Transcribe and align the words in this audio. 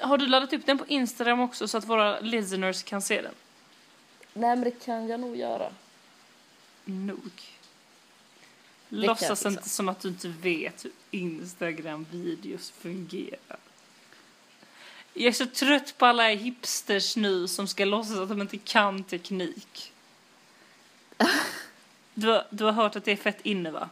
Har 0.00 0.18
du 0.18 0.26
laddat 0.26 0.52
upp 0.52 0.66
den 0.66 0.78
på 0.78 0.86
Instagram 0.86 1.40
också 1.40 1.68
så 1.68 1.78
att 1.78 1.84
våra 1.84 2.20
listeners 2.20 2.82
kan 2.82 3.02
se 3.02 3.22
den? 3.22 3.34
Nej, 4.32 4.56
men 4.56 4.60
det 4.64 4.84
kan 4.84 5.08
jag 5.08 5.20
nog 5.20 5.36
göra. 5.36 5.72
Nog. 6.84 7.30
jag 8.88 8.98
Låtsas 8.98 9.46
inte 9.46 9.68
som 9.68 9.88
att 9.88 10.00
du 10.00 10.08
inte 10.08 10.28
vet 10.28 10.84
hur 10.84 10.92
Instagram-videos 11.10 12.70
fungerar. 12.72 13.58
Jag 15.14 15.24
är 15.26 15.32
så 15.32 15.46
trött 15.46 15.98
på 15.98 16.06
alla 16.06 16.28
hipsters 16.28 17.16
nu 17.16 17.48
som 17.48 17.68
ska 17.68 17.84
låtsas 17.84 18.18
att 18.18 18.28
de 18.28 18.40
inte 18.40 18.58
kan 18.58 19.04
teknik. 19.04 19.92
Du 22.14 22.28
har, 22.28 22.46
du 22.50 22.64
har 22.64 22.72
hört 22.72 22.96
att 22.96 23.04
det 23.04 23.12
är 23.12 23.16
fett 23.16 23.38
inne 23.42 23.70
va? 23.70 23.88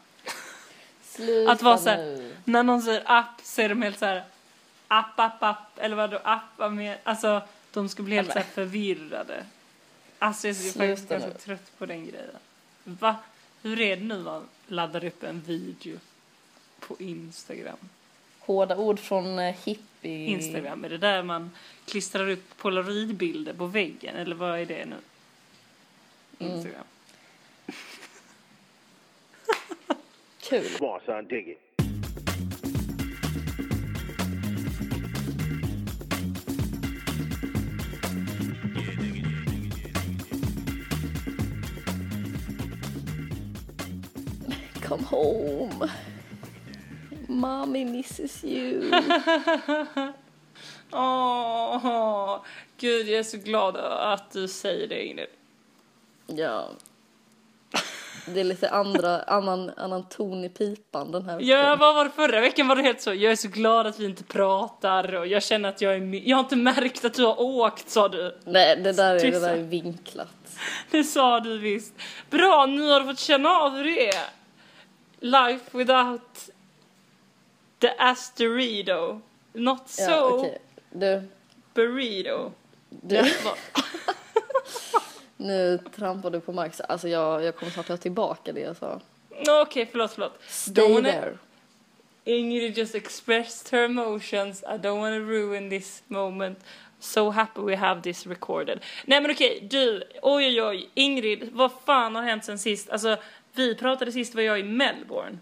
Sluta 1.02 1.52
Att 1.52 1.62
vara 1.62 1.78
så 1.78 1.88
här- 1.88 1.96
nu. 1.96 2.36
När 2.44 2.62
någon 2.62 2.82
säger 2.82 3.02
app 3.04 3.40
så 3.42 3.62
är 3.62 3.68
de 3.68 3.82
helt 3.82 3.98
så 3.98 4.04
här 4.04 4.24
app, 4.90 5.20
app, 5.20 5.42
app, 5.42 5.78
eller 5.78 5.96
vadå 5.96 6.20
app, 6.24 6.42
vad 6.56 6.72
mer? 6.72 6.98
Alltså 7.02 7.42
de 7.72 7.88
ska 7.88 8.02
bli 8.02 8.16
helt 8.16 8.32
så 8.32 8.38
här 8.38 8.46
förvirrade. 8.46 9.46
Alltså 10.18 10.48
jag 10.48 10.56
är 10.56 10.72
faktiskt 10.72 11.08
ganska 11.08 11.28
nu. 11.28 11.34
trött 11.34 11.78
på 11.78 11.86
den 11.86 12.06
grejen. 12.06 12.30
Va? 12.84 13.16
Hur 13.62 13.80
är 13.80 13.96
det 13.96 14.02
nu 14.02 14.18
man 14.18 14.48
laddar 14.66 15.04
upp 15.04 15.22
en 15.22 15.40
video 15.40 15.98
på 16.80 16.96
Instagram? 16.98 17.76
Hårda 18.38 18.76
ord 18.76 18.98
från 18.98 19.38
eh, 19.38 19.54
hippie... 19.64 20.26
Instagram, 20.26 20.84
är 20.84 20.88
det 20.88 20.98
där 20.98 21.22
man 21.22 21.50
klistrar 21.86 22.28
upp 22.28 22.56
polaroidbilder 22.56 23.54
på 23.54 23.66
väggen 23.66 24.16
eller 24.16 24.36
vad 24.36 24.60
är 24.60 24.66
det 24.66 24.84
nu? 24.84 24.96
Mm. 26.38 26.52
Instagram. 26.52 26.84
Kul. 30.40 30.68
Son, 31.06 31.26
dig 31.26 31.50
it. 31.50 31.69
Come 44.90 45.04
home. 45.04 45.88
Mommy 47.28 47.84
misses 47.84 48.44
you. 48.44 48.90
Åh, 50.92 52.40
gud 52.76 53.08
jag 53.08 53.18
är 53.18 53.22
så 53.22 53.36
glad 53.36 53.76
att 53.76 54.30
du 54.32 54.48
säger 54.48 54.88
det 54.88 55.06
Ingrid. 55.06 55.26
ja. 56.26 56.68
Det 58.26 58.40
är 58.40 58.44
lite 58.44 58.70
andra, 58.70 59.22
annan, 59.22 59.70
annan 59.76 60.08
ton 60.08 60.44
i 60.44 60.48
pipan 60.48 61.12
den 61.12 61.24
här 61.24 61.36
veckan. 61.36 61.48
Ja, 61.48 61.76
vad 61.76 61.94
var 61.94 62.04
det 62.04 62.10
förra 62.10 62.40
veckan 62.40 62.68
var 62.68 62.76
det 62.76 62.82
helt 62.82 63.00
så, 63.00 63.14
jag 63.14 63.32
är 63.32 63.36
så 63.36 63.48
glad 63.48 63.86
att 63.86 63.98
vi 63.98 64.04
inte 64.04 64.24
pratar 64.24 65.14
och 65.14 65.26
jag 65.26 65.42
känner 65.42 65.68
att 65.68 65.80
jag 65.80 65.94
är 65.94 66.28
Jag 66.28 66.36
har 66.36 66.44
inte 66.44 66.56
märkt 66.56 67.04
att 67.04 67.14
du 67.14 67.24
har 67.24 67.40
åkt 67.40 67.90
sa 67.90 68.08
du. 68.08 68.38
Nej, 68.44 68.76
det 68.76 68.92
där, 68.92 69.14
är, 69.14 69.30
det 69.30 69.40
där 69.40 69.56
är 69.56 69.62
vinklat. 69.62 70.28
Det 70.90 71.04
sa 71.04 71.40
du 71.40 71.58
visst. 71.58 71.94
Bra, 72.30 72.66
nu 72.66 72.82
har 72.82 73.00
du 73.00 73.06
fått 73.06 73.18
känna 73.18 73.48
av 73.48 73.76
hur 73.76 73.84
det 73.84 74.08
är. 74.08 74.39
Life 75.20 75.78
without 75.78 76.50
the 77.78 77.94
asteroido. 77.98 79.20
Not 79.52 79.88
so 79.88 80.02
Ja, 80.10 80.24
okej. 80.24 80.58
Du, 80.90 81.22
burrito. 81.74 82.52
du, 82.90 83.22
nu 85.36 85.78
trampar 85.96 86.30
du 86.30 86.40
på 86.40 86.52
mark. 86.52 86.72
Alltså 86.88 87.08
jag, 87.08 87.44
jag 87.44 87.56
kommer 87.56 87.72
snart 87.72 87.86
ta 87.86 87.96
tillbaka 87.96 88.52
det 88.52 88.60
jag 88.60 88.76
sa. 88.76 89.00
Okej, 89.62 89.88
förlåt, 89.90 90.12
förlåt. 90.12 90.38
Stay 90.48 90.74
Don't 90.84 90.94
wanna- 90.94 91.10
there. 91.12 91.38
Ingrid 92.24 92.78
just 92.78 92.94
expressed 92.94 93.72
her 93.78 93.84
emotions. 93.84 94.62
I 94.62 94.66
don't 94.78 94.98
want 95.00 95.14
to 95.14 95.30
ruin 95.30 95.70
this 95.70 96.02
moment. 96.06 96.58
So 97.00 97.30
happy 97.30 97.60
we 97.60 97.76
have 97.76 98.02
this 98.02 98.26
recorded. 98.26 98.80
Nej 99.06 99.20
men 99.20 99.30
okej, 99.30 99.68
du, 99.70 100.02
oj 100.22 100.44
oj 100.46 100.62
oj, 100.62 100.90
Ingrid, 100.94 101.48
vad 101.52 101.70
fan 101.86 102.14
har 102.14 102.22
hänt 102.22 102.44
sen 102.44 102.58
sist? 102.58 102.90
Alltså, 102.90 103.16
vi 103.52 103.74
pratade 103.74 104.12
sist 104.12 104.34
var 104.34 104.42
jag 104.42 104.60
i 104.60 104.62
Melbourne. 104.62 105.38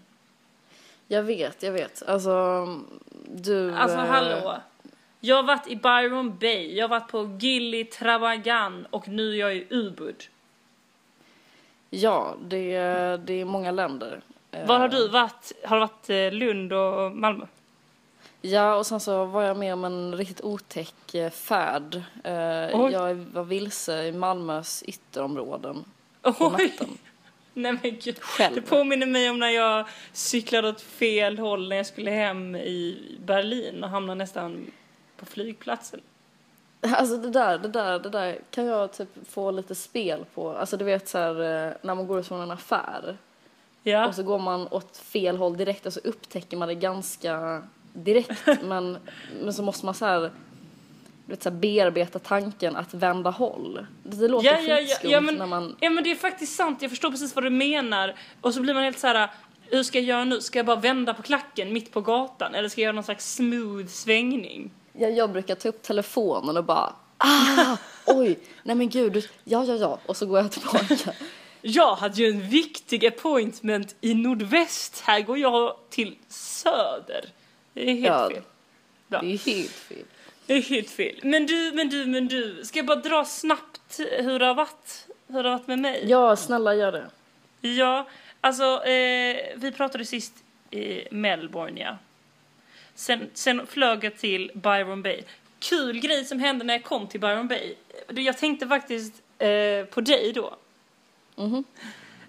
Jag 1.07 1.23
vet, 1.23 1.63
jag 1.63 1.71
vet. 1.71 2.03
Alltså, 2.03 2.65
du... 3.27 3.75
Alltså 3.75 3.97
eh, 3.97 4.05
hallå. 4.05 4.57
Jag 5.19 5.35
har 5.35 5.43
varit 5.43 5.67
i 5.67 5.75
Byron 5.75 6.37
Bay, 6.37 6.75
jag 6.75 6.83
har 6.83 6.99
varit 6.99 7.11
på 7.11 7.37
Gili 7.39 7.83
Travangan 7.83 8.87
och 8.89 9.07
nu 9.07 9.31
är 9.31 9.35
jag 9.35 9.55
i 9.55 9.67
Ubud. 9.69 10.23
Ja, 11.89 12.35
det, 12.41 12.77
det 13.25 13.33
är 13.33 13.45
många 13.45 13.71
länder. 13.71 14.21
Eh, 14.51 14.67
Var 14.67 14.79
har 14.79 14.89
du 14.89 15.07
varit? 15.07 15.51
Har 15.63 15.75
du 15.75 15.79
varit 15.79 16.09
eh, 16.09 16.31
Lund 16.39 16.73
och 16.73 17.11
Malmö? 17.11 17.45
Ja, 18.41 18.75
och 18.75 18.85
sen 18.85 18.99
så 18.99 19.25
var 19.25 19.43
jag 19.43 19.57
med 19.57 19.73
om 19.73 19.85
en 19.85 20.15
riktigt 20.17 20.41
otäck 20.41 21.15
eh, 21.15 21.29
färd. 21.31 21.95
Eh, 22.23 22.79
Oj. 22.81 22.91
jag 22.91 23.15
var 23.15 23.43
vilse 23.43 24.03
i 24.03 24.11
Malmös 24.11 24.83
ytterområden 24.83 25.85
på 26.21 26.33
Oj! 26.39 26.51
natten. 26.51 26.97
Nej 27.61 27.77
men 27.83 27.97
gud. 28.03 28.19
Själv. 28.19 28.55
Det 28.55 28.61
påminner 28.61 29.07
mig 29.07 29.29
om 29.29 29.39
när 29.39 29.49
jag 29.49 29.85
cyklade 30.13 30.69
åt 30.69 30.81
fel 30.81 31.39
håll 31.39 31.69
när 31.69 31.75
jag 31.75 31.85
skulle 31.85 32.11
hem 32.11 32.55
i 32.55 32.97
Berlin 33.25 33.83
och 33.83 33.89
hamnade 33.89 34.17
nästan 34.17 34.71
på 35.17 35.25
flygplatsen. 35.25 36.01
Alltså 36.81 37.17
det 37.17 37.29
där, 37.29 37.57
det 37.57 37.67
där, 37.67 37.99
det 37.99 38.09
där 38.09 38.39
kan 38.51 38.65
jag 38.65 38.93
typ 38.93 39.09
få 39.29 39.51
lite 39.51 39.75
spel 39.75 40.25
på. 40.33 40.51
Alltså 40.51 40.77
du 40.77 40.85
vet 40.85 41.07
så 41.07 41.17
här 41.17 41.31
eh, 41.41 41.73
när 41.81 41.95
man 41.95 42.07
går 42.07 42.19
ut 42.19 42.27
från 42.27 42.41
en 42.41 42.51
affär 42.51 43.17
Ja. 43.83 44.07
och 44.07 44.15
så 44.15 44.23
går 44.23 44.39
man 44.39 44.67
åt 44.71 44.97
fel 44.97 45.37
håll 45.37 45.57
direkt 45.57 45.85
och 45.85 45.93
så 45.93 45.99
upptäcker 46.03 46.57
man 46.57 46.67
det 46.67 46.75
ganska 46.75 47.63
direkt 47.93 48.47
men, 48.63 48.97
men 49.43 49.53
så 49.53 49.63
måste 49.63 49.85
man 49.85 49.95
så 49.95 50.05
här, 50.05 50.31
vet, 51.29 51.43
så 51.43 51.49
här 51.49 51.57
bearbeta 51.57 52.19
tanken 52.19 52.75
att 52.75 52.93
vända 52.93 53.29
håll. 53.29 53.85
Det, 54.03 54.27
låter 54.27 54.47
Ja, 54.47 54.59
ja, 54.59 54.79
ja, 54.79 54.97
ja, 55.03 55.21
men, 55.21 55.35
när 55.35 55.45
man 55.45 55.75
ja 55.79 55.89
men 55.89 56.03
det 56.03 56.11
är 56.11 56.15
faktiskt 56.15 56.55
sant, 56.55 56.81
jag 56.81 56.91
förstår 56.91 57.11
precis 57.11 57.35
vad 57.35 57.43
du 57.43 57.49
menar. 57.49 58.15
Och 58.41 58.53
så 58.53 58.61
blir 58.61 58.73
man 58.73 58.83
helt 58.83 58.99
så 58.99 59.07
här. 59.07 59.29
hur 59.61 59.83
ska 59.83 59.97
jag 59.97 60.05
göra 60.05 60.23
nu? 60.23 60.41
Ska 60.41 60.59
jag 60.59 60.65
bara 60.65 60.79
vända 60.79 61.13
på 61.13 61.21
klacken 61.21 61.73
mitt 61.73 61.91
på 61.91 62.01
gatan? 62.01 62.55
Eller 62.55 62.69
ska 62.69 62.81
jag 62.81 62.85
göra 62.85 62.95
någon 62.95 63.03
slags 63.03 63.33
smooth 63.35 63.87
svängning? 63.87 64.71
Ja, 64.93 65.07
jag 65.07 65.31
brukar 65.31 65.55
ta 65.55 65.69
upp 65.69 65.81
telefonen 65.81 66.57
och 66.57 66.63
bara 66.63 66.93
ah, 67.17 67.77
oj, 68.05 68.39
nej 68.63 68.75
men 68.75 68.89
gud, 68.89 69.29
ja, 69.43 69.63
ja, 69.65 69.75
ja, 69.75 69.99
och 70.05 70.17
så 70.17 70.25
går 70.25 70.39
jag 70.39 70.51
tillbaka. 70.51 71.13
Jag 71.61 71.95
hade 71.95 72.21
ju 72.21 72.29
en 72.29 72.49
viktig 72.49 73.05
appointment 73.05 73.95
i 74.01 74.13
nordväst. 74.13 74.99
Här 74.99 75.21
går 75.21 75.37
jag 75.37 75.75
till 75.89 76.15
söder. 76.27 77.25
Det 77.73 77.89
är 77.89 77.93
helt 77.95 78.05
Ja. 78.05 78.29
fel. 78.29 78.43
Det 79.07 79.15
är 79.15 79.21
helt 79.53 79.71
fel. 79.71 80.03
Det 80.49 80.55
är 80.55 80.61
helt 80.61 80.89
fel. 80.89 81.19
Men 81.23 81.45
du, 81.45 81.71
men 81.73 81.89
du, 81.89 82.05
men 82.05 82.27
du. 82.27 82.65
Ska 82.65 82.79
jag 82.79 82.85
bara 82.85 82.99
dra 82.99 83.25
snabbt 83.25 83.99
hur 83.99 84.39
det 84.39 84.45
har 84.45 84.55
varit? 84.55 85.07
Hur 85.27 85.43
det 85.43 85.49
har 85.49 85.57
varit 85.57 85.67
med 85.67 85.79
mig? 85.79 86.03
Ja, 86.07 86.35
snälla 86.35 86.75
gör 86.75 86.91
det. 86.91 87.09
Ja, 87.69 88.07
alltså 88.41 88.85
eh, 88.85 89.37
vi 89.55 89.71
pratade 89.77 90.05
sist 90.05 90.33
i 90.71 91.01
Melbourne 91.11 91.81
ja. 91.81 91.97
Sen, 92.95 93.29
sen 93.33 93.67
flög 93.67 94.03
jag 94.03 94.17
till 94.17 94.51
Byron 94.53 95.01
Bay. 95.01 95.21
Kul 95.59 95.99
grej 95.99 96.25
som 96.25 96.39
hände 96.39 96.65
när 96.65 96.73
jag 96.73 96.83
kom 96.83 97.07
till 97.07 97.19
Byron 97.19 97.47
Bay. 97.47 97.75
Jag 98.07 98.37
tänkte 98.37 98.67
faktiskt 98.67 99.13
eh, 99.37 99.85
på 99.85 100.01
dig 100.01 100.33
då. 100.33 100.55
Mhm. 101.35 101.63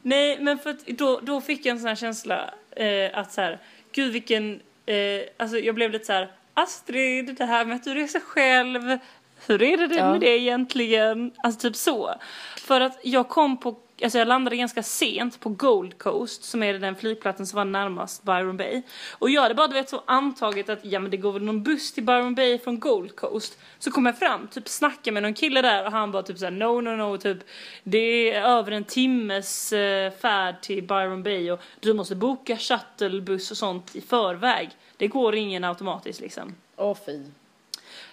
Nej, 0.03 0.39
men 0.41 0.59
för 0.59 0.71
att 0.71 0.87
då, 0.87 1.21
då 1.21 1.41
fick 1.41 1.67
jag 1.67 1.73
en 1.73 1.79
sån 1.79 1.89
här 1.89 1.97
känsla 1.97 2.55
eh, 2.71 3.19
att 3.19 3.33
så 3.33 3.41
här, 3.41 3.59
gud 3.93 4.13
vilken, 4.13 4.61
eh, 4.87 5.23
alltså 5.37 5.59
jag 5.59 5.75
blev 5.75 5.91
lite 5.91 6.05
så 6.05 6.13
här, 6.13 6.29
Astrid, 6.63 7.35
det 7.39 7.45
här 7.45 7.65
med 7.65 7.77
att 7.77 7.85
du 7.85 7.95
reser 7.95 8.21
själv, 8.21 8.99
hur 9.47 9.63
är 9.63 9.77
det 9.89 9.95
Ja. 9.95 10.11
med 10.11 10.21
det 10.21 10.39
egentligen? 10.39 11.33
Alltså 11.43 11.61
typ 11.61 11.77
så. 11.77 12.15
För 12.57 12.81
att 12.81 12.99
jag 13.03 13.29
kom 13.29 13.57
på, 13.57 13.77
alltså 14.03 14.19
jag 14.19 14.29
landade 14.29 14.57
ganska 14.57 14.83
sent 14.83 15.41
på 15.41 15.49
Gold 15.49 15.99
Coast 15.99 16.45
som 16.45 16.63
är 16.63 16.75
den 16.75 16.97
flygplatsen 16.97 17.47
som 17.47 17.57
var 17.57 17.65
närmast 17.65 18.23
Byron 18.23 18.57
Bay. 18.57 18.83
Och 19.19 19.31
jag 19.31 19.43
hade 19.43 19.55
bara 19.55 19.69
du 19.69 19.75
vet 19.75 19.89
så 19.89 20.03
antagit 20.07 20.69
att 20.69 20.79
ja 20.83 21.01
men 21.01 21.11
det 21.11 21.17
går 21.17 21.33
väl 21.33 21.43
någon 21.43 21.63
buss 21.63 21.93
till 21.93 22.05
Byron 22.05 22.35
Bay 22.35 22.59
från 22.59 22.79
Gold 22.81 23.17
Coast. 23.17 23.59
Så 23.79 23.91
kom 23.91 24.07
jag 24.07 24.19
fram, 24.19 24.47
typ 24.49 24.69
snackade 24.69 25.13
med 25.13 25.23
någon 25.23 25.35
kille 25.35 25.63
där 25.63 25.85
och 25.87 25.93
han 25.93 26.13
bara 26.13 26.23
typ 26.23 26.39
såhär 26.39 26.53
no 26.53 26.81
no 26.81 26.91
no 26.97 27.17
typ 27.19 27.39
det 27.85 28.31
är 28.33 28.43
över 28.43 28.73
en 28.73 28.85
timmes 28.85 29.73
eh, 29.73 30.13
färd 30.13 30.61
till 30.63 30.83
Byron 30.83 31.23
Bay 31.23 31.51
och 31.51 31.61
du 31.81 31.95
måste 31.95 32.15
boka 32.17 32.57
shuttlebuss 32.57 33.51
och 33.51 33.57
sånt 33.57 33.97
i 33.97 34.01
förväg. 34.01 34.71
Det 35.01 35.09
går 35.09 35.35
ingen 35.35 35.65
automatiskt 35.65 36.21
liksom. 36.21 36.55
Åh 36.77 36.97
fy. 37.07 37.21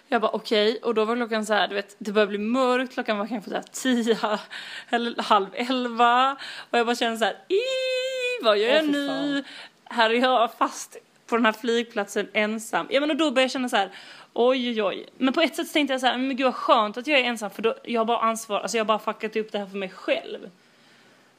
Jag 0.07 0.21
bara 0.21 0.31
okej, 0.31 0.79
och 0.83 0.93
då 0.93 1.05
var 1.05 1.15
klockan 1.15 1.45
så 1.45 1.53
här, 1.53 1.67
du 1.67 1.75
vet, 1.75 1.95
det 1.99 2.11
började 2.11 2.29
bli 2.29 2.37
mörkt, 2.37 2.93
klockan 2.93 3.17
var 3.17 3.27
kanske 3.27 3.49
så 3.49 3.55
här 3.55 3.65
tio 3.71 4.17
eller 4.89 5.21
halv 5.21 5.47
elva. 5.53 6.37
Och 6.69 6.77
jag 6.79 6.85
bara 6.85 6.95
kände 6.95 7.17
så 7.17 7.25
här, 7.25 7.37
"Ii, 7.49 8.43
vad 8.43 8.57
gör 8.57 8.75
jag 8.75 8.89
nu? 8.89 9.43
Här 9.83 10.09
är 10.09 10.13
jag 10.13 10.53
fast 10.53 10.97
på 11.25 11.35
den 11.35 11.45
här 11.45 11.53
flygplatsen 11.53 12.27
ensam. 12.33 12.87
Ja 12.89 12.99
men 12.99 13.09
och 13.11 13.17
då 13.17 13.23
började 13.31 13.41
jag 13.41 13.51
känna 13.51 13.69
så 13.69 13.75
här, 13.75 13.89
oj 14.33 14.69
oj 14.69 14.83
oj. 14.83 15.05
Men 15.17 15.33
på 15.33 15.41
ett 15.41 15.55
sätt 15.55 15.73
tänkte 15.73 15.93
jag 15.93 16.01
så 16.01 16.07
här, 16.07 16.17
men 16.17 16.35
gud 16.37 16.45
vad 16.45 16.55
skönt 16.55 16.97
att 16.97 17.07
jag 17.07 17.19
är 17.19 17.23
ensam 17.23 17.49
för 17.49 17.61
då, 17.61 17.75
jag 17.83 18.01
har 18.01 18.05
bara 18.05 18.19
ansvar, 18.19 18.59
alltså 18.59 18.77
jag 18.77 18.83
har 18.83 18.87
bara 18.87 18.99
fuckat 18.99 19.35
upp 19.35 19.51
det 19.51 19.57
här 19.59 19.65
för 19.65 19.77
mig 19.77 19.89
själv. 19.89 20.49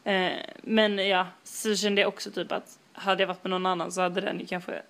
Eh, 0.05 0.33
men 0.63 1.09
ja, 1.09 1.27
så 1.45 1.75
kände 1.77 2.01
jag 2.01 2.09
också 2.09 2.31
typ 2.31 2.53
att 2.53 2.79
hade 2.93 3.23
jag 3.23 3.29
varit 3.29 3.45
med 3.45 3.51
någon 3.51 3.67
annan 3.67 3.93
så 3.93 4.01
hade 4.01 4.21
den 4.21 4.41
ju 4.41 4.47
kanske, 4.47 4.83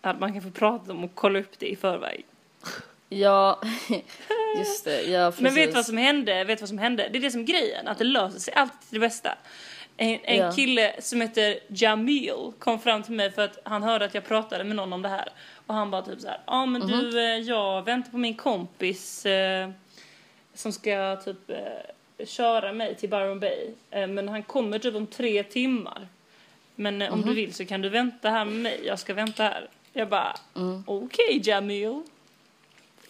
hade 0.00 0.18
man 0.20 0.32
kanske 0.32 0.50
pratat 0.50 0.88
om 0.90 1.04
och 1.04 1.14
kollat 1.14 1.40
upp 1.44 1.58
det 1.58 1.66
i 1.68 1.76
förväg. 1.76 2.24
Ja, 3.08 3.60
just 4.58 4.84
det. 4.84 5.02
Ja, 5.02 5.30
precis. 5.30 5.42
Men 5.42 5.54
vet 5.54 5.68
du 5.70 5.74
vad 5.74 5.86
som 5.86 5.96
hände? 5.96 6.44
Vet 6.44 6.58
du 6.58 6.62
vad 6.62 6.68
som 6.68 6.78
hände? 6.78 7.08
Det 7.12 7.18
är 7.18 7.20
det 7.22 7.30
som 7.30 7.40
är 7.40 7.44
grejen, 7.44 7.88
att 7.88 7.98
det 7.98 8.04
löser 8.04 8.38
sig 8.38 8.54
alltid 8.54 8.80
till 8.80 9.00
det 9.00 9.06
bästa. 9.06 9.34
En, 9.96 10.18
en 10.22 10.36
Ja. 10.36 10.52
kille 10.52 10.94
som 11.02 11.20
heter 11.20 11.58
Jamil 11.68 12.52
kom 12.58 12.80
fram 12.80 13.02
till 13.02 13.12
mig 13.14 13.30
för 13.30 13.44
att 13.44 13.58
han 13.64 13.82
hörde 13.82 14.04
att 14.04 14.14
jag 14.14 14.24
pratade 14.24 14.64
med 14.64 14.76
någon 14.76 14.92
om 14.92 15.02
det 15.02 15.08
här. 15.08 15.28
Och 15.66 15.74
han 15.74 15.90
bara 15.90 16.02
typ 16.02 16.20
så 16.20 16.26
här, 16.26 16.36
ja 16.46 16.52
ah, 16.52 16.66
men 16.66 16.82
Mhm. 16.82 16.90
du, 16.90 17.20
eh, 17.20 17.38
jag 17.38 17.82
väntar 17.84 18.10
på 18.10 18.18
min 18.18 18.34
kompis 18.36 19.26
eh, 19.26 19.70
som 20.54 20.72
ska 20.72 21.16
typ 21.24 21.50
eh, 21.50 22.26
köra 22.26 22.72
mig 22.72 22.94
till 22.94 23.08
Byron 23.08 23.40
Bay. 23.40 23.68
Eh, 23.90 24.06
men 24.06 24.28
han 24.28 24.42
kommer 24.42 24.78
typ 24.78 24.94
om 24.94 25.06
tre 25.06 25.42
timmar. 25.42 26.08
Men 26.74 27.02
eh, 27.02 27.12
om 27.12 27.18
Mhm. 27.20 27.28
du 27.28 27.34
vill 27.34 27.54
så 27.54 27.64
kan 27.66 27.80
du 27.82 27.88
vänta 27.88 28.30
här 28.30 28.44
med 28.44 28.54
mig, 28.56 28.80
jag 28.86 28.98
ska 28.98 29.14
vänta 29.14 29.42
här. 29.42 29.68
Jag 29.92 30.08
bara, 30.08 30.36
Mm. 30.56 30.82
okej 30.86 31.40
Jamil. 31.44 32.02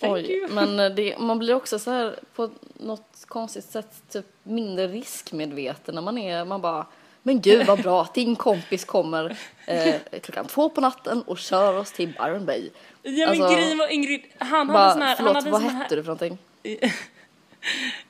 Thank 0.01 0.13
Oj, 0.15 0.31
you. 0.33 0.49
men 0.49 0.81
eh, 0.81 0.91
det, 0.91 1.19
man 1.19 1.39
blir 1.39 1.55
också 1.55 1.79
så 1.79 1.91
här 1.91 2.19
på 2.35 2.51
något 2.75 3.25
konstigt 3.27 3.65
sätt 3.65 4.03
typ 4.13 4.27
mindre 4.43 4.89
riskmedveten 4.89 5.95
när 5.95 6.03
man 6.03 6.19
är, 6.19 6.45
man 6.45 6.61
bara 6.61 6.87
men 7.23 7.41
gud 7.41 7.67
vad 7.67 7.83
bra 7.83 8.03
att 8.03 8.15
din 8.15 8.37
kompis 8.37 8.85
kommer 8.85 9.37
eh, 9.67 9.95
klockan 10.23 10.47
två 10.47 10.69
på 10.69 10.81
natten 10.81 11.23
och 11.23 11.39
kör 11.39 11.79
oss 11.79 11.93
till 11.93 12.09
Byron 12.09 12.47
Bay. 12.47 12.71
Ja 13.03 13.11
men 13.13 13.29
Alltså, 13.29 13.57
grejen 13.57 13.79
var 13.79 13.89
Ingrid, 13.89 14.21
han 14.39 14.49
hade 14.51 14.73
Bara, 14.73 14.93
sån 14.93 15.03
här, 15.03 15.17
förlåt, 15.17 15.35
han 15.35 15.43
hade 15.45 15.51
vad 15.51 15.61
sån 15.61 15.71
här, 15.71 15.83
hette 15.83 15.97
du 15.97 16.03
för 16.03 16.09
någonting? 16.09 16.39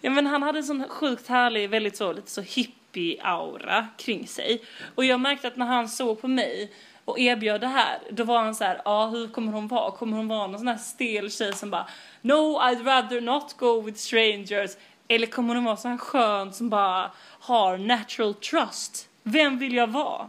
Ja 0.00 0.10
men 0.10 0.26
han 0.26 0.42
hade 0.42 0.58
en 0.58 0.64
sån 0.64 0.88
sjukt 0.88 1.26
härlig, 1.28 1.70
väldigt 1.70 1.96
så, 1.96 2.12
lite 2.12 2.30
så 2.30 2.40
hippie-aura 2.40 3.86
kring 3.98 4.26
sig. 4.26 4.62
Och 4.94 5.04
jag 5.04 5.20
märkte 5.20 5.48
att 5.48 5.56
när 5.56 5.66
han 5.66 5.88
såg 5.88 6.20
på 6.20 6.28
mig 6.28 6.70
och 7.10 7.18
erbjöd 7.18 7.60
det 7.60 7.66
här, 7.66 7.98
då 8.10 8.24
var 8.24 8.38
han 8.38 8.54
så 8.54 8.64
här, 8.64 8.74
ja 8.74 8.82
ah, 8.84 9.06
hur 9.06 9.28
kommer 9.28 9.52
hon 9.52 9.68
vara? 9.68 9.90
Kommer 9.90 10.16
hon 10.16 10.28
vara 10.28 10.46
någon 10.46 10.58
sån 10.58 10.68
här 10.68 10.76
stel 10.76 11.30
tjej 11.30 11.52
som 11.52 11.70
bara 11.70 11.86
No 12.20 12.60
I'd 12.60 12.84
rather 12.84 13.20
not 13.20 13.56
go 13.56 13.80
with 13.80 13.98
strangers. 13.98 14.70
Eller 15.08 15.26
kommer 15.26 15.54
hon 15.54 15.64
vara 15.64 15.76
sån 15.76 15.90
här 15.90 15.98
skön 15.98 16.52
som 16.52 16.68
bara 16.68 17.10
har 17.40 17.78
natural 17.78 18.34
trust? 18.34 19.08
Vem 19.22 19.58
vill 19.58 19.74
jag 19.74 19.86
vara? 19.86 20.28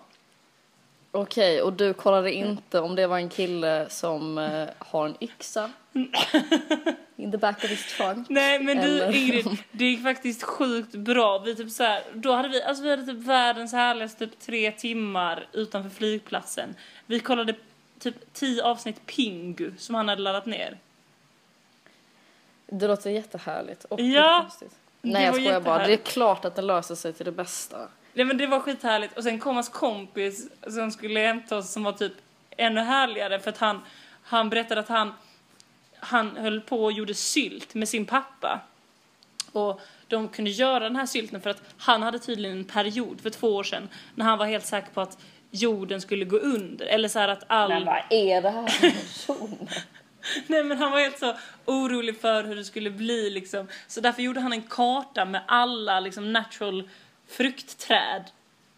Okej, 1.12 1.62
och 1.62 1.74
du 1.74 1.94
kollade 1.94 2.34
inte 2.34 2.80
om 2.80 2.96
det 2.96 3.08
var 3.08 3.18
en 3.18 3.30
kille 3.30 3.86
som 3.90 4.38
eh, 4.38 4.68
har 4.80 5.06
en 5.06 5.16
yxa 5.20 5.70
in 7.16 7.32
the 7.32 7.38
back 7.38 7.64
of 7.64 7.70
his 7.70 7.86
trunk? 7.98 8.30
Nej 8.30 8.64
men 8.64 8.78
du 8.78 8.84
Eller- 8.84 9.16
Ingrid, 9.16 9.58
det 9.72 9.86
gick 9.86 10.04
faktiskt 10.04 10.44
sjukt 10.44 10.96
bra. 10.96 11.38
Vi 11.40 11.56
typ 11.56 11.72
så 11.72 11.84
här, 11.84 12.04
då 12.14 12.34
hade 12.34 12.50
vi, 12.50 12.64
alltså 12.64 12.84
vi 12.84 12.90
hade 12.90 13.06
typ 13.06 13.18
världens 13.18 13.74
härligaste 13.74 14.28
typ 14.28 14.40
tre 14.40 14.72
timmar 14.72 15.48
utanför 15.54 15.90
flygplatsen. 15.90 16.76
Vi 17.06 17.20
kollade 17.20 17.56
typ 18.00 18.34
tio 18.34 18.64
avsnitt 18.64 19.06
Pingu 19.06 19.72
som 19.78 19.96
han 19.96 20.10
hade 20.10 20.22
laddat 20.22 20.46
ner. 20.46 20.78
Det 22.66 22.88
låter 22.88 23.10
jättehärligt 23.10 23.84
och 23.84 24.02
Ja, 24.02 24.50
Nej 25.02 25.26
jag 25.26 25.36
skojar 25.36 25.62
bara, 25.62 25.88
det 25.88 25.94
är 25.94 25.98
klart 25.98 26.46
att 26.46 26.56
det 26.56 26.62
löser 26.62 26.96
sig 26.96 27.14
till 27.14 27.26
det 27.26 27.32
bästa. 27.32 27.78
Nej 28.14 28.26
men 28.26 28.38
det 28.38 28.48
var 28.48 28.60
skithärligt 28.60 29.18
och 29.18 29.24
sen 29.24 29.40
kom 29.40 29.56
hans 29.56 29.70
kompis 29.70 30.50
som 30.68 30.92
skulle 30.92 31.20
hämta 31.20 31.58
oss 31.58 31.72
som 31.72 31.84
var 31.84 31.92
typ 31.92 32.14
ännu 32.58 32.82
härligare 32.82 33.40
för 33.40 33.50
att 33.50 33.58
han, 33.58 33.82
han 34.24 34.50
berättade 34.50 34.82
att 34.82 34.90
han, 34.90 35.14
han 36.02 36.38
höll 36.38 36.62
på 36.62 36.84
och 36.84 36.92
gjorde 36.92 37.14
sylt 37.14 37.74
med 37.74 37.90
sin 37.90 38.06
pappa. 38.06 38.62
Och 39.52 39.82
de 40.08 40.28
kunde 40.28 40.52
göra 40.52 40.80
den 40.80 40.96
här 40.96 41.06
sylten 41.06 41.42
för 41.42 41.50
att 41.50 41.64
han 41.78 42.02
hade 42.02 42.20
tydligen 42.20 42.58
en 42.58 42.66
period 42.66 43.22
för 43.22 43.30
två 43.30 43.56
år 43.56 43.64
sedan 43.64 43.90
när 44.16 44.26
han 44.26 44.38
var 44.38 44.46
helt 44.46 44.66
säker 44.66 44.92
på 44.92 45.02
att 45.02 45.18
jorden 45.52 46.02
skulle 46.02 46.26
gå 46.26 46.38
under. 46.38 46.86
Eller 46.86 47.08
så 47.08 47.20
att 47.20 47.44
all... 47.48 47.70
Men 47.70 47.86
vad 47.86 48.04
är 48.10 48.42
det 48.42 48.50
här 48.50 48.68
för? 48.68 49.36
Nej 50.48 50.64
men 50.64 50.78
han 50.78 50.92
var 50.92 51.00
helt 51.00 51.20
så 51.20 51.36
orolig 51.66 52.22
för 52.22 52.44
hur 52.44 52.56
det 52.56 52.66
skulle 52.66 52.90
bli 52.90 53.30
liksom. 53.30 53.68
Så 53.88 54.02
därför 54.02 54.22
gjorde 54.22 54.40
han 54.40 54.54
en 54.54 54.62
karta 54.62 55.26
med 55.26 55.42
alla 55.48 56.00
liksom 56.00 56.34
natural 56.34 56.90
fruktträd 57.28 58.24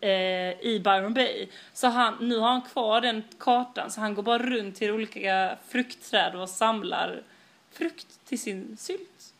eh, 0.03 0.61
i 0.61 0.81
Byron 0.83 1.13
Bay. 1.13 1.47
Så 1.73 1.88
han, 1.88 2.17
nu 2.19 2.38
har 2.38 2.50
han 2.50 2.61
kvar 2.61 3.01
den 3.01 3.23
kartan 3.39 3.91
så 3.91 4.01
han 4.01 4.15
går 4.15 4.23
bara 4.23 4.39
runt 4.39 4.75
till 4.75 4.91
olika 4.91 5.57
fruktträd 5.67 6.35
och 6.35 6.50
samlar 6.50 7.23
frukt 7.71 8.07
till 8.25 8.39
sin 8.39 8.77
sylt. 8.79 9.33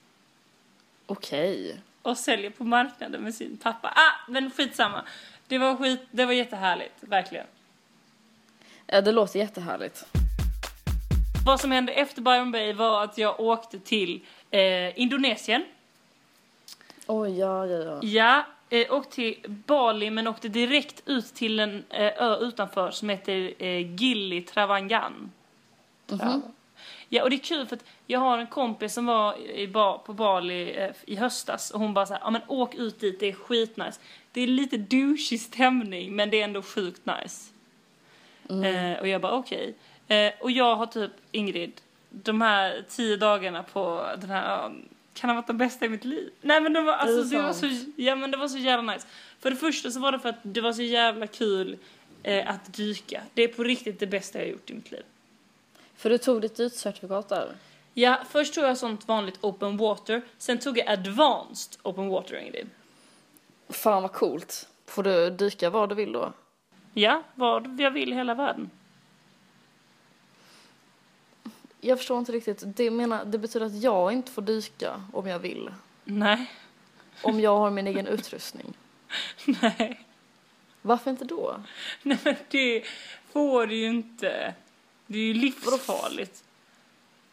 Okej. 1.06 1.82
Och 2.02 2.18
säljer 2.18 2.50
på 2.50 2.64
marknaden 2.64 3.24
med 3.24 3.36
sin 3.36 3.58
pappa. 3.58 3.88
Ah, 3.88 4.32
men 4.32 4.52
skitsamma. 4.52 5.06
Det 5.48 5.58
var 5.58 5.76
skit, 5.76 6.02
det 6.12 6.26
var 6.26 6.34
jättehärligt, 6.34 6.96
verkligen. 7.00 7.46
Ja, 8.88 9.02
det 9.02 9.12
låter 9.12 9.40
jättehärligt. 9.40 10.06
Vad 11.46 11.60
som 11.60 11.72
hände 11.72 11.92
efter 11.92 12.22
Byron 12.22 12.52
Bay 12.52 12.74
var 12.74 13.04
att 13.04 13.18
jag 13.18 13.40
åkte 13.40 13.80
till 13.80 14.22
eh, 14.52 15.00
Indonesien. 15.00 15.66
Oj, 17.08 17.40
ja, 17.40 17.66
ja, 17.66 17.78
ja. 17.78 18.00
Ja, 18.04 18.46
eh, 18.74 18.94
åkte 18.94 19.16
till 19.16 19.36
Bali 19.48 20.10
men 20.10 20.28
åkte 20.28 20.50
direkt 20.50 21.04
ut 21.06 21.26
till 21.26 21.60
en 21.60 21.84
eh, 21.90 22.24
ö 22.24 22.38
utanför 22.38 22.92
som 22.92 23.10
heter 23.10 23.54
eh, 23.58 23.96
Gili 23.96 24.42
Travangan. 24.42 25.32
Mhm. 26.08 26.42
Ja, 27.10 27.24
och 27.24 27.30
det 27.30 27.36
är 27.36 27.40
kul 27.40 27.66
för 27.66 27.76
att 27.76 27.86
jag 28.08 28.20
har 28.20 28.38
en 28.38 28.48
kompis 28.48 28.94
som 28.94 29.06
var 29.06 29.38
i 29.38 29.68
ba, 29.68 29.98
på 29.98 30.14
Bali 30.14 30.78
eh, 30.78 30.92
i 31.06 31.16
höstas 31.16 31.72
och 31.72 31.80
hon 31.80 31.94
bara 31.94 32.06
såhär, 32.06 32.22
ja 32.24 32.30
men 32.30 32.42
åk 32.48 32.76
ut 32.76 33.00
dit, 33.00 33.20
det 33.20 33.28
är 33.28 33.34
skitnice. 33.34 34.00
Det 34.32 34.42
är 34.42 34.48
lite 34.48 34.78
douchig 34.78 35.42
stämning 35.42 36.16
men 36.16 36.30
det 36.30 36.40
är 36.40 36.44
ändå 36.44 36.62
sjukt 36.62 37.02
nice. 37.06 37.52
Eh, 38.50 39.00
och 39.00 39.08
jag 39.08 39.22
bara 39.22 39.34
okej. 39.34 39.74
Eh, 40.08 40.32
och 40.40 40.52
jag 40.52 40.76
har 40.76 40.86
typ, 40.86 41.12
Ingrid, 41.32 41.82
de 42.10 42.42
här 42.42 42.84
tio 42.90 43.18
dagarna 43.18 43.64
på 43.64 44.06
den 44.18 44.30
här 44.30 44.64
ön 44.64 44.90
kan 45.14 45.30
ha 45.30 45.36
varit 45.36 45.48
de 45.48 45.58
bästa 45.58 45.86
i 45.86 45.90
mitt 45.90 46.06
liv. 46.06 46.30
Nej 46.42 46.62
men 46.62 46.74
det 46.74 46.82
var, 46.82 46.94
alltså, 46.94 47.24
det 47.24 47.36
det 47.38 47.42
var 47.42 47.54
så, 47.54 47.70
ja 47.96 48.16
men 48.16 48.32
det 48.32 48.38
var 48.38 48.48
så 48.48 48.58
jävla 48.58 48.94
nice. 48.94 49.08
För 49.40 49.50
det 49.50 49.56
första 49.56 49.92
så 49.92 50.00
var 50.00 50.12
det 50.12 50.20
för 50.20 50.30
att 50.30 50.40
det 50.42 50.62
var 50.62 50.74
så 50.74 50.82
jävla 50.82 51.28
kul 51.28 51.78
eh, 52.24 52.50
att 52.50 52.74
dyka. 52.74 53.22
Det 53.34 53.44
är 53.44 53.48
på 53.48 53.64
riktigt 53.64 54.00
det 54.00 54.08
bästa 54.08 54.40
jag 54.40 54.48
gjort 54.50 54.70
i 54.70 54.74
mitt 54.74 54.92
liv. 54.92 55.04
För 55.96 56.10
du 56.10 56.18
tog 56.18 56.42
ditt 56.42 56.60
ytcertifikat 56.60 57.30
där? 57.30 57.56
Ja, 57.94 58.20
först 58.30 58.54
tog 58.54 58.64
jag 58.64 58.78
sånt 58.78 59.08
vanligt 59.08 59.38
open 59.42 59.78
water, 59.78 60.22
sen 60.38 60.58
tog 60.58 60.78
jag 60.78 60.88
advanced 60.88 61.80
open 61.84 62.08
water 62.08 62.36
Ingrid. 62.36 62.70
Fan 63.70 64.02
vad 64.02 64.12
coolt. 64.12 64.68
Får 64.86 65.04
du 65.04 65.30
dyka 65.30 65.70
var 65.70 65.88
du 65.88 65.96
vill 65.96 66.12
då? 66.12 66.34
Ja, 66.94 67.24
vad 67.36 67.80
jag 67.80 67.92
vill 67.92 68.12
i 68.14 68.16
hela 68.16 68.34
världen. 68.34 68.70
Jag 71.86 71.98
förstår 71.98 72.20
inte 72.20 72.32
riktigt. 72.32 72.64
Det, 72.66 72.92
menar, 72.92 73.26
det 73.26 73.38
betyder 73.38 73.66
att 73.66 73.82
jag 73.82 74.12
inte 74.14 74.32
får 74.32 74.42
dyka 74.42 75.04
om 75.14 75.28
jag 75.28 75.40
vill. 75.40 75.70
Nej, 76.04 76.52
Om 77.22 77.40
jag 77.40 77.58
har 77.58 77.72
min 77.72 77.88
egen 77.88 78.08
utrustning. 78.08 78.74
nej. 79.62 80.00
Varför 80.82 81.12
inte 81.12 81.26
då? 81.26 81.64
Nej 82.04 82.18
men 82.24 82.36
det 82.50 82.84
får 83.32 83.68
du 83.68 83.76
ju 83.76 83.88
inte. 83.88 84.54
Det 85.08 85.18
är 85.20 85.24
ju 85.24 85.34
livsfarligt. 85.34 86.44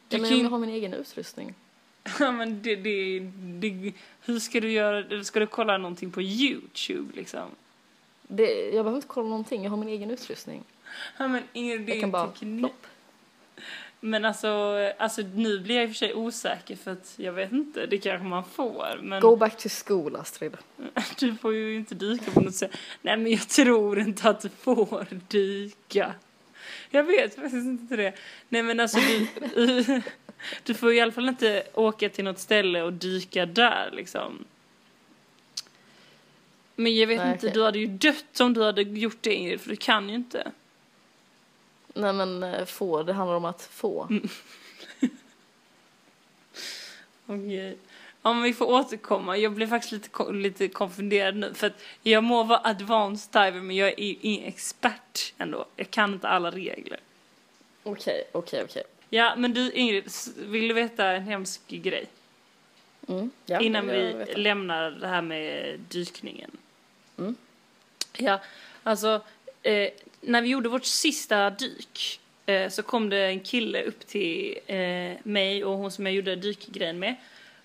Du 0.08 0.16
Jag 0.16 0.28
kan 0.28 0.36
ju 0.36 0.42
jag 0.42 0.50
har 0.50 0.58
min 0.58 0.70
egen 0.70 0.94
utrustning. 0.94 1.54
Ja 2.18 2.32
men 2.32 2.62
det, 2.62 2.76
det, 2.76 3.18
det, 3.60 3.92
hur 4.20 4.38
ska 4.38 4.60
du 4.60 4.72
göra, 4.72 5.24
ska 5.24 5.40
du 5.40 5.46
kolla 5.46 5.78
någonting 5.78 6.10
på 6.10 6.22
youtube 6.22 7.12
liksom? 7.16 7.48
Det, 8.22 8.64
jag 8.64 8.72
behöver 8.84 8.96
inte 8.96 9.06
kolla 9.08 9.28
någonting, 9.28 9.62
jag 9.62 9.70
har 9.70 9.76
min 9.76 9.88
egen 9.88 10.10
utrustning. 10.10 10.64
Ja 11.16 11.28
men 11.28 11.42
Ingrid, 11.52 11.80
det 11.80 11.88
Jag 11.88 11.96
är 11.96 12.00
kan 12.00 12.10
bara 12.10 12.26
teknik. 12.28 12.60
plopp. 12.60 12.86
Men 14.00 14.24
alltså, 14.24 14.76
alltså 14.98 15.22
nu 15.34 15.60
blir 15.60 15.74
jag 15.76 15.84
i 15.84 15.86
och 15.86 15.90
för 15.90 15.96
sig 15.96 16.14
osäker 16.14 16.76
för 16.76 16.90
att 16.90 17.14
jag 17.16 17.32
vet 17.32 17.52
inte, 17.52 17.86
det 17.86 17.98
kanske 17.98 18.26
man 18.28 18.44
får 18.44 19.00
men 19.02 19.20
Go 19.20 19.36
back 19.36 19.56
to 19.56 19.68
school 19.86 20.16
Astrid. 20.16 20.56
du 21.18 21.34
får 21.34 21.54
ju 21.54 21.76
inte 21.76 21.94
dyka 21.94 22.30
på 22.30 22.40
något 22.40 22.54
sätt. 22.54 22.76
Nej 23.02 23.16
men 23.16 23.32
jag 23.32 23.48
tror 23.48 23.98
inte 23.98 24.30
att 24.30 24.40
du 24.40 24.48
får 24.48 25.06
dyka. 25.28 26.14
Jag 26.90 27.04
vet 27.04 27.34
faktiskt 27.34 27.54
inte 27.66 27.96
det. 27.96 28.12
Nej 28.48 28.62
men 28.62 28.80
alltså 28.80 28.98
du, 29.00 30.02
du 30.64 30.74
får 30.74 30.92
i 30.92 31.00
alla 31.00 31.12
fall 31.12 31.28
inte 31.28 31.62
åka 31.74 32.08
till 32.08 32.24
något 32.24 32.38
ställe 32.38 32.82
och 32.82 32.92
dyka 32.92 33.46
där 33.46 33.90
liksom. 33.92 34.44
Men 36.76 36.96
jag 36.96 37.06
vet 37.06 37.18
Nej, 37.18 37.32
inte, 37.32 37.46
okej. 37.46 37.54
du 37.54 37.64
hade 37.64 37.78
ju 37.78 37.86
dött 37.86 38.40
om 38.40 38.54
du 38.54 38.62
hade 38.62 38.82
gjort 38.82 39.18
det 39.20 39.34
Ingrid, 39.34 39.60
för 39.60 39.70
du 39.70 39.76
kan 39.76 40.08
ju 40.08 40.14
inte. 40.14 40.52
Nej 41.94 42.12
men 42.12 42.42
eh, 42.42 42.64
få, 42.64 43.02
det 43.02 43.12
handlar 43.12 43.36
om 43.36 43.44
att 43.44 43.62
få. 43.62 44.06
Mm. 44.10 44.28
Okej. 47.26 47.76
Ja 48.22 48.32
men 48.32 48.42
vi 48.42 48.54
får 48.54 48.66
återkomma. 48.66 49.36
Jag 49.36 49.52
blev 49.52 49.66
faktiskt 49.66 49.92
lite, 49.92 50.32
lite 50.32 50.68
konfunderad 50.68 51.36
nu 51.36 51.54
för 51.54 51.66
att 51.66 51.82
jag 52.02 52.24
må 52.24 52.42
vara 52.42 52.60
advanced 52.64 53.32
diver 53.32 53.60
men 53.60 53.76
jag 53.76 53.88
är 53.88 53.94
ingen 53.98 54.44
expert 54.44 55.32
ändå. 55.38 55.64
Jag 55.76 55.90
kan 55.90 56.12
inte 56.12 56.28
alla 56.28 56.50
regler. 56.50 57.00
Okej, 57.82 58.24
okej, 58.32 58.64
okej. 58.64 58.82
Ja 59.08 59.34
men 59.36 59.54
du 59.54 59.72
Ingrid, 59.72 60.10
vill 60.36 60.68
du 60.68 60.74
veta 60.74 61.06
en 61.06 61.22
hemsk 61.22 61.60
grej? 61.68 62.06
Mm, 63.08 63.30
ja, 63.46 63.60
Innan 63.60 63.86
vi 63.86 64.24
lämnar 64.36 64.90
det 64.90 65.08
här 65.08 65.22
med 65.22 65.80
dykningen. 65.80 66.50
Mm. 67.18 67.36
Ja, 68.12 68.40
alltså 68.82 69.22
eh, 69.62 69.88
när 70.20 70.42
vi 70.42 70.48
gjorde 70.48 70.68
vårt 70.68 70.84
sista 70.84 71.50
dyk 71.50 72.20
eh, 72.46 72.68
så 72.68 72.82
kom 72.82 73.10
det 73.10 73.18
en 73.26 73.40
kille 73.40 73.82
upp 73.82 74.06
till 74.06 74.58
eh, 74.66 75.12
mig 75.22 75.64
och 75.64 75.78
hon 75.78 75.90
som 75.90 76.06
jag 76.06 76.14
gjorde 76.14 76.36
dykgrejen 76.36 76.98
med. 76.98 77.14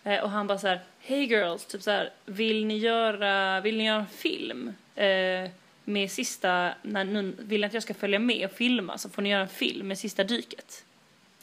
Eh, 0.04 0.24
och 0.24 0.30
han 0.30 0.48
bara 0.48 0.58
så 0.58 0.68
här, 0.68 0.80
Hey 1.00 1.26
girls, 1.26 1.66
typ 1.66 1.82
så 1.82 1.92
här, 1.92 2.10
vill 2.26 2.66
ni 2.66 2.78
göra, 2.78 3.62
vill 3.62 3.78
ni 3.78 3.86
göra 3.86 4.00
en 4.00 4.08
film? 4.08 4.74
Eh, 4.96 5.50
med 5.84 6.12
sista, 6.12 6.74
när 6.82 7.04
nu 7.04 7.36
vill 7.40 7.62
ni 7.62 7.68
att 7.68 7.74
jag 7.74 7.84
ska 7.84 7.94
följa 7.94 8.20
med 8.20 8.46
och 8.46 8.56
filma 8.58 8.98
så 8.98 9.10
får 9.10 9.22
ni 9.22 9.30
göra 9.30 9.42
en 9.42 9.48
film 9.48 9.88
med 9.88 9.98
sista 9.98 10.24
dyket. 10.24 10.86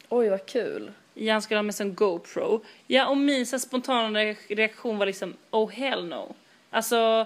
Oj, 0.09 0.29
vad 0.29 0.45
kul. 0.45 0.91
Ja, 1.13 1.33
han 1.33 1.41
skulle 1.41 1.57
ha 1.57 1.63
med 1.63 1.75
sig 1.75 1.85
en 1.85 1.95
GoPro. 1.95 2.65
Ja, 2.87 3.07
och 3.07 3.17
min 3.17 3.45
så 3.45 3.59
spontana 3.59 4.19
re- 4.19 4.55
reaktion 4.55 4.97
var 4.97 5.05
liksom, 5.05 5.33
oh 5.51 5.71
hell 5.71 6.05
no. 6.05 6.35
Alltså, 6.69 7.25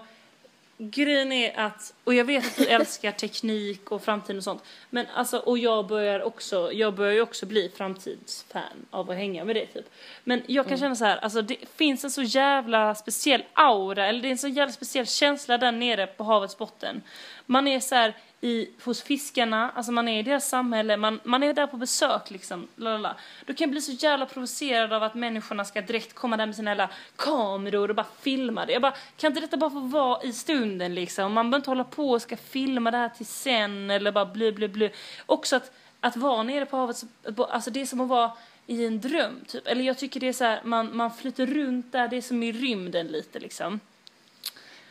grejen 0.78 1.32
är 1.32 1.60
att, 1.60 1.94
och 2.04 2.14
jag 2.14 2.26
vet 2.26 2.46
att 2.46 2.56
du 2.56 2.66
älskar 2.66 3.12
teknik 3.12 3.92
och 3.92 4.04
framtiden 4.04 4.38
och 4.38 4.44
sånt, 4.44 4.64
men 4.90 5.06
alltså, 5.14 5.38
och 5.38 5.58
jag 5.58 5.88
börjar 5.88 6.22
också, 6.22 6.72
jag 6.74 6.96
börjar 6.96 7.14
ju 7.14 7.22
också 7.22 7.46
bli 7.46 7.72
framtidsfan 7.78 8.86
av 8.90 9.12
att 9.12 9.18
hänga 9.18 9.46
med 9.46 9.56
det 9.56 9.66
typ. 9.66 9.90
Men 10.24 10.42
jag 10.48 10.68
kan 10.68 10.78
känna 10.78 10.96
så 10.96 11.06
här, 11.06 11.18
alltså 11.18 11.42
det 11.42 11.58
finns 11.76 12.04
en 12.04 12.12
så 12.12 12.22
jävla 12.22 12.96
speciell 12.96 13.44
aura, 13.54 14.08
eller 14.08 14.22
det 14.22 14.28
är 14.28 14.32
en 14.32 14.38
så 14.38 14.48
jävla 14.48 14.74
speciell 14.74 15.08
känsla 15.08 15.58
där 15.58 15.72
nere 15.72 16.08
på 16.08 16.24
havets 16.24 16.58
botten. 16.58 17.02
Man 17.50 17.68
är 17.68 17.80
så 17.80 17.96
här 17.96 18.16
i, 18.42 18.70
hos 18.84 19.02
fiskarna, 19.02 19.72
alltså 19.76 19.92
man 19.92 20.08
är 20.08 20.20
i 20.20 20.24
deras 20.24 20.50
samhälle, 20.50 20.98
man, 20.98 21.20
man 21.24 21.44
är 21.44 21.54
där 21.54 21.68
på 21.68 21.78
besök 21.78 22.32
liksom, 22.32 22.68
lalala. 22.76 23.16
Då 23.46 23.54
kan 23.54 23.66
jag 23.66 23.72
bli 23.72 23.82
så 23.82 23.92
jävla 23.92 24.26
provocerad 24.26 24.94
av 24.94 25.04
att 25.04 25.16
människorna 25.16 25.66
ska 25.66 25.82
direkt 25.82 26.14
komma 26.14 26.38
där 26.38 26.46
med 26.46 26.56
sina 26.56 26.72
jävla 26.72 26.90
kameror 27.16 27.90
och 27.90 27.96
bara 27.96 28.06
filma 28.22 28.66
det. 28.66 28.74
Jag 28.74 28.82
bara, 28.82 28.94
kan 29.18 29.32
inte 29.32 29.42
detta 29.42 29.58
bara 29.58 29.70
få 29.70 29.80
vara 29.80 30.24
i 30.24 30.34
stunden 30.34 30.96
liksom? 30.96 31.34
Man 31.34 31.46
behöver 31.46 31.62
inte 31.62 31.70
hålla 31.70 31.84
på 31.84 32.10
och 32.10 32.22
ska 32.22 32.38
filma 32.38 32.92
det 32.92 32.98
här 32.98 33.10
till 33.10 33.26
sen 33.26 33.90
eller 33.90 34.12
bara 34.12 34.26
bli 34.26 34.52
bli 34.52 34.68
bli. 34.68 34.92
Också 35.26 35.56
att, 35.56 35.72
att 36.00 36.18
vara 36.18 36.44
nere 36.44 36.66
på 36.66 36.78
havet, 36.78 37.04
alltså 37.50 37.72
det 37.72 37.82
är 37.82 37.86
som 37.86 38.02
att 38.02 38.08
vara 38.08 38.32
i 38.68 38.86
en 38.86 39.02
dröm 39.02 39.46
typ. 39.48 39.68
Eller 39.68 39.84
jag 39.84 39.98
tycker 39.98 40.20
det 40.20 40.28
är 40.28 40.34
så 40.34 40.44
här, 40.44 40.62
man, 40.64 40.96
man 40.96 41.12
flyter 41.12 41.46
runt 41.46 41.92
där, 41.92 42.08
det 42.08 42.18
är 42.18 42.22
som 42.22 42.44
i 42.44 42.52
rymden 42.52 43.08
lite 43.08 43.40
liksom. 43.40 43.80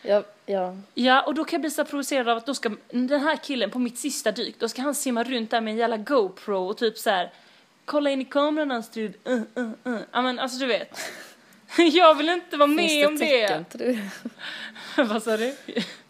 Ja, 0.07 0.23
ja. 0.47 0.77
Ja, 0.95 1.23
och 1.23 1.35
då 1.35 1.45
kan 1.45 1.57
jag 1.57 1.61
bli 1.61 1.71
så 1.71 1.85
provocerad 1.85 2.29
av 2.29 2.37
att 2.37 2.47
då 2.47 2.55
ska 2.55 2.71
den 2.91 3.21
här 3.21 3.37
killen 3.37 3.71
på 3.71 3.79
mitt 3.79 3.99
sista 3.99 4.33
dyk, 4.33 4.55
då 4.59 4.69
ska 4.69 4.83
han 4.83 4.95
simma 4.95 5.25
runt 5.25 5.51
där 5.51 5.61
med 5.61 5.73
en 5.73 5.79
jävla 5.79 5.97
GoPro 5.97 6.69
och 6.69 6.79
typ 6.79 6.99
så 6.99 7.11
här 7.11 7.33
kolla 7.85 8.11
in 8.11 8.21
i 8.21 8.25
kameran 8.25 8.71
Astrid, 8.71 9.15
uh, 9.29 9.41
uh, 9.59 9.71
uh. 9.87 9.99
Ja 10.13 10.23
men 10.23 10.39
alltså 10.39 10.59
du 10.59 10.67
vet. 10.67 10.99
jag 11.93 12.15
vill 12.15 12.29
inte 12.29 12.57
vara 12.57 12.67
med 12.67 13.07
om 13.07 13.19
det 13.19 13.49
tecken 13.49 13.65
det? 13.73 14.11
Vad 15.03 15.23
sa 15.23 15.37
du? 15.37 15.55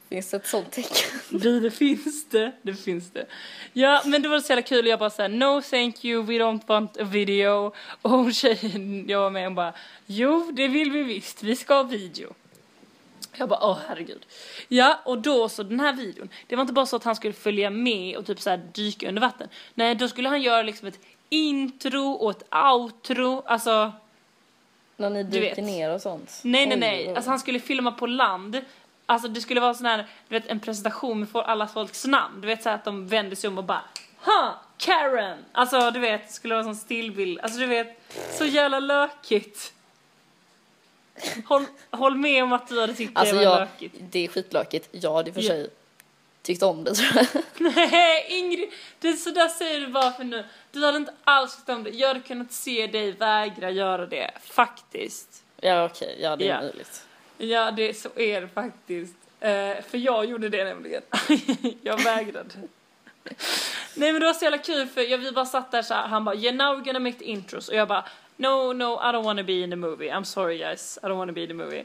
Finns 0.09 0.31
det 0.31 0.37
ett 0.37 0.47
sånt 0.47 0.73
tecken? 0.73 1.21
Du, 1.31 1.61
det 1.61 1.71
finns 1.71 2.29
det. 2.29 2.53
Det 2.63 2.75
finns 2.75 3.11
det. 3.11 3.27
Ja, 3.73 4.03
men 4.05 4.23
det 4.23 4.29
var 4.29 4.41
så 4.41 4.53
jävla 4.53 4.63
kul 4.63 4.85
och 4.85 4.91
jag 4.91 4.99
bara 4.99 5.11
såhär, 5.11 5.29
no 5.29 5.63
thank 5.63 6.05
you, 6.05 6.23
we 6.23 6.33
don't 6.33 6.61
want 6.67 7.01
a 7.01 7.05
video. 7.05 7.73
Och 8.03 8.35
tjejen 8.35 9.05
jag 9.09 9.21
var 9.21 9.31
med 9.31 9.47
och 9.47 9.53
bara, 9.53 9.73
jo 10.07 10.53
det 10.53 10.69
vill 10.69 10.91
vi 10.91 11.03
visst, 11.03 11.43
vi 11.43 11.57
ska 11.57 11.75
ha 11.75 11.83
video. 11.83 12.35
Jag 13.39 13.49
bara, 13.49 13.61
åh 13.63 13.79
herregud. 13.89 14.27
Ja, 14.69 15.01
och 15.05 15.19
då 15.19 15.49
så 15.49 15.63
den 15.63 15.81
här 15.81 15.93
videon, 15.93 16.29
det 16.47 16.57
var 16.57 16.61
inte 16.61 16.73
bara 16.73 16.87
så 16.87 16.97
att 16.97 17.05
han 17.05 17.17
skulle 17.17 17.33
följa 17.35 17.71
med 17.71 18.17
och 18.17 18.27
typ 18.27 18.41
så 18.41 18.51
här 18.51 18.57
dyka 18.73 19.09
under 19.09 19.21
vatten. 19.23 19.49
Nej, 19.75 19.95
då 19.95 20.09
skulle 20.09 20.29
han 20.29 20.43
göra 20.43 20.63
liksom 20.63 20.89
ett 20.89 21.01
intro 21.29 22.11
och 22.11 22.31
ett 22.31 22.55
outro, 22.55 23.43
alltså 23.47 23.93
När 24.97 25.11
ni 25.11 25.23
Du 25.23 25.41
dyker 25.41 25.63
ner 25.63 25.95
och 25.95 26.01
sånt? 26.01 26.41
Nej, 26.45 26.67
nej, 26.67 26.79
nej. 26.79 27.15
Alltså 27.15 27.31
han 27.31 27.39
skulle 27.39 27.61
filma 27.61 27.93
på 27.93 28.07
land. 28.07 28.61
Alltså 29.07 29.29
det 29.29 29.41
skulle 29.41 29.61
vara 29.61 29.75
sån 29.75 29.87
här, 29.87 30.07
du 30.29 30.41
vet 30.41 30.47
en 30.47 30.61
presentation 30.61 31.21
med 31.21 31.29
alla 31.35 31.67
folks 31.67 32.05
namn. 32.05 32.41
Du 32.41 32.47
vet 32.47 32.63
så 32.63 32.69
här 32.69 32.77
att 32.77 32.85
de 32.85 33.09
vänder 33.09 33.37
sig 33.37 33.49
om 33.49 33.59
och 33.59 33.65
bara 33.65 33.83
Ha! 34.21 34.61
Karen! 34.77 35.39
Alltså 35.53 35.91
du 35.91 36.01
vet, 36.01 36.33
skulle 36.33 36.55
vara 36.55 36.65
en 36.65 36.75
sån 36.75 36.85
stillbild. 36.85 37.41
Alltså 37.41 37.59
du 37.59 37.67
vet, 37.67 38.03
så 38.39 38.45
jävla 38.45 38.81
lökigt. 38.81 39.73
Håll, 41.47 41.65
håll 41.91 42.17
med 42.17 42.43
om 42.45 42.53
att 42.53 42.69
du 42.69 42.81
hade 42.81 42.95
tyckt 42.95 43.13
Alltså 43.19 43.35
det 43.35 43.45
var 43.47 43.53
jag, 43.53 43.61
lökigt. 43.61 43.95
det 44.01 44.25
är 44.25 44.29
skitlökigt. 44.29 44.89
Jag 44.93 45.15
hade 45.15 45.33
för 45.33 45.41
Ja. 45.41 45.49
sig 45.49 45.71
tyckt 46.43 46.63
om 46.63 46.85
det 46.85 46.95
tror 46.95 47.13
jag. 47.33 47.43
Nej 47.77 48.27
Ingrid, 48.29 48.69
det 49.01 49.09
är 49.09 49.13
sådär 49.13 49.49
säger 49.49 49.81
du 49.81 49.87
bara 49.87 50.13
för 50.13 50.25
nu. 50.25 50.45
Du 50.73 50.85
hade 50.85 50.97
inte 50.97 51.13
alls 51.25 51.57
tyckt 51.57 51.69
om 51.69 51.85
det. 51.85 51.91
Jag 51.91 52.09
hade 52.09 52.21
kunnat 52.21 52.53
se 52.53 52.87
dig 52.87 53.13
vägra 53.13 53.71
göra 53.71 54.07
det, 54.07 54.31
faktiskt. 54.43 55.43
Ja 55.61 55.85
okej, 55.85 56.17
ja 56.21 56.37
det 56.37 56.45
är 56.45 56.49
Ja. 56.49 56.61
möjligt. 56.61 57.03
Ja, 57.39 57.71
det, 57.71 57.95
så 57.95 58.09
är 58.17 58.41
det 58.41 58.49
faktiskt. 58.49 59.15
Eh, 59.41 59.51
för 59.89 59.99
jag 59.99 60.25
gjorde 60.25 60.49
det 60.49 60.65
nämligen. 60.65 61.03
jag 61.83 62.03
vägrade. 62.05 62.51
Nej 63.97 64.13
men 64.13 64.21
det 64.21 64.27
var 64.27 64.35
så 64.35 64.45
jävla 64.45 64.59
kul 64.59 64.87
för 64.87 65.01
jag, 65.01 65.19
vi 65.19 65.33
bara 65.33 65.45
satt 65.45 65.71
där 65.71 65.83
så 65.83 65.95
här, 65.95 66.09
han 66.09 66.25
bara 66.25 66.35
yeah 66.35 66.57
now 66.57 66.77
we're 66.77 66.85
gonna 66.85 66.99
make 66.99 67.19
the 67.19 67.25
intros. 67.25 67.69
Och 67.69 67.75
jag 67.75 67.89
bara 67.89 68.05
no 68.37 68.73
no 68.73 68.85
I 68.85 69.13
don't 69.13 69.25
wanna 69.25 69.43
be 69.43 69.53
in 69.53 69.71
the 69.71 69.77
movie. 69.77 70.11
I'm 70.11 70.25
sorry 70.25 70.59
guys. 70.59 70.99
I 71.03 71.07
don't 71.07 71.17
wanna 71.17 71.33
be 71.33 71.43
in 71.43 71.49
the 71.49 71.55
movie. 71.55 71.85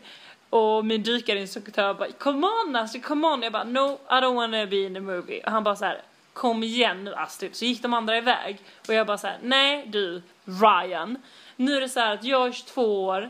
Och 0.49 0.85
min 0.85 1.03
dykarinstruktör 1.03 1.93
bara 1.93 2.11
come 2.11 2.47
on 2.47 2.75
Astrid 2.75 3.03
come 3.03 3.27
on. 3.27 3.43
Jag 3.43 3.53
bara 3.53 3.63
no 3.63 3.99
I 4.09 4.13
don't 4.13 4.35
wanna 4.35 4.65
be 4.65 4.77
in 4.77 4.93
the 4.93 4.99
movie. 4.99 5.41
Och 5.43 5.51
han 5.51 5.63
bara 5.63 5.75
så 5.75 5.85
här 5.85 6.01
kom 6.33 6.63
igen 6.63 7.03
nu 7.03 7.15
Astrid. 7.15 7.55
Så 7.55 7.65
gick 7.65 7.81
de 7.81 7.93
andra 7.93 8.17
iväg. 8.17 8.57
Och 8.87 8.93
jag 8.93 9.07
bara 9.07 9.17
så 9.17 9.27
här 9.27 9.37
nej 9.41 9.85
du 9.87 10.21
Ryan. 10.45 11.17
Nu 11.55 11.77
är 11.77 11.81
det 11.81 11.89
så 11.89 11.99
här 11.99 12.13
att 12.13 12.23
jag 12.23 12.47
är 12.47 12.51
22 12.51 13.05
år. 13.05 13.29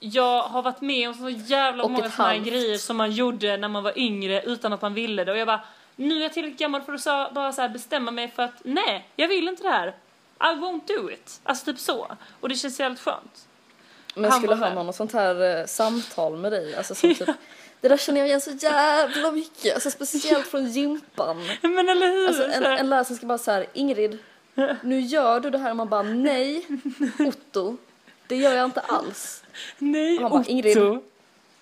Jag 0.00 0.42
har 0.42 0.62
varit 0.62 0.80
med 0.80 1.08
om 1.08 1.14
så 1.14 1.28
jävla 1.28 1.84
Och 1.84 1.90
många 1.90 2.10
såna 2.10 2.28
här 2.28 2.38
grejer 2.38 2.78
som 2.78 2.96
man 2.96 3.12
gjorde 3.12 3.56
när 3.56 3.68
man 3.68 3.82
var 3.82 3.98
yngre 3.98 4.42
utan 4.42 4.72
att 4.72 4.82
man 4.82 4.94
ville 4.94 5.24
det. 5.24 5.32
Och 5.32 5.38
jag 5.38 5.46
bara 5.46 5.60
nu 5.98 6.16
är 6.16 6.22
jag 6.22 6.32
tillräckligt 6.32 6.58
gammal 6.58 6.82
för 6.82 6.94
att 6.94 7.34
bara 7.34 7.52
så 7.52 7.60
här 7.62 7.68
bestämma 7.68 8.10
mig 8.10 8.28
för 8.28 8.42
att 8.42 8.54
nej, 8.62 9.08
jag 9.16 9.28
vill 9.28 9.48
inte 9.48 9.62
det 9.62 9.70
här. 9.70 9.88
I 10.40 10.56
won't 10.56 10.80
do 10.86 11.10
it. 11.10 11.40
Alltså 11.44 11.64
typ 11.64 11.78
så. 11.78 12.16
Och 12.40 12.48
det 12.48 12.54
känns 12.54 12.80
jävligt 12.80 13.00
skönt. 13.00 13.48
Men 14.14 14.30
Han 14.30 14.40
skulle 14.40 14.54
han 14.54 14.76
ha 14.76 14.82
något 14.82 14.96
sånt 14.96 15.12
här 15.12 15.58
eh, 15.60 15.66
samtal 15.66 16.36
med 16.36 16.52
dig? 16.52 16.76
Alltså 16.76 16.94
som 16.94 17.14
typ, 17.14 17.28
det 17.80 17.88
där 17.88 17.96
känner 17.96 18.20
jag 18.20 18.28
igen 18.28 18.40
så 18.40 18.50
jävla 18.50 19.32
mycket. 19.32 19.74
Alltså 19.74 19.90
speciellt 19.90 20.46
från 20.46 20.66
gympan. 20.66 21.36
Men 21.62 21.88
eller 21.88 22.06
hur? 22.06 22.28
Alltså 22.28 22.44
en, 22.44 22.64
en 22.64 22.90
lärare 22.90 23.04
som 23.04 23.16
ska 23.16 23.26
bara 23.26 23.38
så 23.38 23.50
här, 23.50 23.66
Ingrid, 23.72 24.18
nu 24.82 25.00
gör 25.00 25.40
du 25.40 25.50
det 25.50 25.58
här 25.58 25.70
och 25.70 25.76
man 25.76 25.88
bara 25.88 26.02
nej, 26.02 26.66
Otto, 27.18 27.76
det 28.26 28.36
gör 28.36 28.54
jag 28.54 28.64
inte 28.64 28.80
alls. 28.80 29.42
nej, 29.78 30.20
man 30.20 30.30
bara, 30.30 30.40
Otto. 30.40 30.50
Ingrid. 30.50 31.00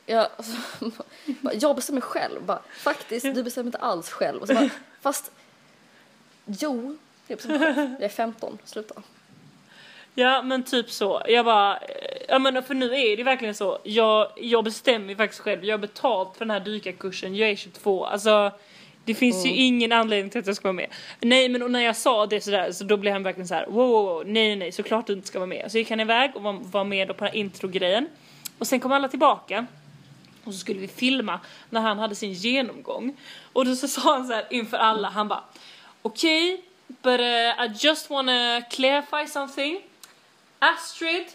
Jag, 0.07 0.29
alltså, 0.37 0.53
bara, 1.41 1.55
jag 1.55 1.77
bestämmer 1.77 2.01
själv. 2.01 2.43
Bara, 2.43 2.63
faktiskt, 2.77 3.35
du 3.35 3.43
bestämmer 3.43 3.69
inte 3.69 3.79
alls 3.79 4.11
själv. 4.11 4.41
Och 4.41 4.49
så 4.49 4.55
bara, 4.55 4.71
fast, 5.01 5.31
jo, 6.47 6.97
jag 7.27 7.39
bestämmer 7.39 7.59
själv. 7.59 7.91
Jag 7.93 8.03
är 8.03 8.09
15, 8.09 8.59
sluta. 8.65 9.03
Ja 10.19 10.43
men 10.43 10.63
typ 10.63 10.91
så. 10.91 11.23
Jag 11.29 11.45
bara, 11.45 11.77
eh, 11.77 12.23
ja 12.29 12.39
men 12.39 12.63
för 12.63 12.75
nu 12.75 13.01
är 13.01 13.17
det 13.17 13.23
verkligen 13.23 13.55
så. 13.55 13.79
Jag, 13.83 14.29
jag 14.37 14.65
bestämmer 14.65 15.09
ju 15.09 15.17
faktiskt 15.17 15.43
själv. 15.43 15.65
Jag 15.65 15.73
har 15.73 15.79
betalt 15.79 16.37
för 16.37 16.45
den 16.45 16.51
här 16.51 16.61
dykarkursen. 16.61 17.37
Jag 17.37 17.51
är 17.51 17.57
22. 17.57 18.07
Alltså 18.07 18.53
det 19.05 19.15
finns 19.15 19.47
ju 19.47 19.51
ingen 19.51 19.93
anledning 19.93 20.31
till 20.31 20.41
att 20.41 20.47
jag 20.47 20.57
ska 20.57 20.69
vara 20.69 20.73
med. 20.73 20.87
Nej 21.21 21.49
men 21.49 21.63
och 21.63 21.71
när 21.71 21.81
jag 21.81 21.97
sa 21.97 22.27
det 22.27 22.41
sådär 22.41 22.73
så 22.73 22.85
då 22.85 22.97
blev 22.97 23.13
han 23.13 23.23
verkligen 23.23 23.49
så 23.49 23.55
här: 23.55 23.67
wow, 23.67 23.89
wow, 23.89 24.05
wow 24.05 24.23
nej 24.27 24.49
nej 24.49 24.57
nej 24.57 24.73
såklart 24.73 25.07
du 25.07 25.13
inte 25.13 25.29
ska 25.29 25.39
vara 25.39 25.47
med. 25.47 25.73
Så 25.73 25.79
gick 25.79 25.91
han 25.91 26.01
iväg 26.01 26.31
och 26.35 26.43
var, 26.43 26.53
var 26.53 26.85
med 26.85 27.09
då 27.09 27.15
på 27.15 27.25
den 27.25 27.33
här 27.33 27.41
introgrejen. 27.41 28.09
Och 28.59 28.67
sen 28.67 28.81
kom 28.81 28.93
alla 28.93 29.09
tillbaka. 29.09 29.67
Och 30.47 30.53
så 30.53 30.59
skulle 30.59 30.81
vi 30.81 30.89
filma 30.89 31.41
när 31.71 31.81
han 31.81 31.99
hade 31.99 32.15
sin 32.15 32.33
genomgång. 32.33 33.17
Och 33.53 33.65
då 33.65 33.77
så 33.77 33.89
sa 34.01 34.15
han 34.15 34.27
så 34.27 34.33
här 34.33 34.47
inför 34.51 34.77
alla, 34.77 35.09
han 35.09 35.29
bara 35.29 35.45
Okej, 36.03 36.63
but 37.03 37.21
uh, 37.21 37.65
I 37.65 37.71
just 37.79 38.11
wanna 38.11 38.63
clarify 38.71 39.27
something. 39.27 39.81
Astrid 40.59 41.27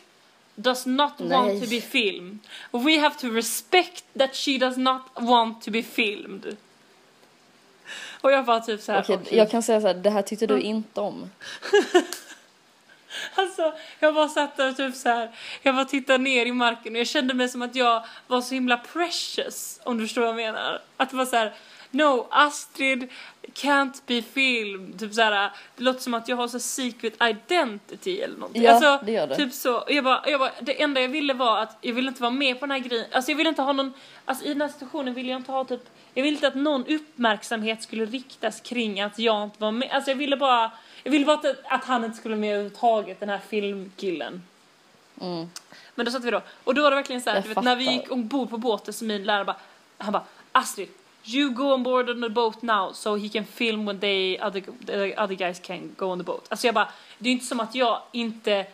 does 0.56 0.86
not 0.86 1.20
want 1.20 1.48
Nej. 1.48 1.62
to 1.62 1.70
be 1.70 1.82
filmed. 1.82 2.39
We 2.72 3.00
have 3.00 3.15
to 3.15 3.30
respect 3.30 4.03
that 4.20 4.36
she 4.36 4.58
does 4.58 4.77
not 4.77 5.01
want 5.15 5.62
to 5.62 5.72
be 5.72 5.84
filmed. 5.84 6.58
Och 8.22 8.32
jag 8.32 8.46
bara 8.46 8.60
typ 8.60 8.82
så 8.82 8.91
här. 8.91 9.01
Okej, 9.01 9.20
okej. 9.22 9.38
jag 9.38 9.51
kan 9.51 9.63
säga 9.63 9.82
så 9.82 9.88
här, 9.88 9.94
det 9.94 10.10
här 10.10 10.22
tyckte 10.22 10.48
du 10.48 10.62
inte 10.62 11.01
om. 11.01 11.30
Alltså, 13.36 13.74
jag 14.00 14.15
bara 14.15 14.30
satt 14.30 14.58
där 14.58 14.70
och 14.70 14.77
typ 14.77 14.96
så 14.96 15.10
här. 15.10 15.32
Jag 15.62 15.75
bara 15.75 15.86
tittade 15.86 16.24
ner 16.24 16.46
i 16.46 16.51
marken 16.51 16.94
och 16.94 17.00
jag 17.00 17.08
kände 17.08 17.34
mig 17.34 17.50
som 17.50 17.62
att 17.62 17.75
jag 17.75 18.06
var 18.27 18.41
så 18.41 18.53
himla 18.53 18.77
precious, 18.77 19.80
om 19.84 19.98
du 19.98 20.03
förstår 20.03 20.22
vad 20.22 20.30
jag 20.30 20.36
menar. 20.36 20.82
Att 20.98 21.10
det 21.10 21.15
var 21.15 21.25
så 21.25 21.36
här. 21.36 21.53
No, 21.94 22.27
Astrid 22.32 23.10
can't 23.53 24.01
be 24.06 24.22
filmed. 24.22 25.00
Typ 25.00 25.13
så 25.13 25.22
här, 25.22 25.51
det 25.75 25.84
låter 25.84 26.00
som 26.00 26.13
att 26.13 26.27
jag 26.27 26.36
har 26.36 26.48
så 26.48 26.60
secret 26.60 27.13
identity 27.22 28.20
eller 28.20 28.38
någonting. 28.38 28.63
Ja, 28.63 28.72
alltså, 28.72 29.06
det 29.06 29.12
gör 29.12 29.27
det. 29.27 29.36
Typ 29.36 29.53
så. 29.53 29.84
Jag 29.88 30.03
bara, 30.03 30.30
jag 30.30 30.39
bara, 30.39 30.51
det 30.62 30.82
enda 30.82 31.01
jag 31.01 31.10
ville 31.10 31.34
var 31.34 31.60
att 31.60 31.77
jag 31.82 31.94
ville 31.94 32.08
inte 32.08 32.22
vara 32.22 32.32
med 32.32 32.60
på 32.60 32.65
den 32.65 32.72
här 32.72 32.89
grejen. 32.89 33.06
Alltså 33.12 33.32
jag 33.32 33.38
ville 33.38 33.50
inte 33.50 33.62
ha 33.62 33.74
någon, 33.74 33.94
alltså 34.25 34.46
i 34.46 34.48
den 34.48 34.62
här 34.62 34.70
situationen 34.70 35.13
ville 35.13 35.30
jag 35.30 35.39
inte 35.39 35.51
ha 35.51 35.63
typ, 35.63 35.84
jag 36.13 36.24
ville 36.24 36.36
inte 36.36 36.48
att 36.48 36.56
någon 36.56 36.86
uppmärksamhet 36.86 37.84
skulle 37.84 38.06
riktas 38.06 38.62
kring 38.62 39.01
att 39.01 39.20
jag 39.20 39.44
inte 39.44 39.62
var 39.62 39.72
med. 39.72 39.89
Alltså 39.91 40.12
jag 40.12 40.18
ville 40.18 40.38
bara, 40.38 40.72
jag 41.03 41.12
ville 41.12 41.25
bara 41.25 41.38
att, 41.38 41.46
att 41.63 41.84
han 41.84 42.05
inte 42.05 42.17
skulle 42.17 42.36
med 42.36 42.53
överhuvudtaget, 42.53 43.20
den 43.20 43.29
här 43.29 43.39
filmkillen. 43.50 44.43
Mm. 45.22 45.50
Men 45.96 46.05
då 46.05 46.12
satt 46.12 46.24
vi 46.24 46.31
då, 46.31 46.41
och 46.63 46.75
då 46.75 46.81
var 46.81 46.89
det 46.89 46.96
verkligen 46.96 47.22
så 47.22 47.29
här, 47.29 47.38
Jag 47.38 47.43
du 47.43 47.50
vet 47.50 47.63
när 47.63 47.75
vi 47.75 47.91
gick 47.91 48.12
ombord 48.12 48.50
på 48.50 48.58
båten 48.58 48.93
så 48.93 49.05
min 49.05 49.24
lärare 49.24 49.46
bara, 49.46 49.58
han 49.98 50.13
bara 50.13 50.24
Astrid, 50.51 50.89
You 51.25 51.50
go 51.50 51.63
on 51.63 51.84
board 51.84 52.10
on 52.10 52.22
the 52.22 52.29
boat 52.29 52.62
now 52.62 52.91
so 52.93 53.15
he 53.15 53.29
can 53.29 53.46
film 53.46 53.86
when 53.86 54.00
they 54.00 54.39
other, 54.39 54.62
the 54.86 55.15
other 55.17 55.36
guys 55.36 55.60
can 55.60 55.96
go 55.98 56.05
on 56.05 56.17
the 56.17 56.24
boat. 56.24 56.46
Alltså 56.50 56.67
jag 56.67 56.75
bara, 56.75 56.89
det 57.17 57.29
är 57.29 57.34
inte 57.34 57.46
som 57.46 57.60
att 57.60 57.75
jag 57.75 58.01
inte 58.12 58.65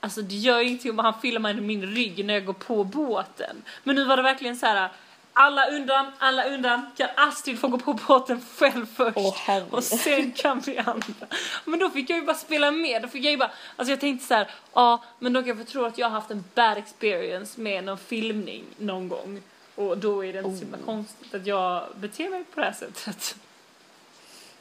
Alltså 0.00 0.22
det 0.22 0.34
gör 0.34 0.60
ingenting 0.60 0.90
om 0.90 0.98
han 0.98 1.20
filmar 1.20 1.54
min 1.54 1.86
rygg 1.86 2.24
när 2.24 2.34
jag 2.34 2.44
går 2.44 2.52
på 2.52 2.84
båten. 2.84 3.62
Men 3.84 3.96
nu 3.96 4.04
var 4.04 4.16
det 4.16 4.22
verkligen 4.22 4.56
så 4.56 4.66
här. 4.66 4.90
Alla 5.36 5.70
undan, 5.70 6.06
alla 6.18 6.44
undan. 6.44 6.86
Kan 6.96 7.08
Astrid 7.16 7.58
få 7.58 7.68
gå 7.68 7.78
på 7.78 7.92
båten 7.92 8.40
själv 8.56 8.86
först? 8.86 9.36
Herregud. 9.36 9.72
och 9.72 9.84
sen 9.84 10.32
kan 10.32 10.60
vi 10.60 10.78
andra. 10.78 11.26
Men 11.64 11.78
då 11.78 11.90
fick 11.90 12.10
jag 12.10 12.18
ju 12.18 12.24
bara 12.24 12.36
spela 12.36 12.70
med. 12.70 13.02
Då 13.02 13.08
fick 13.08 13.24
jag 13.24 13.30
ju 13.30 13.36
bara, 13.36 13.50
alltså 13.76 13.92
jag 13.92 14.00
tänkte 14.00 14.26
så 14.26 14.34
här, 14.34 14.50
ja 14.74 15.02
men 15.18 15.32
då 15.32 15.40
kan 15.40 15.48
jag 15.48 15.58
få 15.58 15.64
tro 15.64 15.84
att 15.84 15.98
jag 15.98 16.06
har 16.06 16.10
haft 16.10 16.30
en 16.30 16.44
bad 16.54 16.78
experience 16.78 17.60
med 17.60 17.84
någon 17.84 17.98
filmning 17.98 18.64
någon 18.78 19.08
gång. 19.08 19.42
Och 19.74 19.98
då 19.98 20.24
är 20.24 20.32
det 20.32 20.38
inte 20.38 20.56
så 20.56 20.64
himla 20.64 20.78
konstigt 20.78 21.34
att 21.34 21.46
jag 21.46 21.82
beter 21.96 22.30
mig 22.30 22.44
på 22.44 22.60
det 22.60 22.66
här 22.66 22.72
sättet. 22.72 23.36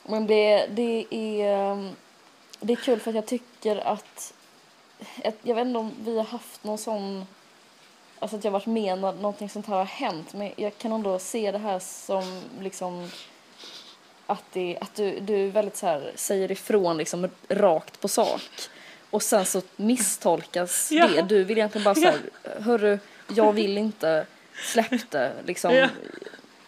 Men 0.04 0.28
det, 0.28 0.68
det, 0.68 1.06
är, 1.10 1.72
um, 1.72 1.90
det 2.60 2.74
är 2.74 2.78
kul 2.78 3.00
för 3.00 3.12
att 3.12 3.16
jag 3.16 3.26
tycker 3.26 3.88
att 3.88 4.34
jag 5.44 5.56
vet 5.56 5.68
inte 5.68 5.80
om 5.80 5.92
vi 6.00 6.18
har 6.18 6.26
haft 6.26 6.64
någon 6.64 6.78
sån 6.78 7.26
Alltså 8.24 8.38
att 8.38 8.44
jag 8.44 8.52
varit 8.52 8.66
med 8.66 8.98
när 8.98 9.14
någonting 9.14 9.50
sånt 9.50 9.68
här 9.68 9.76
har 9.76 9.86
hänt 9.86 10.34
men 10.34 10.52
jag 10.56 10.78
kan 10.78 10.92
ändå 10.92 11.20
se 11.20 11.52
det 11.52 11.58
här 11.58 11.80
som 11.80 12.42
liksom 12.60 13.10
att, 14.26 14.44
det, 14.54 14.78
att 14.82 14.96
du, 14.96 15.20
du 15.20 15.48
väldigt 15.50 15.78
så 15.78 15.86
här 15.86 16.12
säger 16.16 16.52
ifrån 16.52 16.98
liksom 16.98 17.30
rakt 17.50 18.02
på 18.02 18.08
sak 18.08 18.42
och 19.10 19.24
sen 19.24 19.46
så 19.46 19.62
misstolkas 19.76 20.88
Ja. 20.92 21.08
det. 21.08 21.22
Du 21.22 21.44
vill 21.44 21.58
egentligen 21.58 21.84
bara 21.84 21.96
så 21.96 22.02
här, 22.02 22.20
hörru, 22.60 23.00
jag 23.28 23.54
vill 23.54 23.78
inte, 23.78 24.26
släpp 24.72 25.12
det 25.12 25.34
liksom. 25.46 25.74
Ja. 25.76 25.88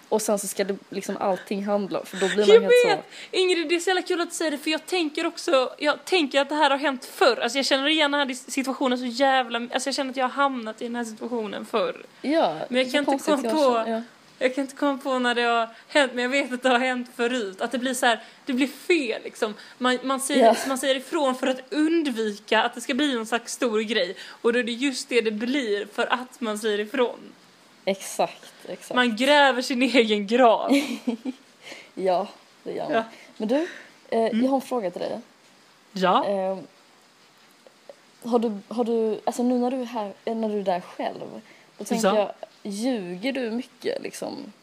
Och 0.09 0.21
sen 0.21 0.39
så 0.39 0.47
ska 0.47 0.63
det 0.63 0.77
liksom 0.89 1.17
allting 1.17 1.65
handla, 1.65 2.05
för 2.05 2.17
då 2.17 2.27
blir 2.27 2.37
man 2.37 2.47
Jag 2.47 2.61
helt 2.61 2.73
så. 2.83 2.87
vet! 2.87 3.05
Ingrid, 3.31 3.69
det 3.69 3.75
är 3.75 3.79
så 3.79 3.89
jävla 3.89 4.01
kul 4.01 4.21
att 4.21 4.29
du 4.29 4.35
säger 4.35 4.51
det 4.51 4.57
för 4.57 4.71
jag 4.71 4.85
tänker 4.85 5.25
också, 5.25 5.69
jag 5.77 6.05
tänker 6.05 6.41
att 6.41 6.49
det 6.49 6.55
här 6.55 6.69
har 6.69 6.77
hänt 6.77 7.05
förr. 7.05 7.39
Alltså 7.41 7.57
jag 7.59 7.65
känner 7.65 7.87
igen 7.87 8.11
den 8.11 8.27
här 8.27 8.51
situationen 8.51 8.97
så 8.97 9.05
jävla, 9.05 9.57
alltså 9.59 9.87
jag 9.87 9.95
känner 9.95 10.11
att 10.11 10.17
jag 10.17 10.25
har 10.25 10.29
hamnat 10.43 10.81
i 10.81 10.85
den 10.85 10.95
här 10.95 11.03
situationen 11.03 11.65
förr. 11.65 12.05
Ja, 12.21 12.55
Men 12.69 12.77
jag 12.79 12.87
så 12.87 12.93
kan 12.93 13.13
inte 13.13 13.25
komma 13.25 13.41
jag 13.43 13.53
på- 13.53 13.73
känner- 13.73 13.91
ja. 13.95 14.01
Jag 14.39 14.55
kan 14.55 14.61
inte 14.61 14.75
komma 14.75 14.97
på 14.97 15.19
när 15.19 15.35
det 15.35 15.41
har 15.41 15.69
hänt, 15.87 16.11
men 16.13 16.23
jag 16.23 16.29
vet 16.29 16.53
att 16.53 16.63
det 16.63 16.69
har 16.69 16.79
hänt 16.79 17.09
förut. 17.15 17.61
Att 17.61 17.71
det 17.71 17.77
blir 17.77 17.93
så 17.93 18.05
här, 18.05 18.19
det 18.45 18.53
blir 18.53 18.67
fel 18.67 19.21
liksom. 19.23 19.53
Man, 19.77 19.97
man, 20.03 20.19
säger, 20.19 20.45
Ja. 20.45 20.55
man 20.67 20.77
säger 20.77 20.95
ifrån 20.95 21.35
för 21.35 21.47
att 21.47 21.59
undvika 21.73 22.63
att 22.63 22.75
det 22.75 22.81
ska 22.81 22.93
bli 22.93 23.15
någon 23.15 23.25
slags 23.25 23.53
stor 23.53 23.79
grej. 23.79 24.15
Och 24.41 24.53
då 24.53 24.59
är 24.59 24.63
det 24.63 24.71
just 24.71 25.09
det 25.09 25.21
det 25.21 25.31
blir 25.31 25.87
för 25.93 26.13
att 26.13 26.41
man 26.41 26.59
säger 26.59 26.79
ifrån. 26.79 27.19
Exakt, 27.85 28.53
exakt. 28.67 28.95
Man 28.95 29.15
gräver 29.15 29.61
sin 29.61 29.81
egen 29.81 30.27
grav. 30.27 30.71
Ja, 31.97 32.27
det 32.63 32.71
gör 32.73 32.83
man. 32.83 32.93
Ja. 32.93 33.03
Men 33.37 33.47
du, 33.47 33.55
eh, 34.09 34.19
Mm. 34.25 34.43
jag 34.43 34.49
har 34.49 34.55
en 34.55 34.61
fråga 34.61 34.91
till 34.91 35.01
dig. 35.01 35.19
Ja. 35.91 36.25
Eh, 36.29 36.57
har 38.29 38.39
du, 38.39 38.59
har 38.67 38.83
du, 38.83 39.19
alltså 39.23 39.43
nu 39.43 39.57
när 39.57 39.71
du 39.71 39.77
är 39.81 39.85
här, 39.85 40.13
eh, 40.25 40.35
när 40.35 40.49
du 40.49 40.59
är 40.59 40.63
där 40.63 40.81
själv, 40.81 41.41
då 41.77 41.83
tänker 41.83 42.07
Ja. 42.07 42.15
jag, 42.17 42.31
ljuger 42.73 43.31
du 43.33 43.51
mycket 43.51 44.01
liksom? 44.01 44.53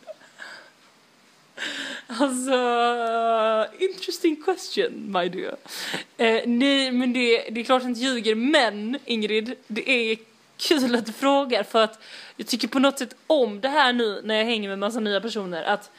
Alltså, 2.06 2.56
interesting 3.78 4.36
question 4.44 5.12
my 5.12 5.28
dear. 5.28 5.56
Eh, 6.16 6.42
nej, 6.46 6.90
men 6.92 7.12
det, 7.12 7.42
det 7.50 7.60
är 7.60 7.64
klart 7.64 7.82
att 7.82 7.82
jag 7.82 7.90
inte 7.90 8.00
ljuger, 8.00 8.34
men 8.34 8.98
Ingrid, 9.04 9.54
det 9.66 9.90
är 9.90 10.16
kul 10.56 10.94
att 10.94 11.06
du 11.06 11.12
frågar 11.12 11.62
för 11.62 11.84
att 11.84 11.98
jag 12.36 12.46
tycker 12.46 12.68
på 12.68 12.78
något 12.78 12.98
sätt 12.98 13.14
om 13.26 13.60
det 13.60 13.68
här 13.68 13.92
nu 13.92 14.20
när 14.24 14.34
jag 14.34 14.44
hänger 14.44 14.68
med 14.68 14.78
massa 14.78 15.00
nya 15.00 15.20
personer 15.20 15.62
att 15.62 15.90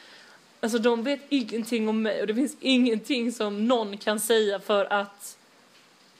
alltså 0.60 0.78
de 0.78 1.02
vet 1.02 1.20
ingenting 1.28 1.88
om 1.88 2.02
mig 2.02 2.20
och 2.20 2.26
det 2.26 2.34
finns 2.34 2.56
ingenting 2.60 3.32
som 3.32 3.68
någon 3.68 3.98
kan 3.98 4.20
säga 4.20 4.58
för 4.60 4.92
att 4.92 5.36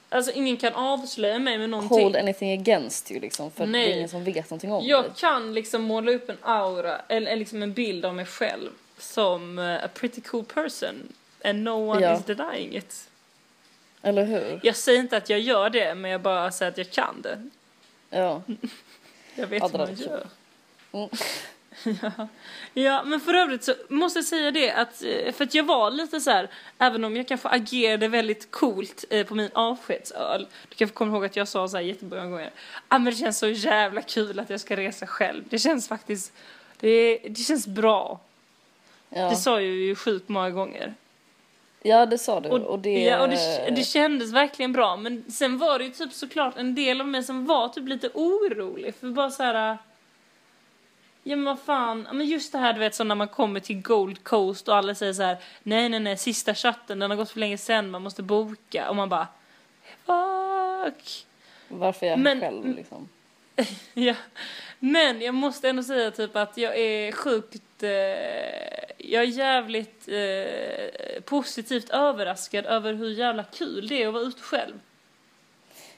Alltså 0.08 0.32
ingen 0.32 0.56
kan 0.56 0.72
avslöja 0.72 1.38
mig 1.38 1.58
med 1.58 1.70
någonting. 1.70 2.02
Hold 2.02 2.16
anything 2.16 2.60
against 2.60 3.10
you 3.10 3.20
liksom, 3.20 3.50
för 3.50 3.66
det 3.66 3.72
Nej. 3.72 3.90
är 3.92 3.96
ingen 3.96 4.08
som 4.08 4.24
vet 4.24 4.50
någonting 4.50 4.72
om 4.72 4.80
dig. 4.80 4.90
Jag 4.90 5.16
kan 5.16 5.54
liksom 5.54 5.82
måla 5.82 6.12
upp 6.12 6.28
en 6.28 6.36
aura, 6.42 6.98
eller, 7.08 7.26
eller 7.30 7.36
liksom 7.36 7.62
en 7.62 7.72
bild 7.72 8.04
av 8.04 8.14
mig 8.14 8.24
själv 8.26 8.70
som 8.98 9.58
eh, 9.58 9.84
a 9.84 9.88
pretty 9.94 10.20
cool 10.20 10.44
person 10.44 11.12
and 11.44 11.62
no 11.62 11.90
one 11.90 12.00
Ja. 12.02 12.18
is 12.18 12.24
denying 12.24 12.76
it. 12.76 13.08
Eller 14.02 14.24
hur? 14.24 14.60
Jag 14.62 14.76
säger 14.76 15.00
inte 15.00 15.16
att 15.16 15.30
jag 15.30 15.40
gör 15.40 15.70
det, 15.70 15.94
men 15.94 16.10
jag 16.10 16.20
bara 16.20 16.52
säger 16.52 16.72
att 16.72 16.78
jag 16.78 16.90
kan 16.90 17.22
det. 17.22 17.48
Ja. 18.14 18.42
Jag 19.34 19.46
vet 19.46 19.62
Ja, 19.62 19.68
hur 19.68 19.78
man 19.78 19.94
gör. 19.94 20.26
Mm. 20.92 21.08
ja. 22.02 22.28
ja, 22.74 23.02
men 23.04 23.20
för 23.20 23.34
övrigt 23.34 23.64
så 23.64 23.74
måste 23.88 24.18
jag 24.18 24.26
säga 24.26 24.50
det 24.50 24.70
att, 24.70 25.02
eh, 25.02 25.32
för 25.32 25.44
att 25.44 25.54
jag 25.54 25.64
var 25.64 25.90
lite 25.90 26.20
så 26.20 26.30
här, 26.30 26.48
även 26.78 27.04
om 27.04 27.16
jag 27.16 27.28
kanske 27.28 27.48
agerade 27.48 28.08
väldigt 28.08 28.50
coolt 28.50 29.04
eh, 29.10 29.26
på 29.26 29.34
min 29.34 29.50
avskedsöl, 29.54 30.46
du 30.68 30.74
kanske 30.74 30.94
kommer 30.94 31.12
ihåg 31.12 31.24
att 31.24 31.36
jag 31.36 31.48
sa 31.48 31.68
så 31.68 31.76
här 31.76 31.84
jättemånga 31.84 32.26
gånger, 32.26 32.50
ah, 32.88 32.98
men 32.98 33.04
det 33.12 33.18
känns 33.18 33.38
så 33.38 33.48
jävla 33.48 34.02
kul 34.02 34.40
att 34.40 34.50
jag 34.50 34.60
ska 34.60 34.76
resa 34.76 35.06
själv. 35.06 35.44
Det 35.48 35.58
känns 35.58 35.88
faktiskt, 35.88 36.32
det, 36.80 37.18
det 37.28 37.40
känns 37.40 37.66
bra. 37.66 38.20
Ja. 39.08 39.30
Det 39.30 39.36
sa 39.36 39.60
jag 39.60 39.70
ju 39.70 39.94
sjukt 39.94 40.28
många 40.28 40.50
gånger. 40.50 40.94
Ja, 41.86 42.06
det 42.06 42.18
sa 42.18 42.40
du. 42.40 42.48
Och, 42.48 42.60
Och, 42.60 42.78
det... 42.78 43.02
ja, 43.04 43.22
och 43.22 43.28
det, 43.28 43.70
det 43.76 43.84
kändes 43.84 44.32
verkligen 44.32 44.72
bra. 44.72 44.96
Men 44.96 45.24
sen 45.30 45.58
var 45.58 45.78
det 45.78 45.84
ju 45.84 45.90
typ 45.90 46.12
såklart 46.12 46.56
en 46.56 46.74
del 46.74 47.00
av 47.00 47.08
mig 47.08 47.22
som 47.22 47.46
var 47.46 47.68
typ 47.68 47.88
lite 47.88 48.10
orolig. 48.14 48.94
För 48.94 49.06
bara 49.10 49.30
så 49.30 49.42
här. 49.42 49.78
Ja 51.26 51.36
men 51.36 51.44
vad 51.44 51.58
fan, 51.60 52.08
men 52.12 52.26
just 52.26 52.52
det 52.52 52.58
här 52.58 52.72
du 52.72 52.78
vet 52.80 52.94
så 52.94 53.04
när 53.04 53.14
man 53.14 53.28
kommer 53.28 53.60
till 53.60 53.82
Gold 53.82 54.24
Coast 54.24 54.68
och 54.68 54.76
alla 54.76 54.94
säger 54.94 55.12
så 55.12 55.22
här. 55.22 55.36
Nej 55.62 55.88
nej 55.88 56.00
nej, 56.00 56.16
sista 56.16 56.54
chatten 56.54 56.98
den 56.98 57.10
har 57.10 57.16
gått 57.16 57.30
för 57.30 57.40
länge 57.40 57.58
sen, 57.58 57.90
man 57.90 58.02
måste 58.02 58.22
boka. 58.22 58.88
Och 58.90 58.96
man 58.96 59.08
bara 59.08 59.26
fuck. 60.06 61.26
Varför 61.68 62.06
är 62.06 62.10
jag 62.10 62.18
Men- 62.18 62.40
själv 62.40 62.76
liksom? 62.76 63.08
Ja, 63.94 64.14
men 64.78 65.20
jag 65.20 65.34
måste 65.34 65.68
ändå 65.68 65.82
säga 65.82 66.10
typ 66.10 66.36
att 66.36 66.56
jag 66.56 66.78
är 66.78 67.12
sjukt, 67.12 67.82
eh, 67.82 67.90
jag 68.98 69.22
är 69.22 69.28
jävligt 69.28 70.08
eh, 70.08 71.22
positivt 71.22 71.90
överraskad 71.90 72.66
över 72.66 72.92
hur 72.92 73.10
jävla 73.10 73.44
kul 73.44 73.88
det 73.88 74.02
är 74.02 74.08
att 74.08 74.14
vara 74.14 74.24
ute 74.24 74.42
själv. 74.42 74.80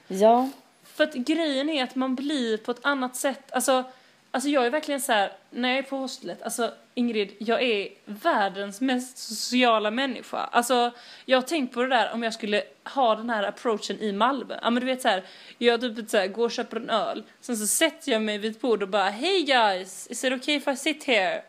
Ja, 0.07 0.49
För 0.83 1.03
att 1.03 1.13
grejen 1.13 1.69
är 1.69 1.83
att 1.83 1.95
man 1.95 2.15
blir 2.15 2.57
på 2.57 2.71
ett 2.71 2.85
annat 2.85 3.15
sätt, 3.15 3.51
alltså, 3.51 3.83
alltså 4.31 4.49
jag 4.49 4.65
är 4.65 4.69
verkligen 4.69 5.01
så 5.01 5.11
här, 5.11 5.31
när 5.49 5.69
jag 5.69 5.77
är 5.77 5.83
på 5.83 5.97
hostlet, 5.97 6.41
alltså 6.41 6.71
Ingrid, 6.93 7.35
jag 7.39 7.63
är 7.63 7.89
världens 8.05 8.81
mest 8.81 9.17
sociala 9.17 9.91
människa. 9.91 10.37
Alltså, 10.37 10.91
jag 11.25 11.37
har 11.37 11.41
tänkt 11.41 11.73
på 11.73 11.81
det 11.81 11.87
där 11.87 12.13
om 12.13 12.23
jag 12.23 12.33
skulle 12.33 12.63
ha 12.83 13.15
den 13.15 13.29
här 13.29 13.43
approachen 13.43 13.99
i 13.99 14.11
Malmö. 14.11 14.59
Ja 14.61 14.69
men 14.69 14.81
du 14.81 14.85
vet 14.85 15.01
så 15.01 15.07
här, 15.07 15.23
jag 15.57 15.81
typ 15.81 16.09
så 16.09 16.17
här, 16.17 16.27
går 16.27 16.45
och 16.45 16.51
köper 16.51 16.77
en 16.77 16.89
öl, 16.89 17.23
sen 17.41 17.57
så 17.57 17.67
sätter 17.67 18.11
jag 18.11 18.21
mig 18.21 18.37
vid 18.37 18.51
ett 18.51 18.61
bord 18.61 18.83
och 18.83 18.89
bara 18.89 19.09
Hey 19.09 19.43
guys, 19.43 20.07
is 20.09 20.23
it 20.23 20.33
okay 20.33 20.55
if 20.55 20.67
I 20.67 20.75
sit 20.75 21.03
here? 21.03 21.43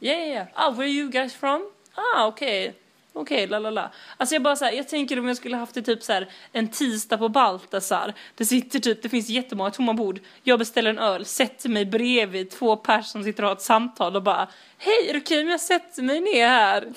Yeah, 0.00 0.18
yeah, 0.18 0.28
yeah. 0.28 0.46
Ah, 0.54 0.70
where 0.70 0.82
are 0.84 0.92
you 0.92 1.10
guys 1.10 1.34
from? 1.34 1.70
Ah, 1.94 2.26
okej. 2.26 2.74
Okej, 3.12 3.46
la 3.46 3.58
la 3.58 3.70
la. 3.70 3.90
Alltså 4.16 4.34
jag 4.34 4.42
bara 4.42 4.56
så 4.56 4.64
här, 4.64 4.72
jag 4.72 4.88
tänker 4.88 5.18
om 5.18 5.28
jag 5.28 5.36
skulle 5.36 5.56
haft 5.56 5.74
det 5.74 5.82
typ 5.82 6.02
så 6.02 6.12
här 6.12 6.28
en 6.52 6.68
tisdag 6.68 7.18
på 7.18 7.28
Baltasar. 7.28 8.14
Det 8.34 8.44
sitter 8.44 8.78
typ, 8.78 9.02
det 9.02 9.08
finns 9.08 9.28
jättemånga 9.28 9.70
tomma 9.70 9.94
bord. 9.94 10.20
Jag 10.42 10.58
beställer 10.58 10.90
en 10.90 10.98
öl, 10.98 11.24
sätter 11.24 11.68
mig 11.68 11.86
bredvid 11.86 12.50
två 12.50 12.76
personer 12.76 13.02
som 13.02 13.24
sitter 13.24 13.42
och 13.42 13.48
har 13.48 13.56
ett 13.56 13.62
samtal 13.62 14.16
och 14.16 14.22
bara 14.22 14.48
Hej, 14.78 15.08
är 15.08 15.12
det 15.12 15.18
okej 15.18 15.42
om 15.42 15.48
jag 15.48 15.60
sätter 15.60 16.02
mig 16.02 16.20
ner 16.20 16.48
här? 16.48 16.92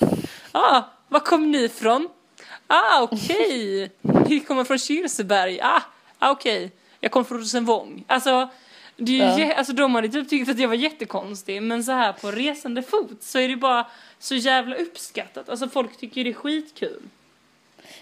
Ah, 0.52 0.82
var 1.08 1.20
kommer 1.20 1.46
ni 1.46 1.58
ifrån? 1.58 2.08
Ah, 2.66 3.02
okej. 3.02 3.90
Ni 4.28 4.40
kommer 4.40 4.64
från 4.64 4.78
Kirseberg. 4.78 5.60
Ah, 5.60 5.82
ah 6.18 6.30
okej. 6.30 6.72
Jag 7.00 7.12
kommer 7.12 7.24
från 7.24 7.38
Rosenvång. 7.38 8.04
Alltså, 8.06 8.48
det 9.04 9.20
är 9.20 9.38
ju, 9.38 9.44
Ja. 9.44 9.54
alltså 9.54 9.72
de 9.72 9.94
hade 9.94 10.08
typ 10.08 10.28
tyckt 10.30 10.50
att 10.50 10.58
jag 10.58 10.68
var 10.68 10.74
jättekonstig 10.74 11.62
men 11.62 11.84
så 11.84 11.92
här 11.92 12.12
på 12.12 12.30
resande 12.30 12.82
fot 12.82 13.22
så 13.22 13.38
är 13.38 13.48
det 13.48 13.56
bara 13.56 13.86
så 14.18 14.34
jävla 14.34 14.76
uppskattat. 14.76 15.48
Alltså 15.48 15.68
folk 15.68 15.96
tycker 15.96 16.24
det 16.24 16.30
är 16.30 16.34
skitkul. 16.34 17.02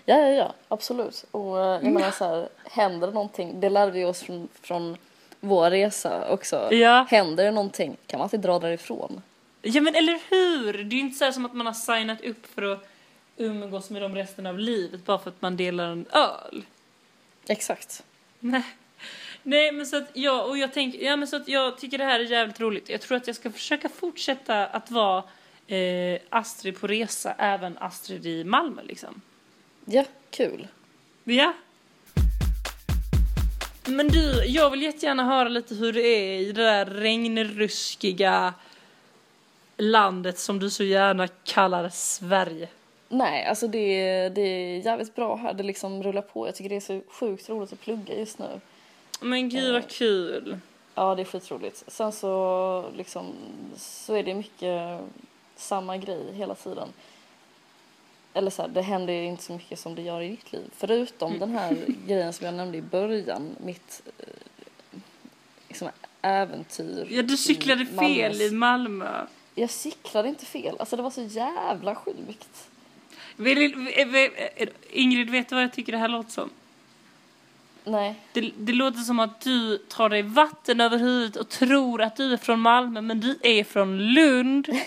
ja, 0.04 0.18
ja, 0.18 0.28
ja 0.28 0.52
absolut. 0.68 1.24
Och 1.30 1.60
eh, 1.60 1.66
jag 1.82 1.92
menar 1.92 2.10
så 2.10 2.24
här, 2.24 2.48
händer 2.64 3.06
det 3.06 3.12
någonting, 3.12 3.60
det 3.60 3.70
lärde 3.70 3.92
vi 3.92 4.04
oss 4.04 4.20
från, 4.22 4.48
från 4.62 4.96
vår 5.40 5.70
resa 5.70 6.30
också. 6.30 6.74
Ja. 6.74 7.06
Händer 7.10 7.44
det 7.44 7.50
någonting 7.50 7.96
kan 8.06 8.18
man 8.18 8.24
alltid 8.24 8.40
dra 8.40 8.58
därifrån. 8.58 9.22
Ja 9.62 9.80
men 9.80 9.94
eller 9.94 10.18
hur! 10.30 10.72
Det 10.72 10.94
är 10.94 10.96
ju 10.96 11.00
inte 11.00 11.18
så 11.26 11.32
som 11.32 11.46
att 11.46 11.54
man 11.54 11.66
har 11.66 11.72
signat 11.72 12.20
upp 12.24 12.46
för 12.54 12.62
att 12.72 12.88
umgås 13.36 13.90
med 13.90 14.02
dem 14.02 14.14
resten 14.14 14.46
av 14.46 14.58
livet 14.58 15.04
bara 15.04 15.18
för 15.18 15.30
att 15.30 15.42
man 15.42 15.56
delar 15.56 15.84
en 15.84 16.06
öl. 16.12 16.64
Exakt. 17.48 18.02
Nej. 18.40 18.62
Nej 19.42 19.72
men 19.72 19.86
så 19.86 19.96
att 19.96 20.08
jag, 20.12 20.48
och 20.48 20.58
jag 20.58 20.72
tänker, 20.72 20.98
ja 21.04 21.16
men 21.16 21.28
så 21.28 21.36
att 21.36 21.48
jag 21.48 21.78
tycker 21.78 21.98
det 21.98 22.04
här 22.04 22.20
är 22.20 22.24
jävligt 22.24 22.60
roligt. 22.60 22.88
Jag 22.88 23.00
tror 23.00 23.16
att 23.16 23.26
jag 23.26 23.36
ska 23.36 23.50
försöka 23.50 23.88
fortsätta 23.88 24.66
att 24.66 24.90
vara 24.90 25.24
eh, 25.66 26.20
Astrid 26.28 26.80
på 26.80 26.86
resa, 26.86 27.34
även 27.38 27.78
Astrid 27.78 28.26
i 28.26 28.44
Malmö 28.44 28.82
liksom. 28.82 29.20
Ja, 29.84 30.04
kul. 30.30 30.66
Ja. 31.24 31.52
Men 33.86 34.08
du, 34.08 34.44
jag 34.46 34.70
vill 34.70 34.82
jättegärna 34.82 35.24
höra 35.24 35.48
lite 35.48 35.74
hur 35.74 35.92
det 35.92 36.00
är 36.00 36.40
i 36.40 36.52
det 36.52 36.62
där 36.62 36.86
regnruskiga 36.86 38.54
landet 39.76 40.38
som 40.38 40.58
du 40.58 40.70
så 40.70 40.84
gärna 40.84 41.28
kallar 41.28 41.88
Sverige? 41.88 42.68
Nej, 43.08 43.44
alltså 43.44 43.68
det, 43.68 44.28
det 44.28 44.40
är 44.40 44.78
jävligt 44.78 45.14
bra 45.14 45.36
här. 45.36 45.54
Det 45.54 45.62
liksom 45.62 46.02
rullar 46.02 46.22
på. 46.22 46.48
Jag 46.48 46.54
tycker 46.54 46.68
det 46.68 46.76
är 46.76 46.80
så 46.80 47.02
sjukt 47.08 47.48
roligt 47.48 47.72
att 47.72 47.80
plugga 47.80 48.18
just 48.18 48.38
nu. 48.38 48.60
Men 49.20 49.48
gud 49.48 49.72
vad 49.72 49.88
kul. 49.88 50.58
Ja, 50.94 51.14
det 51.14 51.22
är 51.22 51.24
skitroligt. 51.24 51.84
Sen 51.86 52.12
så 52.12 52.90
liksom 52.96 53.32
så 53.76 54.14
är 54.14 54.22
det 54.22 54.34
mycket 54.34 55.00
samma 55.56 55.96
grej 55.96 56.32
hela 56.32 56.54
tiden. 56.54 56.88
Eller 58.34 58.50
så 58.50 58.62
här, 58.62 58.68
det 58.68 58.82
händer 58.82 59.12
ju 59.12 59.24
inte 59.24 59.42
så 59.42 59.52
mycket 59.52 59.78
som 59.78 59.94
det 59.94 60.02
gör 60.02 60.20
i 60.20 60.28
ditt 60.28 60.52
liv. 60.52 60.70
Förutom 60.76 61.38
den 61.38 61.50
här 61.50 61.76
grejen 62.06 62.32
som 62.32 62.46
jag 62.46 62.54
nämnde 62.54 62.78
i 62.78 62.82
början, 62.82 63.56
mitt 63.64 64.02
eh, 64.18 64.24
liksom 65.68 65.88
äventyr. 66.22 67.06
Ja, 67.10 67.22
du 67.22 67.36
cyklade 67.36 67.82
i 67.82 67.86
fel 67.86 67.96
Malmös- 68.32 68.40
i 68.40 68.50
Malmö. 68.50 69.26
Jag 69.54 69.70
cyklade 69.70 70.28
inte 70.28 70.46
fel, 70.46 70.76
alltså 70.78 70.96
det 70.96 71.02
var 71.02 71.10
så 71.10 71.22
jävla 71.22 71.94
sjukt. 71.94 72.68
Vill, 73.36 73.58
vill, 73.58 74.06
vill, 74.06 74.70
Ingrid, 74.90 75.30
vet 75.30 75.48
du 75.48 75.54
vad 75.54 75.64
jag 75.64 75.72
tycker 75.72 75.92
det 75.92 75.98
här 75.98 76.08
låter 76.08 76.30
som? 76.30 76.50
Nej, 77.84 78.14
Det, 78.32 78.50
det 78.58 78.72
låter 78.72 78.98
som 79.00 79.20
att 79.20 79.40
du 79.40 79.78
tar 79.78 80.08
dig 80.08 80.22
vatten 80.22 80.80
över 80.80 80.98
huvudet 80.98 81.36
och 81.36 81.48
tror 81.48 82.02
att 82.02 82.16
du 82.16 82.32
är 82.32 82.36
från 82.36 82.60
Malmö, 82.60 83.00
men 83.00 83.20
du 83.20 83.38
är 83.42 83.64
från 83.64 83.98
Lund. 83.98 84.68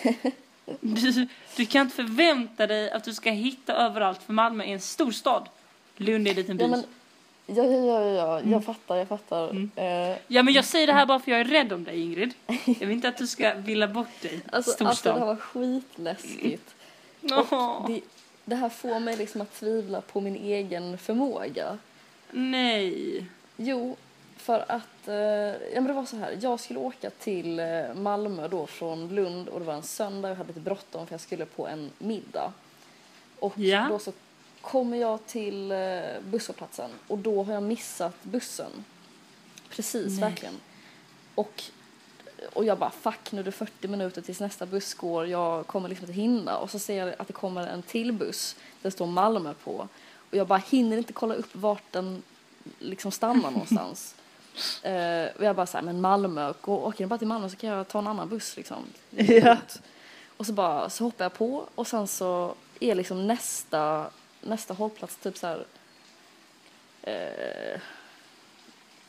Du, 0.82 1.28
du 1.56 1.66
kan 1.66 1.82
inte 1.82 1.96
förvänta 1.96 2.68
dig 2.68 2.92
att 2.92 3.04
du 3.04 3.14
ska 3.14 3.32
hitta 3.32 3.74
överallt, 3.76 4.24
för 4.24 4.34
Malmö 4.34 4.64
är 4.64 4.74
en 4.74 4.80
stor 4.80 5.12
stad. 5.12 5.50
Lund 5.98 6.28
är 6.28 6.32
en 6.32 6.36
liten 6.38 6.58
by. 6.58 6.64
ja 6.64 6.70
men 6.70 6.84
ja, 7.46 7.64
ja, 7.64 8.02
ja, 8.02 8.10
ja, 8.10 8.38
Mm. 8.40 8.52
jag 8.52 8.66
fattar, 8.66 8.96
jag 8.96 9.08
fattar. 9.08 9.50
Eh, 9.76 10.18
Ja, 10.28 10.44
men 10.44 10.54
jag 10.54 10.66
säger 10.66 10.88
det 10.88 10.94
här 10.94 11.06
bara 11.06 11.20
för 11.20 11.32
jag 11.32 11.40
är 11.40 11.46
rädd 11.46 11.74
om 11.74 11.84
dig, 11.84 12.02
Ingrid. 12.02 12.34
Jag 12.66 12.76
vill 12.88 12.92
inte 12.92 13.08
att 13.08 13.18
du 13.18 13.28
ska 13.28 13.54
villa 13.54 13.88
bort 13.88 14.22
dig. 14.22 14.40
alltså, 14.52 14.86
alltså 14.86 15.14
det 15.14 15.20
här 15.20 15.26
var 15.26 15.36
skitläskigt. 15.36 16.76
Åh, 17.22 17.88
Det, 17.88 18.02
det 18.46 18.56
här 18.56 18.70
får 18.70 19.00
mig 19.00 19.18
liksom 19.18 19.42
att 19.42 19.54
tvivla 19.60 20.02
på 20.02 20.22
min 20.22 20.36
egen 20.36 20.98
förmåga. 20.98 21.78
Nej. 22.34 23.26
Jo, 23.58 23.98
för 24.38 24.66
att 24.72 25.08
eh, 25.08 25.16
ja, 25.16 25.56
men 25.76 25.84
det 25.88 25.94
var 25.94 26.06
så 26.06 26.18
här. 26.18 26.38
Jag 26.42 26.60
skulle 26.60 26.80
åka 26.80 27.10
till 27.10 27.60
eh, 27.60 27.94
Malmö 27.96 28.48
då 28.48 28.68
från 28.68 29.16
Lund 29.16 29.48
och 29.50 29.60
det 29.60 29.66
var 29.66 29.74
en 29.74 29.84
söndag. 29.84 30.30
Jag 30.30 30.36
hade 30.36 30.48
lite 30.48 30.60
bråttom 30.60 31.08
för 31.08 31.14
jag 31.14 31.22
skulle 31.22 31.46
på 31.46 31.68
en 31.68 31.90
middag. 31.98 32.54
Och 33.40 33.54
Ja. 33.60 33.86
då 33.90 34.00
så 34.00 34.12
kommer 34.62 34.98
jag 34.98 35.26
till 35.26 35.72
eh, 35.72 36.00
busshållplatsen 36.24 36.92
och 37.08 37.18
då 37.18 37.44
har 37.44 37.54
jag 37.54 37.64
missat 37.64 38.24
bussen. 38.24 38.86
Precis, 39.70 40.20
Nej. 40.20 40.30
verkligen. 40.30 40.60
Och, 41.36 41.64
och 42.54 42.66
jag 42.66 42.78
bara 42.78 42.90
fuck 42.90 43.32
nu 43.32 43.40
är 43.40 43.44
det 43.44 43.52
40 43.52 43.88
minuter 43.88 44.22
tills 44.22 44.40
nästa 44.40 44.66
buss 44.66 44.94
går. 44.94 45.28
Jag 45.28 45.68
kommer 45.68 45.90
liksom 45.90 46.04
inte 46.10 46.22
hinna. 46.22 46.58
Och 46.58 46.72
så 46.72 46.80
ser 46.80 47.06
jag 47.06 47.16
att 47.20 47.28
det 47.28 47.34
kommer 47.34 47.68
en 47.68 47.82
till 47.82 48.12
buss. 48.14 48.56
Där 48.82 48.90
det 48.90 48.92
står 48.92 49.08
Malmö 49.08 49.54
på. 49.64 49.88
Och 50.34 50.40
jag 50.40 50.48
bara 50.48 50.60
hinner 50.60 50.98
inte 50.98 51.14
kolla 51.14 51.36
upp 51.36 51.56
vart 51.56 51.92
den 51.92 52.24
liksom 52.80 53.12
stannar 53.12 53.52
någonstans. 53.52 54.16
Eh, 54.82 55.36
och 55.36 55.44
jag 55.44 55.56
bara 55.56 55.66
så 55.66 55.78
här, 55.78 55.86
men 55.86 56.02
Malmö, 56.02 56.54
gå, 56.62 56.78
åker 56.78 57.00
den 57.00 57.10
bara 57.10 57.18
till 57.18 57.28
Malmö 57.28 57.50
så 57.50 57.56
kan 57.56 57.70
jag 57.70 57.88
ta 57.88 58.00
en 58.00 58.08
annan 58.08 58.30
buss 58.30 58.58
liksom. 58.58 58.84
Ja. 59.10 59.58
Och 60.38 60.46
så 60.46 60.54
bara, 60.54 60.90
så 60.90 61.04
hoppar 61.04 61.26
jag 61.26 61.34
på 61.34 61.68
och 61.76 61.88
sen 61.88 62.08
så 62.08 62.56
är 62.80 62.96
liksom 62.96 63.28
nästa, 63.28 64.10
nästa 64.42 64.74
hållplats 64.74 65.16
typ 65.16 65.38
så 65.38 65.48
här. 65.48 65.66
Eh, 67.02 67.80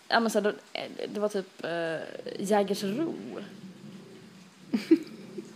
ja 0.08 0.20
men 0.20 0.30
så 0.30 0.40
här, 0.40 0.54
det, 0.72 1.06
det 1.06 1.20
var 1.20 1.28
typ 1.28 1.64
eh, 1.64 1.98
Jägersro. 2.38 3.14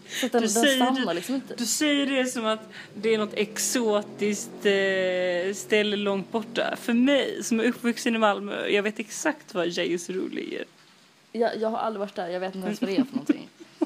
Så 0.09 0.29
den, 0.29 0.43
Du 0.43 0.49
säger 0.49 1.15
liksom. 1.15 1.43
Du 1.57 1.67
säger 1.67 2.07
det 2.07 2.27
som 2.27 2.47
att 2.47 2.69
det 2.95 3.15
är 3.15 3.19
något 3.19 3.35
exotiskt 3.35 4.67
eh, 4.67 5.55
ställe 5.55 5.97
långt 5.97 6.33
borta. 6.33 6.77
För 6.77 6.93
mig 6.93 7.45
som 7.45 7.61
är 7.61 7.65
uppvuxen 7.65 8.15
i 8.15 8.19
Malmö, 8.19 8.69
jag 8.69 8.83
vet 8.83 8.99
exakt 8.99 9.55
var 9.55 9.65
Jägersro 9.65 10.29
ligger. 10.29 10.65
Jag, 11.33 11.57
jag 11.57 11.69
har 11.69 11.79
aldrig 11.79 12.01
varit 12.01 12.15
där, 12.15 12.29
jag 12.29 12.41
vet 12.41 12.55
inte 12.55 12.67
ens 12.67 12.81
vad 12.81 12.91
det 12.91 12.97
är 12.97 13.05
för 13.05 13.13
någonting. 13.13 13.49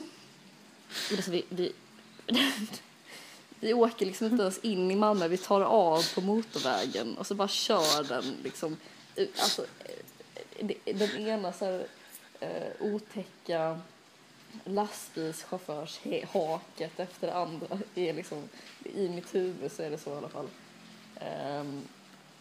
Och 1.11 1.17
det 1.17 1.23
så 1.23 1.31
vi, 1.31 1.45
vi, 1.49 1.73
vi 3.61 3.75
åker 3.75 4.07
liksom 4.07 4.27
inte 4.27 4.43
ens 4.43 4.59
in 4.59 4.91
i 4.91 4.97
Malmö, 4.97 5.29
vi 5.29 5.37
tar 5.37 5.61
av 5.61 6.15
på 6.15 6.21
motorvägen 6.21 7.17
och 7.19 7.27
så 7.27 7.35
bara 7.35 7.49
kör 7.49 8.09
den 8.09 8.25
liksom. 8.45 8.77
Alltså, 9.17 9.67
eh, 9.85 10.67
den 10.95 11.27
ena 11.27 11.53
så 11.53 11.65
här, 11.65 11.87
eh, 12.41 12.73
otäcka 12.81 13.81
Lastbilschaufförshaket 14.65 17.01
efter 17.01 17.27
det 17.27 17.35
andra 17.35 17.79
är 17.95 18.13
liksom, 18.13 18.49
i 18.85 19.09
mitt 19.09 19.35
huvud 19.35 19.73
så 19.73 19.83
är 19.83 19.91
det 19.91 19.99
så 19.99 20.15
i 20.15 20.17
alla 20.17 20.29
fall. 20.29 20.49
Um, 21.61 21.89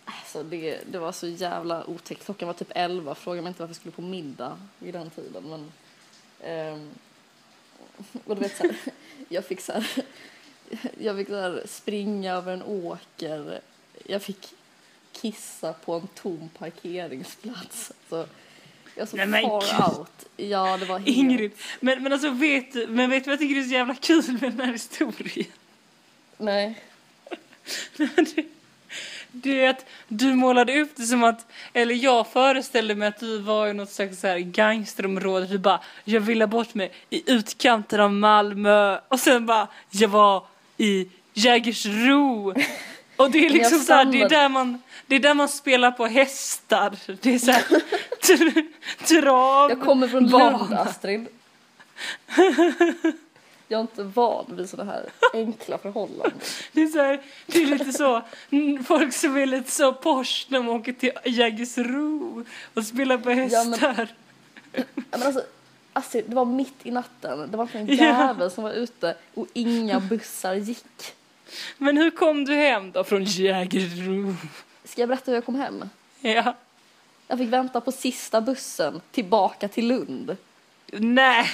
Alltså 0.05 0.43
det, 0.43 0.79
det 0.91 0.99
var 0.99 1.11
så 1.11 1.27
jävla 1.27 1.85
otäckt. 1.85 2.25
Klockan 2.25 2.47
var 2.47 2.53
typ 2.53 2.71
11. 2.75 3.15
Fråga 3.15 3.41
mig 3.41 3.49
inte 3.49 3.61
varför 3.61 3.69
jag 3.69 3.75
skulle 3.75 3.91
på 3.91 4.01
middag 4.01 4.59
vid 4.79 4.93
den 4.93 5.09
tiden. 5.09 5.49
Men, 5.49 5.71
um, 6.73 6.89
och 8.25 8.35
du 8.35 8.41
vet 8.41 8.57
så 8.57 8.63
här, 8.63 8.75
jag 9.29 9.45
fick 9.45 9.61
så 9.61 9.73
här, 9.73 9.87
jag 10.97 11.17
fick 11.17 11.27
så 11.27 11.35
här 11.35 11.63
springa 11.67 12.33
över 12.33 12.53
en 12.53 12.63
åker. 12.63 13.61
Jag 14.05 14.21
fick 14.21 14.53
kissa 15.11 15.73
på 15.73 15.93
en 15.93 16.07
tom 16.07 16.49
parkeringsplats. 16.57 17.91
Alltså, 17.91 18.33
jag 18.95 19.01
var 19.01 19.05
så 19.05 19.25
Nej, 19.25 19.43
far 19.43 19.61
gud. 19.61 19.97
out. 19.99 20.25
Ja, 20.37 20.77
det 20.77 20.85
var 20.85 20.99
helt... 20.99 21.17
Ingrid, 21.17 21.51
men, 21.79 22.03
men 22.03 22.13
alltså 22.13 22.29
vet 22.29 22.73
du, 22.73 22.87
men 22.87 23.09
vet 23.09 23.23
du 23.23 23.29
vad 23.29 23.33
jag 23.33 23.39
tycker 23.39 23.59
är 23.59 23.63
så 23.63 23.73
jävla 23.73 23.95
kul 23.95 24.37
med 24.41 24.51
den 24.51 24.59
här 24.65 24.71
historien? 24.71 25.45
Nej. 26.37 26.81
det, 27.97 28.09
det 29.31 29.65
är 29.65 29.69
att 29.69 29.85
du 30.07 30.35
målade 30.35 30.81
upp 30.81 30.91
det 30.95 31.03
som 31.03 31.23
att, 31.23 31.45
eller 31.73 31.95
jag 31.95 32.27
föreställde 32.27 32.95
mig 32.95 33.07
att 33.07 33.19
du 33.19 33.37
var 33.37 33.67
i 33.67 33.73
något 33.73 33.91
slags 33.91 34.19
så 34.19 34.27
här 34.27 34.39
gangsterområde. 34.39 35.45
Du 35.47 35.57
bara, 35.57 35.79
jag 36.03 36.21
ville 36.21 36.47
bort 36.47 36.73
mig 36.73 36.91
i 37.09 37.31
utkanten 37.31 37.99
av 37.99 38.13
Malmö. 38.13 38.99
Och 39.07 39.19
sen 39.19 39.45
bara, 39.45 39.67
jag 39.89 40.09
var 40.09 40.45
i 40.77 41.09
Jägersro. 41.33 42.53
Och 43.21 43.31
det 43.31 43.45
är 43.45 43.49
liksom 43.49 43.79
så 43.79 43.93
här, 43.93 44.05
det 44.05 44.21
är 44.21 44.29
där 44.29 44.49
man, 44.49 44.81
det 45.07 45.15
är 45.15 45.19
där 45.19 45.33
man 45.33 45.49
spelar 45.49 45.91
på 45.91 46.05
hästar. 46.05 46.97
Det 47.21 47.33
är 47.35 47.39
så 47.39 47.51
här, 47.51 47.63
tra- 48.21 48.67
trav, 49.07 49.69
Jag 49.69 49.81
kommer 49.81 50.07
från 50.07 50.29
bana. 50.29 50.57
Lund, 50.57 50.73
Astrid. 50.73 51.27
Jag 53.67 53.77
är 53.77 53.81
inte 53.81 54.03
van 54.03 54.45
vid 54.49 54.69
sådana 54.69 54.91
här 54.91 55.05
enkla 55.33 55.77
förhållanden. 55.77 56.31
Det 56.71 56.81
är, 56.81 56.87
så 56.87 56.97
här, 56.97 57.21
det 57.45 57.63
är 57.63 57.65
lite 57.65 57.93
så, 57.93 58.21
folk 58.85 59.13
som 59.13 59.37
är 59.37 59.45
lite 59.45 59.71
så 59.71 59.93
posh 59.93 60.45
när 60.47 60.59
de 60.59 60.69
åker 60.69 60.93
till 60.93 61.11
Jägersro 61.25 62.45
och 62.73 62.83
spelar 62.85 63.17
på 63.17 63.29
men- 63.29 63.37
hästar. 63.39 64.07
Ja, 64.73 64.83
men 65.11 65.23
alltså, 65.23 65.43
Astrid, 65.93 66.23
det 66.27 66.35
var 66.35 66.45
mitt 66.45 66.75
i 66.83 66.91
natten. 66.91 67.51
Det 67.51 67.57
var 67.57 67.63
inte 67.63 67.77
en 67.77 67.87
jävel 67.87 68.51
som 68.51 68.63
var 68.63 68.71
ute 68.71 69.15
och 69.33 69.47
inga 69.53 69.99
bussar 69.99 70.53
gick. 70.53 71.13
Men 71.77 71.97
hur 71.97 72.11
kom 72.11 72.45
du 72.45 72.55
hem 72.55 72.91
då 72.91 73.03
från 73.03 73.23
Jägersro? 73.23 74.35
Ska 74.83 75.01
jag 75.01 75.09
berätta 75.09 75.31
hur 75.31 75.35
jag 75.35 75.45
kom 75.45 75.55
hem? 75.55 75.89
Ja. 76.21 76.57
Jag 77.27 77.37
fick 77.37 77.49
vänta 77.49 77.81
på 77.81 77.91
sista 77.91 78.41
bussen 78.41 79.01
tillbaka 79.11 79.67
till 79.67 79.87
Lund. 79.87 80.37
Nej, 80.93 81.47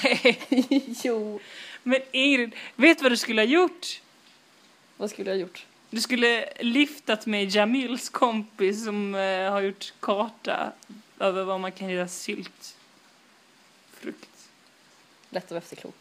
jo, 1.04 1.40
men 1.84 2.02
Ingrid, 2.12 2.56
vet 2.76 2.98
du 2.98 3.04
vad 3.04 3.12
du 3.12 3.18
skulle 3.18 3.42
ha 3.42 3.48
gjort? 3.48 4.02
vad 4.98 5.10
skulle 5.10 5.30
jag 5.30 5.36
ha 5.36 5.42
gjort? 5.42 5.66
Du 5.90 6.02
skulle 6.02 6.50
liftat 6.60 7.26
med 7.26 7.50
Jamils 7.50 8.10
kompis 8.10 8.86
som 8.86 9.16
eh, 9.16 9.52
har 9.52 9.62
gjort 9.62 9.94
karta 10.00 10.72
över 11.20 11.44
vad 11.44 11.60
man 11.60 11.72
kan 11.72 11.90
göra 11.90 12.08
sylt. 12.08 12.78
Frukt. 13.94 14.30
Lätt 15.30 15.44
att 15.44 15.52
vara 15.52 15.58
efterklok. 15.58 15.96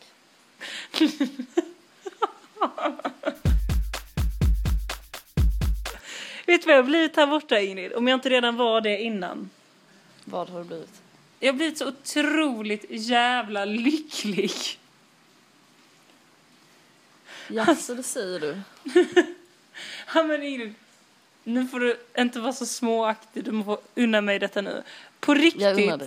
Vet 6.47 6.63
du 6.63 6.67
vad 6.67 6.77
jag 6.77 6.83
har 6.83 6.89
blivit 6.89 7.17
här 7.17 7.27
borta 7.27 7.61
Ingrid? 7.61 7.93
Om 7.93 8.09
jag 8.09 8.17
inte 8.17 8.31
redan 8.31 8.57
var 8.57 8.81
det 8.81 9.03
innan. 9.03 9.51
Vad 10.25 10.49
har 10.49 10.59
det 10.59 10.65
blivit? 10.65 11.03
Jag 11.41 11.53
har 11.53 11.57
blivit 11.57 11.79
så 11.79 11.89
otroligt 11.89 12.85
jävla 12.89 13.65
lycklig. 13.65 14.53
Jaså, 17.49 17.95
det 17.95 18.03
säger 18.03 18.41
du? 18.41 18.61
Ja 20.15 20.23
men 20.23 20.43
Ingrid, 20.43 20.75
nu 21.45 21.67
får 21.69 21.81
du 21.81 21.97
inte 22.19 22.41
vara 22.41 22.53
så 22.53 22.67
småaktig, 22.67 23.45
du 23.45 23.65
får 23.65 23.79
unna 23.95 24.21
mig 24.21 24.39
detta 24.39 24.61
nu. 24.61 24.83
På 25.21 25.35
riktigt 25.35 25.61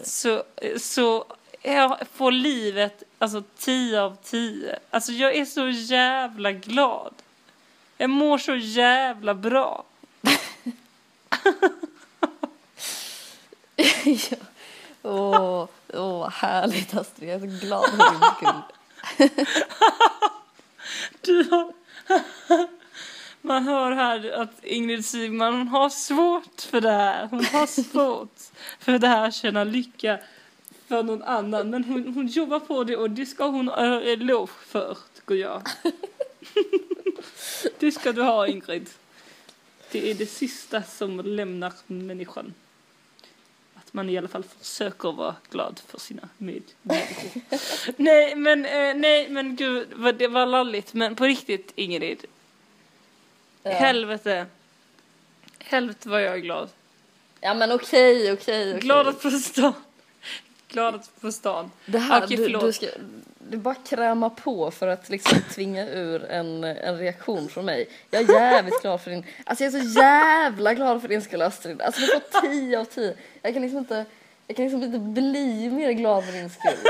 så, 0.08 0.44
så 0.78 1.26
jag 1.62 2.00
får 2.14 2.32
livet 2.32 3.04
alltså 3.18 3.44
10 3.58 4.02
av 4.02 4.18
10. 4.24 4.80
Alltså 4.90 5.12
jag 5.12 5.36
är 5.36 5.46
så 5.46 5.70
jävla 5.70 6.52
glad. 6.52 7.14
Jag 7.98 8.10
mår 8.10 8.38
så 8.38 8.56
jävla 8.56 9.34
bra 9.34 9.84
ja. 14.06 14.38
Åh, 15.04 15.68
åh, 15.94 16.20
vad 16.20 16.32
härligt 16.32 16.94
Astrid. 16.94 17.30
Jag 17.30 17.44
är 17.44 17.60
så 17.60 17.66
glad 17.66 17.90
för 17.90 17.98
din 17.98 18.22
skull. 18.36 18.62
Du 21.22 21.44
har... 21.50 21.74
Man 23.42 23.64
hör 23.64 23.92
här 23.92 24.32
att 24.32 24.64
Ingrid 24.64 25.06
Sigman 25.06 25.68
har 25.68 25.90
svårt 25.90 26.62
för 26.62 26.82
det 26.82 26.92
här. 26.92 27.28
Hon 27.28 27.46
har 27.46 27.68
svårt 27.68 28.40
för 28.80 29.00
det 29.00 29.08
här 29.08 29.28
att 29.28 29.34
känna 29.34 29.64
lycka 29.64 30.20
för 30.88 31.04
någon 31.04 31.24
annan. 31.24 31.70
Men 31.70 31.84
hon, 31.84 32.14
hon 32.14 32.28
jobbar 32.28 32.60
på 32.60 32.84
det 32.84 32.98
och 32.98 33.10
det 33.10 33.26
ska 33.26 33.46
hon 33.46 33.68
ha 33.68 34.02
eloge 34.02 34.52
för, 34.68 34.98
tycker 35.16 35.36
jag. 35.36 35.62
Det 37.80 37.92
ska 37.92 38.12
du 38.12 38.22
ha 38.22 38.48
Ingrid. 38.48 38.90
Det 39.92 40.12
är 40.12 40.16
det 40.16 40.26
sista 40.26 40.84
som 40.84 41.20
lämnar 41.20 41.74
människan. 41.88 42.54
Att 43.76 43.94
man 43.94 44.10
i 44.10 44.18
alla 44.18 44.28
fall 44.28 44.44
försöker 44.60 45.12
vara 45.12 45.36
glad 45.50 45.82
för 45.88 46.00
sina 46.00 46.30
medmänniskor. 46.38 47.42
nej 47.98 48.36
men, 48.36 48.66
eh, 48.66 48.96
nej 48.96 49.30
men 49.30 49.56
gud 49.56 49.88
vad 49.96 50.16
det 50.16 50.28
var 50.28 50.46
lalligt. 50.46 50.94
Men 50.94 51.16
på 51.16 51.26
riktigt 51.26 51.72
Ingrid. 51.76 52.26
Ja. 53.64 53.72
Helvete. 53.72 54.46
Helvete 55.60 56.10
vad 56.10 56.24
jag 56.24 56.34
är 56.34 56.38
glad. 56.38 56.70
Ja 57.42 57.54
men 57.54 57.72
okej, 57.72 58.32
okej, 58.32 58.72
okej. 58.72 58.80
Glad 58.82 59.08
att 59.08 59.22
på 59.22 59.32
stan. 59.32 59.74
Glad 60.68 60.96
att 60.96 61.22
på 61.22 61.32
stan. 61.32 61.72
Det 61.86 62.00
här, 62.00 62.24
Okej, 62.24 62.38
du, 62.38 62.44
förlåt. 62.44 62.62
du, 62.62 62.74
ska, 62.74 62.88
du 63.50 63.58
bara 63.58 63.76
kräma 63.76 64.30
på 64.30 64.72
för 64.72 64.88
att 64.88 65.10
liksom 65.10 65.38
tvinga 65.52 65.90
ur 65.90 66.26
en, 66.26 66.64
en 66.64 66.98
reaktion 66.98 67.50
från 67.50 67.66
mig. 67.66 67.90
Jag 68.10 68.22
är 68.22 68.34
jävligt 68.34 68.82
glad 68.82 69.02
för 69.02 69.12
din, 69.12 69.26
alltså 69.44 69.64
jag 69.64 69.76
är 69.76 69.80
så 69.80 70.00
jävla 70.00 70.74
glad 70.74 71.02
för 71.02 71.08
din 71.08 71.22
skull 71.22 71.42
Astrid. 71.42 71.82
Alltså 71.82 72.02
du 72.02 72.08
får 72.08 72.42
10 72.42 72.80
av 72.80 72.86
10. 72.86 73.16
Jag 73.42 73.54
kan 73.54 73.62
liksom 73.62 73.80
inte, 73.80 74.06
jag 74.48 74.58
kan 74.58 74.66
liksom 74.66 74.84
inte 74.84 75.00
bli 75.00 75.70
mer 75.70 75.92
glad 75.92 76.26
för 76.26 76.32
din 76.32 76.50
skull. 76.50 76.78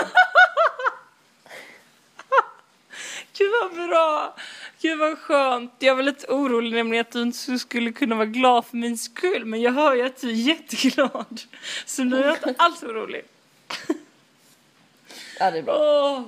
Gud 3.38 3.52
vad 3.62 3.88
bra! 3.88 4.36
Gud 4.82 5.00
vad 5.00 5.20
skönt. 5.20 5.74
Jag 5.80 5.96
var 5.96 6.04
lite 6.04 6.28
orolig 6.28 6.74
nämligen 6.74 7.02
att 7.02 7.12
du 7.12 7.22
inte 7.22 7.60
skulle 7.60 7.92
kunna 7.92 8.16
vara 8.16 8.26
glad 8.26 8.66
för 8.66 8.78
min 8.78 8.98
skull. 8.98 9.46
Men 9.46 9.62
jag 9.62 9.72
hör 9.72 9.96
ju 9.96 10.06
att 10.06 10.22
du 10.22 10.30
är 10.30 10.34
jätteglad. 10.34 11.42
Så 11.86 12.04
nu 12.04 12.24
är 12.24 12.28
jag 12.28 12.36
inte 12.36 12.56
alls 12.58 12.84
orolig. 12.84 13.24
Ja 15.40 15.52
det 15.52 15.58
är 15.58 15.64
bra. 15.64 15.76
Åh. 15.78 16.24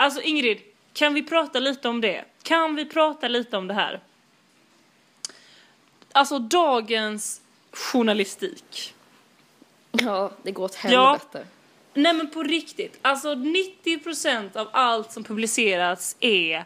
Alltså 0.00 0.20
Ingrid, 0.22 0.58
kan 0.92 1.14
vi 1.14 1.22
prata 1.22 1.58
lite 1.58 1.88
om 1.88 2.00
det? 2.00 2.24
Kan 2.42 2.74
vi 2.74 2.84
prata 2.86 3.28
lite 3.28 3.56
om 3.56 3.68
det 3.68 3.74
här? 3.74 4.00
Alltså 6.12 6.38
dagens 6.38 7.40
journalistik. 7.72 8.94
Ja, 9.92 10.30
det 10.42 10.50
går 10.52 10.64
åt 10.64 10.78
Ja. 10.84 11.10
helvete. 11.12 11.46
Nej 11.94 12.12
men 12.14 12.30
på 12.30 12.42
riktigt, 12.42 12.98
alltså 13.02 13.34
90% 13.34 14.56
av 14.56 14.68
allt 14.72 15.12
som 15.12 15.24
publicerats 15.24 16.16
är 16.20 16.64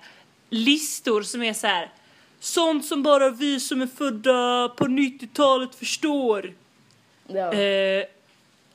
listor 0.50 1.22
som 1.22 1.42
är 1.42 1.52
så 1.52 1.66
här. 1.66 1.90
Sånt 2.40 2.84
som 2.86 3.02
bara 3.02 3.30
vi 3.30 3.60
som 3.60 3.82
är 3.82 3.86
födda 3.86 4.68
på 4.76 4.84
90-talet 4.84 5.74
förstår. 5.74 6.54
Ja. 7.26 7.52
Eh, 7.52 8.04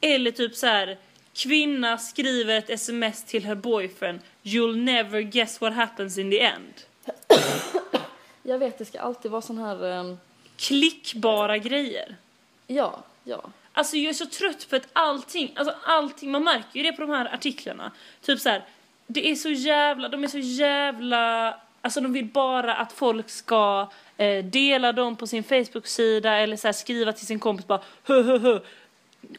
eller 0.02 0.32
typ 0.32 0.56
så 0.56 0.68
här. 0.68 0.98
Kvinna 1.38 1.98
skriver 1.98 2.58
ett 2.58 2.70
sms 2.70 3.24
till 3.24 3.46
her 3.46 3.56
boyfriend. 3.56 4.20
You'll 4.44 4.76
never 4.76 5.22
guess 5.22 5.62
what 5.62 5.74
happens 5.74 6.18
in 6.18 6.32
the 6.32 6.40
end. 6.42 6.74
Jag 8.44 8.60
vet, 8.60 8.78
det 8.78 8.86
ska 8.86 9.00
alltid 9.00 9.32
vara 9.32 9.42
sån 9.42 9.58
här, 9.58 9.86
ehm, 9.86 10.18
Klickbara 10.58 11.58
grejer. 11.58 12.16
ja, 12.68 13.04
ja. 13.24 13.42
Alltså 13.74 13.98
jag 13.98 14.10
är 14.10 14.14
så 14.14 14.26
trött 14.26 14.64
för 14.64 14.78
att 14.78 14.88
allting, 14.94 15.52
alltså 15.56 15.76
allting, 15.84 16.32
man 16.32 16.44
märker 16.44 16.80
ju 16.80 16.84
det 16.84 16.92
på 16.92 17.02
de 17.02 17.10
här 17.10 17.34
artiklarna. 17.34 17.92
Typ 18.22 18.40
så 18.40 18.50
här, 18.50 18.64
det 19.08 19.32
är 19.32 19.36
så 19.36 19.50
jävla, 19.50 20.10
de 20.10 20.24
är 20.24 20.28
så 20.28 20.38
jävla, 20.38 21.54
alltså 21.82 22.02
de 22.02 22.14
vill 22.14 22.26
bara 22.26 22.76
att 22.76 22.94
folk 22.94 23.30
ska 23.30 23.90
eh, 24.18 24.46
dela 24.46 24.92
dem 24.92 25.16
på 25.16 25.28
sin 25.28 25.44
Facebook-sida 25.44 26.36
eller 26.38 26.58
så 26.58 26.68
här, 26.68 26.74
skriva 26.74 27.12
till 27.14 27.28
sin 27.28 27.40
kompis 27.40 27.68
bara 27.68 27.82
hö 28.04 28.24
hö 28.24 28.38
hö, 28.38 28.60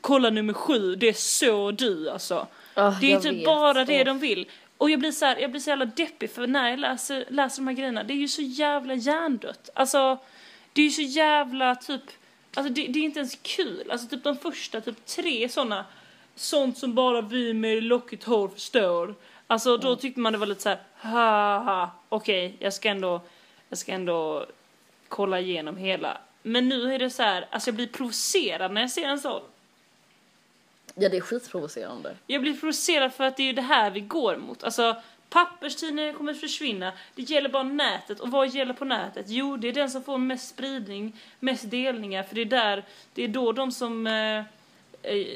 kolla 0.01 0.31
nummer 0.31 0.53
sju, 0.53 0.95
det 0.95 1.09
är 1.09 1.13
så 1.13 1.71
du 1.71 2.11
alltså. 2.11 2.47
Ah, 2.75 2.91
det 3.01 3.13
är 3.13 3.21
typ 3.21 3.33
vet. 3.33 3.45
bara 3.45 3.85
det 3.85 4.01
Åh. 4.01 4.05
de 4.05 4.19
vill. 4.19 4.49
Och 4.79 4.91
jag 4.91 5.01
blir 5.01 5.13
så 5.13 5.25
här, 5.25 5.37
jag 5.37 5.51
blir 5.51 5.61
så 5.61 5.71
jävla 5.71 5.85
deppig 5.85 6.31
för 6.31 6.47
när 6.47 6.71
jag 6.71 6.79
läser, 6.79 7.25
läser 7.29 7.63
de 7.63 7.69
här 7.69 7.75
grejerna, 7.75 8.03
det 8.03 8.13
är 8.13 8.17
ju 8.19 8.29
så 8.29 8.43
jävla 8.43 8.95
hjärndött. 8.95 9.71
Alltså, 9.75 10.19
det 10.73 10.83
är 10.83 10.85
ju 10.85 10.91
så 10.91 11.03
jävla 11.03 11.75
typ, 11.75 12.03
alltså 12.55 12.73
det, 12.73 12.87
det 12.87 12.99
är 12.99 13.05
inte 13.05 13.19
ens 13.19 13.39
kul. 13.43 13.91
Alltså 13.91 14.09
typ 14.09 14.25
de 14.25 14.37
första 14.37 14.81
typ 14.81 15.07
tre 15.07 15.49
sådana, 15.49 15.85
sånt 16.35 16.79
som 16.79 16.95
bara 16.95 17.21
vi 17.21 17.55
med 17.55 17.83
lockigt 17.83 18.25
hår 18.25 18.49
förstår. 18.49 19.15
Alltså 19.47 19.77
då 19.77 19.97
tyckte 19.97 20.21
man 20.21 20.33
det 20.33 20.39
var 20.39 20.47
lite 20.47 20.63
så 20.63 20.69
här, 20.69 20.79
ha 21.01 21.59
ha, 21.59 21.91
okej, 22.09 22.57
jag 22.59 22.75
ska 22.75 22.89
ändå, 22.89 23.21
jag 23.69 23.79
ska 23.79 23.93
ändå 23.93 24.47
kolla 25.09 25.41
igenom 25.41 25.77
hela. 25.77 26.19
Men 26.43 26.69
nu 26.69 26.95
är 26.95 26.99
det 26.99 27.11
så 27.11 27.23
här, 27.23 27.47
alltså 27.51 27.69
jag 27.69 27.75
blir 27.75 27.87
provocerad 27.87 28.73
när 28.73 28.81
jag 28.81 28.91
ser 28.91 29.09
en 29.09 29.21
sån. 29.21 29.43
Ja, 30.99 31.09
det 31.09 31.17
är 31.17 31.21
skitprovocerande. 31.21 32.17
Jag 32.27 32.43
blir 32.43 32.55
provocerad 32.55 33.13
för 33.15 33.25
att 33.25 33.37
det 33.37 33.43
är 33.43 33.47
ju 33.47 33.53
det 33.53 33.63
här 33.63 33.91
vi 33.91 34.01
går 34.01 34.37
mot. 34.37 34.65
Alltså, 34.65 34.97
papperstidningar 35.31 36.13
kommer 36.13 36.33
att 36.33 36.41
försvinna. 36.41 36.93
Det 37.15 37.23
gäller 37.23 37.49
bara 37.49 37.63
nätet. 37.63 38.21
Och 38.21 38.31
vad 38.31 38.49
gäller 38.49 38.75
på 38.75 38.85
nätet? 38.85 39.27
Jo, 39.29 39.57
det 39.57 39.69
är 39.69 39.73
den 39.73 39.91
som 39.91 40.03
får 40.03 40.19
mest 40.19 40.49
spridning, 40.49 41.21
mest 41.41 41.71
delningar. 41.71 42.23
För 42.23 42.35
det 42.35 42.41
är 42.41 42.45
där, 42.45 42.85
det 43.15 43.25
är 43.25 43.29
då 43.29 43.53
de 43.53 43.73
som 43.73 44.07
eh, 44.07 44.39
eh, 45.03 45.27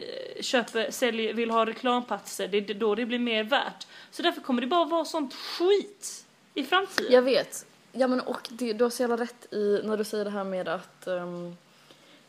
köper, 0.41 0.91
säljer, 0.91 1.35
vill 1.35 1.51
ha 1.51 1.67
reklamplatser, 1.67 2.49
det 2.49 2.71
är 2.71 2.75
då 2.75 2.95
det 2.95 3.07
blir 3.07 3.19
mer 3.19 3.45
värt. 3.45 3.87
Så 4.11 4.23
därför 4.23 4.41
kommer 4.41 4.61
det 4.61 4.67
bara 4.67 4.85
vara 4.85 5.05
sånt 5.05 5.35
skit 5.35 6.25
i 6.55 6.65
framtiden. 6.65 7.13
Jag 7.13 7.23
vet. 7.23 7.67
Ja 7.93 8.07
men 8.07 8.21
och 8.21 8.49
det, 8.51 8.73
du 8.73 8.85
har 8.85 8.91
så 8.91 9.03
jävla 9.03 9.17
rätt 9.17 9.53
i 9.53 9.81
när 9.85 9.97
du 9.97 10.05
säger 10.05 10.25
det 10.25 10.31
här 10.31 10.45
med 10.45 10.69
att 10.69 11.07
um, 11.07 11.57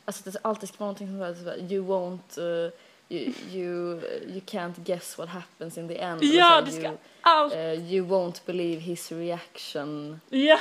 alltså 0.06 0.30
det 0.30 0.38
alltid 0.42 0.70
ska 0.70 0.78
vara 0.78 0.92
någonting 0.92 1.08
som 1.08 1.36
sådär 1.36 1.72
you 1.72 1.86
won't 1.86 2.40
uh, 2.40 2.72
you, 3.14 3.34
you, 3.52 4.02
you 4.28 4.42
can't 4.46 4.74
guess 4.86 5.18
what 5.18 5.30
happens 5.30 5.78
in 5.78 5.88
the 5.88 5.98
end. 5.98 6.24
Ja, 6.24 6.62
det 6.62 6.72
ska 6.72 6.82
you, 6.82 6.98
allt. 7.22 7.54
eh, 7.54 7.94
you 7.94 8.08
won't 8.08 8.46
believe 8.46 8.82
his 8.82 9.12
reaction. 9.12 10.22
Ja. 10.30 10.60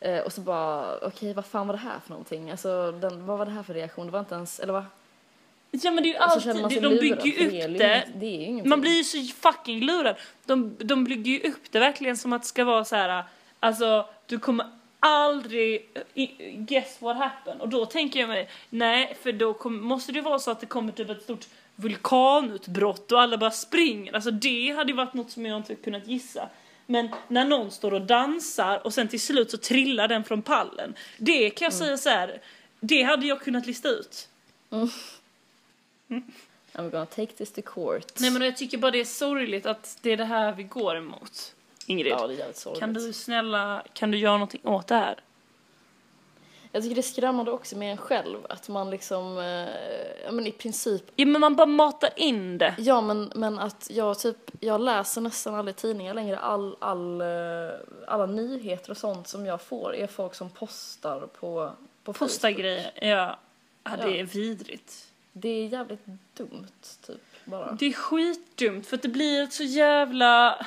Eh, 0.00 0.18
och 0.18 0.32
så 0.32 0.40
bara, 0.40 0.98
okej 0.98 1.34
vad 1.34 1.46
fan 1.46 1.66
var 1.66 1.74
det 1.74 1.80
här 1.80 2.00
för 2.04 2.10
någonting? 2.10 2.50
Alltså 2.50 2.92
den, 2.92 3.26
vad 3.26 3.38
var 3.38 3.46
det 3.46 3.52
här 3.52 3.62
för 3.62 3.74
reaktion? 3.74 4.06
Det 4.06 4.12
var 4.12 4.20
inte 4.20 4.34
ens, 4.34 4.60
eller 4.60 4.72
vad? 4.72 4.84
Ja 5.70 5.90
men 5.90 6.02
det 6.02 6.08
är 6.08 6.12
ju 6.12 6.18
alltid, 6.18 6.54
de 6.56 6.88
lurad, 6.88 7.00
bygger 7.00 7.24
ju 7.24 7.46
upp 7.46 7.78
det. 7.78 7.78
det. 7.78 8.04
Det 8.14 8.26
ju. 8.26 8.64
Man 8.64 8.80
blir 8.80 8.96
ju 8.96 9.04
så 9.04 9.34
fucking 9.34 9.80
lurad. 9.80 10.16
De, 10.44 10.76
de 10.78 11.04
bygger 11.04 11.32
ju 11.32 11.50
upp 11.50 11.72
det 11.72 11.78
verkligen 11.78 12.16
som 12.16 12.32
att 12.32 12.42
det 12.42 12.48
ska 12.48 12.64
vara 12.64 12.84
så 12.84 12.96
här. 12.96 13.24
alltså 13.60 14.08
du 14.26 14.38
kommer 14.38 14.66
aldrig 15.00 15.88
i- 16.14 16.52
guess 16.56 17.02
what 17.02 17.16
happened. 17.16 17.60
Och 17.60 17.68
då 17.68 17.86
tänker 17.86 18.20
jag 18.20 18.28
mig, 18.28 18.48
nej 18.70 19.16
för 19.22 19.32
då 19.32 19.54
kom, 19.54 19.80
måste 19.84 20.12
det 20.12 20.20
vara 20.20 20.38
så 20.38 20.50
att 20.50 20.60
det 20.60 20.66
kommer 20.66 20.92
typ 20.92 21.10
ett 21.10 21.22
stort 21.22 21.46
vulkanutbrott 21.76 23.12
och 23.12 23.20
alla 23.20 23.38
bara 23.38 23.50
springer. 23.50 24.12
Alltså 24.14 24.30
det 24.30 24.70
hade 24.70 24.90
ju 24.90 24.96
varit 24.96 25.14
något 25.14 25.30
som 25.30 25.46
jag 25.46 25.56
inte 25.56 25.74
kunnat 25.74 26.06
gissa. 26.06 26.48
Men 26.86 27.08
när 27.28 27.44
någon 27.44 27.70
står 27.70 27.94
och 27.94 28.00
dansar 28.02 28.80
och 28.86 28.94
sen 28.94 29.08
till 29.08 29.20
slut 29.20 29.50
så 29.50 29.56
trillar 29.56 30.08
den 30.08 30.24
från 30.24 30.42
pallen. 30.42 30.94
Det 31.18 31.50
kan 31.50 31.66
jag 31.66 31.72
säga 31.72 31.96
så 31.98 32.08
här. 32.10 32.40
det 32.80 33.02
hade 33.02 33.26
jag 33.26 33.40
kunnat 33.40 33.66
lista 33.66 33.88
ut. 33.88 34.28
I'm 36.72 36.90
gonna 36.90 37.06
take 37.06 37.32
this 37.32 37.52
to 37.52 37.62
court. 37.62 38.12
Nej 38.20 38.30
men 38.30 38.42
jag 38.42 38.56
tycker 38.56 38.78
bara 38.78 38.90
det 38.90 39.00
är 39.00 39.04
sorgligt 39.04 39.66
att 39.66 39.98
det 40.02 40.10
är 40.12 40.16
det 40.16 40.24
här 40.24 40.52
vi 40.52 40.62
går 40.62 40.96
emot. 40.96 41.54
Ingrid, 41.86 42.12
Ja, 42.12 42.26
det 42.26 42.34
är 42.34 42.38
jävligt 42.38 42.56
sorgligt. 42.56 42.80
kan 42.80 42.92
du 42.94 43.12
snälla, 43.12 43.82
kan 43.92 44.10
du 44.10 44.18
göra 44.18 44.32
någonting 44.32 44.60
åt 44.64 44.86
det 44.86 44.94
här? 44.94 45.20
Jag 46.72 46.82
tycker 46.82 46.94
det 46.94 47.00
är 47.00 47.02
skrämmande 47.02 47.50
också 47.50 47.76
med 47.76 47.90
en 47.92 47.96
själv, 47.96 48.38
att 48.48 48.68
man 48.68 48.90
liksom, 48.90 49.38
eh, 49.38 49.44
ja 50.24 50.30
men 50.32 50.46
i 50.46 50.52
princip, 50.52 51.02
Ja 51.16 51.26
men 51.26 51.40
man 51.40 51.56
bara 51.56 51.66
matar 51.66 52.10
in 52.16 52.58
det. 52.58 52.74
ja 52.78 53.00
men, 53.00 53.32
men 53.34 53.58
att 53.58 53.86
jag 53.90 54.18
typ, 54.18 54.36
jag 54.60 54.80
läser 54.80 55.20
nästan 55.20 55.54
aldrig 55.54 55.76
tidningar 55.76 56.14
längre, 56.14 56.38
all, 56.38 56.76
all, 56.78 57.20
eh, 57.20 57.26
alla 58.06 58.26
nyheter 58.26 58.90
och 58.90 58.96
sånt 58.96 59.28
som 59.28 59.46
jag 59.46 59.60
får 59.62 59.94
är 59.94 60.06
folk 60.06 60.34
som 60.34 60.50
postar 60.50 61.20
på, 61.40 61.72
på 62.04 62.12
Posta 62.12 62.50
grejer, 62.50 62.90
ja. 62.94 63.38
ja. 63.84 63.96
det 63.96 64.10
Ja. 64.10 64.16
är 64.16 64.24
vidrigt. 64.24 65.06
Det 65.32 65.48
är 65.48 65.66
jävligt 65.68 66.06
dumt, 66.34 66.66
typ, 67.06 67.20
bara. 67.44 67.72
Det 67.72 67.86
är 67.86 67.92
skitdumt 67.92 68.86
för 68.86 68.96
att 68.96 69.02
det 69.02 69.08
blir 69.08 69.42
ett 69.42 69.52
så 69.52 69.62
jävla... 69.64 70.66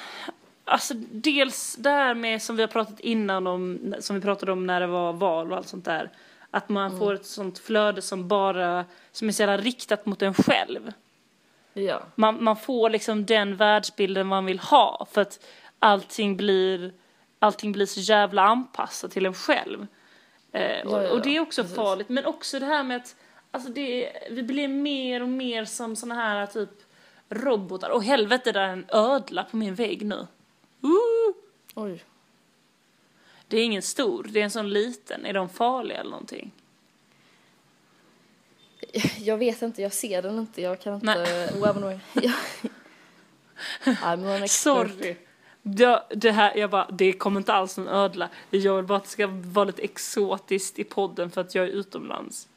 Alltså 0.65 0.93
dels 1.11 1.75
det 1.75 1.89
här 1.89 2.15
med 2.15 2.41
som 2.41 2.55
vi 2.55 2.63
har 2.63 2.67
pratat 2.67 2.99
innan 2.99 3.47
om, 3.47 3.95
som 3.99 4.15
vi 4.15 4.21
pratade 4.21 4.51
om 4.51 4.67
när 4.67 4.79
det 4.79 4.87
var 4.87 5.13
val 5.13 5.51
och 5.51 5.57
allt 5.57 5.67
sånt 5.67 5.85
där. 5.85 6.11
Att 6.51 6.69
man 6.69 6.99
får 6.99 7.13
ett 7.13 7.25
sånt 7.25 7.59
flöde 7.59 8.01
som 8.01 8.27
bara, 8.27 8.85
som 9.11 9.27
är 9.27 9.31
så 9.31 9.41
jävla 9.41 9.57
riktat 9.57 10.05
mot 10.05 10.21
en 10.21 10.33
själv. 10.33 10.93
Ja. 11.73 12.01
man, 12.15 12.43
man 12.43 12.55
får 12.55 12.89
liksom 12.89 13.25
den 13.25 13.55
världsbilden 13.55 14.27
man 14.27 14.45
vill 14.45 14.59
ha 14.59 15.07
för 15.11 15.21
att 15.21 15.45
allting 15.79 16.37
blir, 16.37 16.93
allting 17.39 17.71
blir 17.71 17.85
så 17.85 17.99
jävla 17.99 18.41
anpassat 18.41 19.11
till 19.11 19.25
en 19.25 19.33
själv. 19.33 19.87
Eh, 20.51 20.87
och, 20.87 21.11
och 21.11 21.21
det 21.21 21.35
är 21.35 21.39
också 21.39 21.61
precis. 21.61 21.75
farligt, 21.75 22.09
men 22.09 22.25
också 22.25 22.59
det 22.59 22.65
här 22.65 22.83
med 22.83 22.97
att 22.97 23.15
alltså 23.51 23.69
det, 23.69 24.13
vi 24.31 24.43
blir 24.43 24.67
mer 24.67 25.21
och 25.21 25.29
mer 25.29 25.65
som 25.65 25.95
såna 25.95 26.15
här 26.15 26.45
typ 26.45 26.69
robotar. 27.29 27.89
Och 27.89 28.03
helvete, 28.03 28.51
där 28.51 28.61
är 28.61 28.67
en 28.67 28.85
ödla 28.89 29.43
på 29.43 29.57
min 29.57 29.75
vägg 29.75 30.05
nu. 30.05 30.27
Ooh! 30.83 31.33
Oj. 31.73 32.03
Det 33.47 33.57
är 33.57 33.65
ingen 33.65 33.81
stor, 33.81 34.27
det 34.29 34.39
är 34.39 34.43
en 34.43 34.51
sån 34.51 34.69
liten. 34.69 35.25
Är 35.25 35.33
de 35.33 35.49
farliga 35.49 35.99
eller 35.99 36.11
någonting? 36.11 36.51
Jag 39.17 39.37
vet 39.37 39.61
inte, 39.61 39.81
jag 39.81 39.93
ser 39.93 40.21
den 40.21 40.39
inte. 40.39 40.61
Jag 40.61 40.81
kan 40.81 40.93
inte... 40.93 41.05
Nej. 41.05 41.49
Jag... 42.13 42.33
I'm 43.85 44.41
an. 44.41 44.49
Sorry. 44.49 45.15
Det, 45.61 46.03
det 46.09 46.31
här, 46.31 46.57
jag 46.57 46.69
bara, 46.69 46.87
det 46.91 47.13
kommer 47.13 47.39
inte 47.39 47.53
alls 47.53 47.77
någon 47.77 47.87
ödla. 47.87 48.29
Jag 48.49 48.75
vill 48.75 48.85
bara 48.85 48.97
att 48.97 49.03
det 49.03 49.09
ska 49.09 49.27
vara 49.27 49.65
lite 49.65 49.81
exotiskt 49.81 50.79
i 50.79 50.83
podden 50.83 51.31
för 51.31 51.41
att 51.41 51.55
jag 51.55 51.65
är 51.65 51.69
utomlands. 51.69 52.47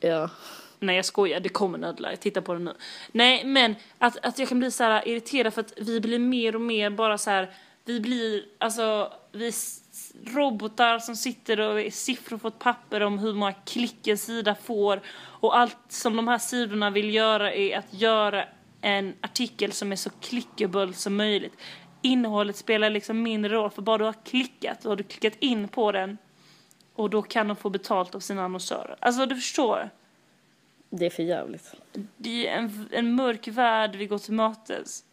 Ja. 0.00 0.30
Nej 0.78 0.96
jag 0.96 1.04
skojar, 1.04 1.40
det 1.40 1.48
kommer 1.48 1.78
en 1.78 1.84
ödla, 1.84 2.10
jag 2.10 2.20
tittar 2.20 2.40
på 2.40 2.52
den 2.52 2.64
nu. 2.64 2.74
Nej 3.12 3.44
men 3.44 3.74
att, 3.98 4.16
att 4.22 4.38
jag 4.38 4.48
kan 4.48 4.58
bli 4.58 4.70
så 4.70 4.84
här 4.84 5.08
irriterad 5.08 5.54
för 5.54 5.60
att 5.60 5.72
vi 5.76 6.00
blir 6.00 6.18
mer 6.18 6.54
och 6.54 6.60
mer 6.60 6.90
bara 6.90 7.18
så 7.18 7.30
här. 7.30 7.50
Vi 7.86 8.00
blir 8.00 8.44
alltså, 8.58 9.12
vi 9.32 9.52
robotar 10.26 10.98
som 10.98 11.16
sitter 11.16 11.60
och 11.60 11.80
är 11.80 11.90
siffror 11.90 12.38
på 12.38 12.48
ett 12.48 12.58
papper 12.58 13.00
om 13.00 13.18
hur 13.18 13.34
många 13.34 13.52
klick 13.52 14.06
en 14.06 14.18
sida 14.18 14.54
får 14.54 15.00
och 15.16 15.58
allt 15.58 15.76
som 15.88 16.16
de 16.16 16.28
här 16.28 16.38
sidorna 16.38 16.90
vill 16.90 17.14
göra 17.14 17.52
är 17.52 17.78
att 17.78 17.94
göra 17.94 18.44
en 18.80 19.14
artikel 19.20 19.72
som 19.72 19.92
är 19.92 19.96
så 19.96 20.10
clickable 20.10 20.92
som 20.92 21.16
möjligt. 21.16 21.56
Innehållet 22.02 22.56
spelar 22.56 22.90
liksom 22.90 23.22
mindre 23.22 23.52
roll 23.52 23.70
för 23.70 23.82
bara 23.82 23.98
du 23.98 24.04
har 24.04 24.24
klickat 24.24 24.84
och 24.84 24.90
har 24.90 24.96
du 24.96 25.04
klickat 25.04 25.36
in 25.38 25.68
på 25.68 25.92
den 25.92 26.18
och 26.94 27.10
då 27.10 27.22
kan 27.22 27.48
de 27.48 27.56
få 27.56 27.70
betalt 27.70 28.14
av 28.14 28.20
sina 28.20 28.44
annonsörer. 28.44 28.96
Alltså 29.00 29.26
du 29.26 29.34
förstår. 29.34 29.90
Det 30.90 31.06
är 31.06 31.10
för 31.10 31.22
jävligt. 31.22 31.74
Det 32.16 32.48
är 32.48 32.56
en, 32.56 32.88
en 32.92 33.14
mörk 33.14 33.48
värld 33.48 33.96
vi 33.96 34.06
går 34.06 34.18
till 34.18 34.34
mötes. 34.34 35.04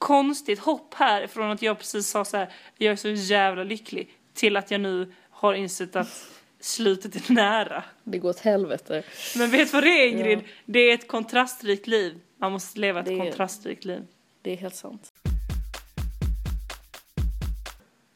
Konstigt 0.00 0.58
hopp 0.58 0.94
här 0.94 1.26
från 1.26 1.50
att 1.50 1.62
jag 1.62 1.78
precis 1.78 2.08
sa 2.08 2.24
så 2.24 2.36
här, 2.36 2.52
jag 2.78 2.92
är 2.92 2.96
så 2.96 3.08
jävla 3.08 3.64
lycklig, 3.64 4.10
till 4.34 4.56
att 4.56 4.70
jag 4.70 4.80
nu 4.80 5.12
har 5.30 5.54
insett 5.54 5.96
att 5.96 6.26
slutet 6.60 7.16
är 7.30 7.32
nära. 7.34 7.84
Det 8.04 8.18
går 8.18 8.30
åt 8.30 8.38
helvete. 8.40 9.02
Men 9.36 9.50
vet 9.50 9.68
du 9.70 9.72
vad 9.76 9.82
det 9.82 9.88
är 10.04 10.08
Ingrid? 10.08 10.38
Ja. 10.38 10.44
Det 10.64 10.78
är 10.80 10.94
ett 10.94 11.08
kontrastrikt 11.08 11.86
liv. 11.86 12.20
Man 12.38 12.52
måste 12.52 12.80
leva 12.80 13.00
ett 13.00 13.08
är- 13.08 13.18
kontrastrikt 13.18 13.84
liv. 13.84 14.06
Det 14.42 14.52
är 14.52 14.56
helt 14.56 14.74
sant. 14.74 15.12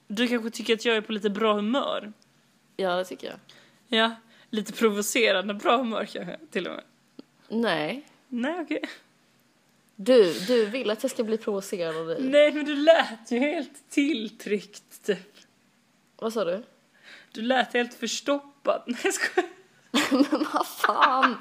Du 0.07 0.29
kanske 0.29 0.51
tycker 0.51 0.75
att 0.75 0.85
jag 0.85 0.97
är 0.97 1.01
på 1.01 1.12
lite 1.12 1.31
bra 1.31 1.55
humör? 1.55 2.12
Ja, 2.77 2.97
det 2.97 3.05
tycker 3.05 3.27
jag. 3.27 3.37
Ja, 3.99 4.14
lite 4.51 4.73
provocerande 4.73 5.55
bra 5.55 5.77
humör 5.77 6.05
kanske 6.12 6.38
till 6.51 6.66
och 6.66 6.73
med. 6.73 6.85
Nej. 7.49 8.03
Nej 8.29 8.61
okej. 8.61 8.83
Du, 9.96 10.33
du 10.33 10.66
vill 10.66 10.90
att 10.90 11.02
jag 11.02 11.11
ska 11.11 11.24
bli 11.24 11.38
provocerad 11.38 11.96
av 11.96 12.07
dig. 12.07 12.16
Nej 12.20 12.52
men 12.52 12.64
du 12.64 12.76
lät 12.76 13.30
ju 13.30 13.38
helt 13.38 13.90
tilltryckt 13.90 15.02
typ. 15.07 15.37
Vad 16.16 16.33
sa 16.33 16.44
du? 16.44 16.62
Du 17.33 17.42
lät 17.42 17.72
helt 17.72 17.94
förstoppad. 17.94 18.83
Nej 18.87 19.00
jag 19.04 19.14
skojar. 19.14 19.50
Men 20.11 20.46
vad 20.52 20.66
fan! 20.66 21.37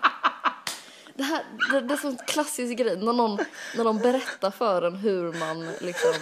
Det, 1.15 1.23
här, 1.23 1.43
det, 1.71 1.81
det 1.81 1.93
är 1.93 1.97
så 1.97 2.07
en 2.07 2.17
klassisk 2.27 2.77
grej 2.77 2.97
när 2.97 3.13
någon, 3.13 3.39
när 3.75 3.83
någon 3.83 3.97
berättar 3.97 4.51
för 4.51 4.81
en 4.81 4.95
hur 4.95 5.33
man 5.33 5.71
liksom 5.81 6.13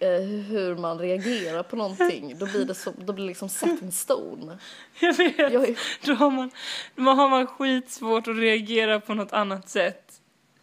eh, 0.00 0.20
hur 0.20 0.76
man 0.76 0.98
reagerar 0.98 1.62
på 1.62 1.76
någonting. 1.76 2.38
Då 2.38 2.46
blir 2.46 2.64
det, 2.64 2.74
så, 2.74 2.92
då 2.98 3.12
blir 3.12 3.24
det 3.24 3.28
liksom 3.28 3.48
set 3.48 3.82
in 3.82 3.92
stone. 3.92 4.58
Jag 5.00 5.14
vet. 5.14 5.38
Jag 5.38 5.68
är, 5.68 5.78
Då 6.06 6.14
har 6.14 6.30
man, 6.30 6.50
då 6.94 7.02
har 7.02 7.28
man 7.28 7.46
skitsvårt 7.46 8.28
att 8.28 8.36
reagera 8.36 9.00
på 9.00 9.14
något 9.14 9.32
annat 9.32 9.68
sätt. 9.68 10.07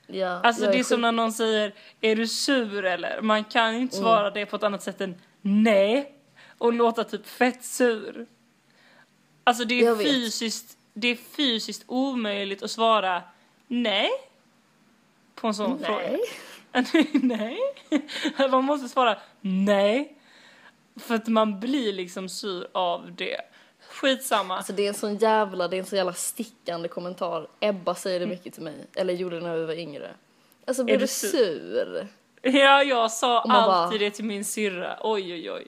Ja, 0.08 0.41
Alltså 0.44 0.72
det 0.72 0.80
är 0.80 0.84
som 0.84 1.02
när 1.02 1.12
någon 1.12 1.32
säger 1.32 1.74
Är 2.02 2.15
du 2.15 2.28
sur 2.28 2.86
eller? 2.86 3.22
Man 3.22 3.44
kan 3.44 3.76
ju 3.76 3.82
inte 3.82 3.96
svara 3.96 4.32
det 4.32 4.46
på 4.46 4.56
ett 4.56 4.63
annat 4.63 4.84
sätt 4.84 5.02
än 5.02 5.15
Nej. 5.41 6.12
Och 6.58 6.74
låta 6.74 7.04
typ 7.04 7.28
fett 7.28 7.63
sur. 7.63 8.26
Alltså 9.44 9.65
det 9.65 9.82
är 9.82 9.96
fysiskt, 9.96 10.78
det 10.94 11.08
är 11.08 11.15
fysiskt 11.15 11.84
omöjligt 11.88 12.63
att 12.63 12.72
svara 12.72 13.24
Nej. 13.68 14.10
På 15.36 15.48
en 15.48 15.54
sån 15.54 15.80
fråga. 15.80 16.02
Nej. 16.72 17.10
nej. 17.13 17.60
Man 18.52 18.63
måste 18.63 18.89
svara 18.89 19.18
nej. 19.41 20.18
För 20.96 21.15
att 21.15 21.28
man 21.28 21.60
blir 21.60 21.94
liksom 21.94 22.30
sur 22.30 22.68
av 22.72 23.15
det. 23.15 23.41
Skitsamma. 23.89 24.58
Alltså 24.58 24.74
det 24.74 24.84
är 24.84 24.88
en 24.88 24.93
sån 24.93 25.17
jävla, 25.17 25.67
det 25.67 25.76
är 25.76 25.80
en 25.80 25.86
sån 25.86 25.98
jävla 25.98 26.13
stickande 26.13 26.88
kommentar. 26.88 27.48
Ebba 27.60 27.95
säger 27.95 28.19
det 28.19 28.26
mycket 28.28 28.54
till 28.54 28.63
mig. 28.63 28.76
Eller 28.95 29.13
gjorde 29.13 29.39
det 29.39 29.45
när 29.45 29.58
vi 29.58 29.65
var 29.65 29.74
yngre. 29.74 30.10
Alltså 30.65 30.84
blir 30.84 30.98
du 30.98 31.08
sur? 31.08 32.08
Ja, 32.41 32.84
jag 32.84 33.12
sa 33.12 33.45
man 33.48 33.65
bara- 33.67 33.76
alltid 33.76 34.00
det 34.00 34.12
till 34.12 34.26
min 34.26 34.45
syrra. 34.45 34.98
Oj, 35.02 35.34
oj, 35.34 35.52
oj. 35.52 35.67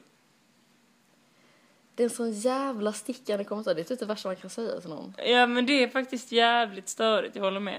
Det 1.95 2.03
är 2.03 2.05
en 2.05 2.09
sån 2.15 2.31
jävla 2.31 2.93
stickande 2.93 3.43
kommentar. 3.43 3.73
Det 3.75 3.81
är 3.81 3.83
typ 3.83 3.99
det 3.99 4.05
värsta 4.05 4.29
man 4.29 4.35
kan 4.35 4.49
säga 4.49 4.79
till 4.81 4.89
någon. 4.89 5.13
Ja, 5.25 5.47
men 5.47 5.65
det 5.65 5.83
är 5.83 5.87
faktiskt 5.87 6.31
jävligt 6.31 6.89
störigt, 6.89 7.35
jag 7.35 7.43
håller 7.43 7.59
med. 7.59 7.75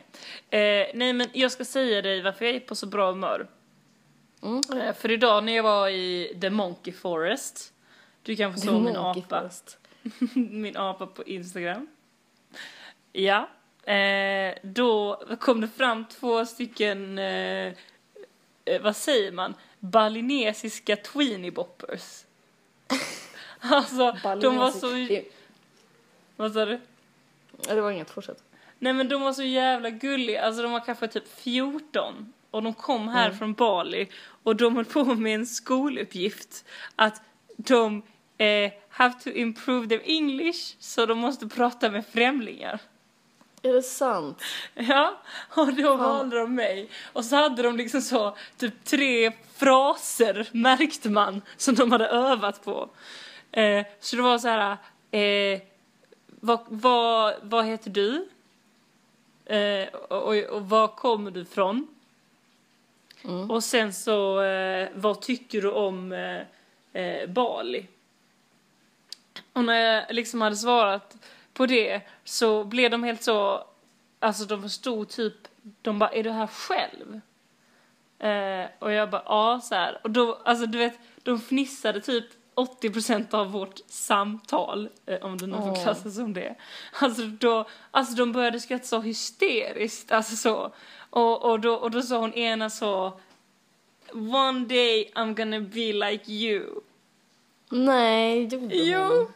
Eh, 0.51 0.87
nej, 0.95 1.13
men 1.13 1.27
jag 1.33 1.53
ska 1.53 1.65
säga 1.65 2.03
dig 2.03 2.23
varför 2.23 2.45
jag 2.45 2.55
är 2.55 2.61
på 2.61 2.75
så 2.75 2.87
bra 2.87 3.11
humör. 3.11 3.49
Mm. 4.43 4.61
Eh, 4.81 4.95
för 4.95 5.11
idag 5.11 5.45
när 5.45 5.53
jag 5.57 5.63
var 5.63 5.89
i 5.89 6.39
The 6.41 6.51
Monkey 6.51 6.93
Forest, 6.93 7.73
du 8.23 8.37
kan 8.37 8.55
få 8.55 8.61
så 8.61 8.73
min 8.79 8.97
apa. 8.97 9.41
Forest. 9.41 9.79
min 10.35 10.77
apa 10.77 11.07
på 11.07 11.25
Instagram. 11.25 11.87
Ja, 13.13 13.49
eh, 13.93 14.55
då 14.63 15.23
kom 15.41 15.61
det 15.61 15.69
fram 15.69 16.05
två 16.05 16.47
stycken, 16.47 17.19
eh, 17.19 17.73
eh, 18.65 18.83
vad 18.83 18.97
säger 18.97 19.33
man, 19.33 19.55
balinesiska 19.79 20.97
tweenie 20.97 21.51
boppers. 21.51 22.25
alltså, 23.61 24.13
de 24.41 24.57
var 24.57 24.71
så, 24.71 24.91
Det- 24.91 25.25
vad 26.37 26.53
sa 26.53 26.65
du? 26.65 26.81
Det 27.69 27.81
var 27.81 27.91
inget, 27.91 28.11
fortsätt. 28.11 28.43
Nej 28.79 28.93
men 28.93 29.09
de 29.09 29.21
var 29.23 29.33
så 29.33 29.43
jävla 29.43 29.91
gulliga, 29.91 30.43
alltså 30.43 30.63
de 30.63 30.73
var 30.73 30.85
kanske 30.85 31.09
typ 31.09 31.29
14 31.41 32.33
och 32.51 32.63
de 32.63 32.75
kom 32.75 33.09
här 33.09 33.31
från 33.31 33.53
Bali 33.53 34.09
och 34.43 34.57
de 34.57 34.77
höll 34.77 34.85
på 34.85 35.05
med 35.05 35.35
en 35.35 35.47
skoluppgift 35.47 36.65
att 36.97 37.23
de 37.57 38.03
eh, 38.39 38.73
have 38.89 39.15
to 39.25 39.31
improve 39.31 39.89
their 39.89 40.03
English 40.05 40.77
så 40.79 41.07
de 41.07 41.19
måste 41.19 41.49
prata 41.49 41.91
med 41.91 42.07
främlingar. 42.07 42.81
Är 43.63 43.73
det 43.73 43.83
sant? 43.83 44.43
Ja, 44.75 45.19
och 45.51 45.75
då 45.75 45.97
valde 45.97 46.39
de 46.39 46.55
mig. 46.55 46.91
Och 47.13 47.25
så 47.25 47.37
hade 47.37 47.63
de 47.63 47.77
liksom 47.77 48.01
så, 48.01 48.37
typ 48.57 48.85
tre 48.85 49.33
fraser 49.57 50.49
märkte 50.53 51.11
man 51.11 51.43
som 51.57 51.75
de 51.75 51.93
hade 51.93 52.07
övat 52.07 52.65
på. 52.65 52.89
Eh, 53.53 53.87
så 54.01 54.17
det 54.17 54.23
var 54.23 54.39
så 54.39 54.49
här, 54.49 54.77
eh, 55.11 55.61
vad, 56.27 56.61
vad, 56.69 57.35
vad 57.43 57.67
heter 57.67 57.91
du? 57.91 58.29
Eh, 59.45 59.89
och, 59.95 60.23
och, 60.23 60.37
och 60.37 60.69
var 60.69 60.89
kommer 60.89 61.31
du 61.31 61.41
ifrån? 61.41 61.87
Mm. 63.25 63.51
Och 63.51 63.65
sen 63.65 63.93
så, 63.93 64.43
eh, 64.43 64.89
vad 64.95 65.21
tycker 65.21 65.63
du 65.63 65.71
om 65.71 66.13
eh, 66.13 67.03
eh, 67.03 67.29
Bali? 67.29 67.87
Och 69.59 69.65
när 69.65 69.95
jag 69.95 70.15
liksom 70.15 70.41
hade 70.41 70.57
svarat 70.57 71.17
på 71.53 71.67
det 71.67 72.01
så 72.25 72.65
blev 72.65 72.91
de 72.91 73.05
helt 73.05 73.23
så, 73.23 73.65
alltså 74.19 74.45
de 74.45 74.63
förstod 74.63 75.09
typ, 75.09 75.35
de 75.83 75.99
bara, 75.99 76.11
är 76.11 76.23
du 76.23 76.31
här 76.31 76.47
själv? 76.47 77.21
Eh, 78.19 78.71
och 78.79 78.93
jag 78.93 79.11
bara, 79.11 79.23
ja 79.27 79.61
så 79.63 79.75
här. 79.75 80.01
Och 80.03 80.11
då, 80.11 80.39
alltså 80.45 80.67
du 80.67 80.79
vet, 80.79 80.99
de 81.23 81.41
fnissade 81.41 82.01
typ 82.01 82.25
80% 82.55 83.35
av 83.35 83.51
vårt 83.51 83.81
samtal, 83.87 84.89
eh, 85.07 85.25
om 85.25 85.39
det 85.39 85.47
nu 85.47 85.57
får 85.57 85.83
klassas 85.83 86.15
som 86.15 86.33
det. 86.33 86.55
Alltså 86.93 87.23
då, 87.23 87.69
alltså 87.91 88.15
de 88.15 88.33
började 88.33 88.61
skratta 88.61 88.85
så 88.85 89.01
hysteriskt, 89.01 90.13
alltså 90.13 90.37
så. 90.37 90.73
Och, 91.11 91.45
och, 91.51 91.61
då, 91.61 91.75
och 91.75 91.91
då 91.91 92.03
sa 92.03 92.19
hon 92.19 92.35
ena 92.35 92.71
så, 92.71 93.21
One 94.13 94.67
day 94.67 95.13
I'm 95.15 95.35
gonna 95.35 95.61
be 95.61 95.93
like 95.93 96.33
you. 96.33 96.81
Nej, 97.71 98.43
gjorde 98.43 98.57
hon? 98.57 98.71
Jo, 98.73 99.29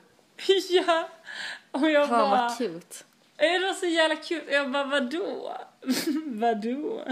ja. 0.71 1.09
Och 1.71 1.90
jag 1.90 2.09
Fan 2.09 2.31
bara, 2.31 2.43
vad 2.49 2.59
cute. 2.59 3.05
det 3.37 3.75
så 3.75 3.87
jävla 3.87 4.17
kul? 4.17 4.43
Jag 4.51 4.71
bara, 4.71 4.85
vadå? 4.85 5.57
vadå? 6.27 7.05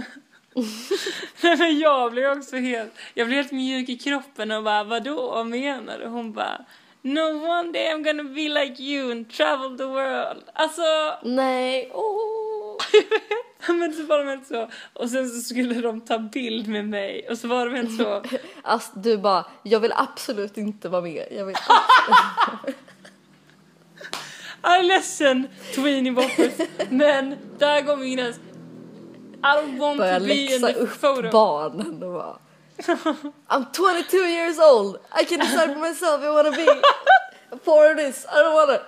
Nej 1.43 1.57
men 1.57 1.79
jag 1.79 2.13
blev 2.13 2.31
också 2.31 2.57
helt, 2.57 2.93
jag 3.15 3.27
blev 3.27 3.37
helt 3.37 3.53
mjuk 3.53 3.89
i 3.89 3.99
kroppen 3.99 4.51
och 4.51 4.63
bara, 4.65 4.85
vadå, 4.85 5.31
vad 5.31 5.47
menar 5.47 5.99
du? 5.99 6.07
Hon 6.07 6.33
bara, 6.33 6.65
no 7.03 7.49
one 7.49 7.73
day 7.73 7.95
I'm 7.95 8.03
gonna 8.05 8.23
be 8.23 8.49
like 8.49 8.83
you 8.83 9.13
and 9.13 9.31
travel 9.31 9.79
the 9.79 9.85
world. 9.85 10.43
Alltså, 10.53 10.83
Nej, 11.23 11.91
åh. 11.95 12.77
men 13.69 13.93
så 13.95 14.03
var 14.03 14.19
de 14.19 14.29
helt 14.29 14.47
så, 14.47 14.71
och 14.93 15.11
sen 15.11 15.29
så 15.29 15.41
skulle 15.41 15.75
de 15.75 16.01
ta 16.01 16.19
bild 16.19 16.69
med 16.69 16.85
mig 16.89 17.29
och 17.31 17.39
så 17.39 17.49
var 17.49 17.67
de 17.67 17.75
helt 17.77 17.97
så, 17.97 18.23
Alltså 18.63 18.91
du 18.95 19.19
bara, 19.19 19.45
jag 19.63 19.81
vill 19.81 19.93
absolut 19.97 20.57
inte 20.57 20.89
vara 20.89 21.03
med. 21.03 21.27
Jag 21.31 21.45
vill 21.47 21.57
jag 24.63 24.79
är 24.79 24.83
ledsen 24.83 25.49
Tweenie 25.75 26.13
Boppers, 26.13 26.53
men 26.91 27.37
där 27.59 27.81
går 27.81 27.97
min 27.97 28.17
gräns. 28.17 28.41
I 29.43 29.43
don't 29.43 29.79
want 29.79 29.99
börja 29.99 30.19
to 30.19 30.25
be 30.25 30.55
in 30.55 30.61
the 30.61 30.87
photo. 30.87 31.31
barnen 31.31 32.03
och 32.03 32.13
bara, 32.13 32.39
I'm 33.49 33.67
22 33.73 34.17
years 34.17 34.59
old. 34.59 34.97
I 35.21 35.25
can 35.25 35.39
decide 35.41 35.73
for 35.75 35.81
myself 35.81 36.21
if 36.21 36.27
I 36.27 36.31
wanna 36.31 36.51
be 36.51 36.83
of 37.53 37.97
this. 37.97 38.27
I 38.31 38.43
don't 38.43 38.55
wanna. 38.55 38.81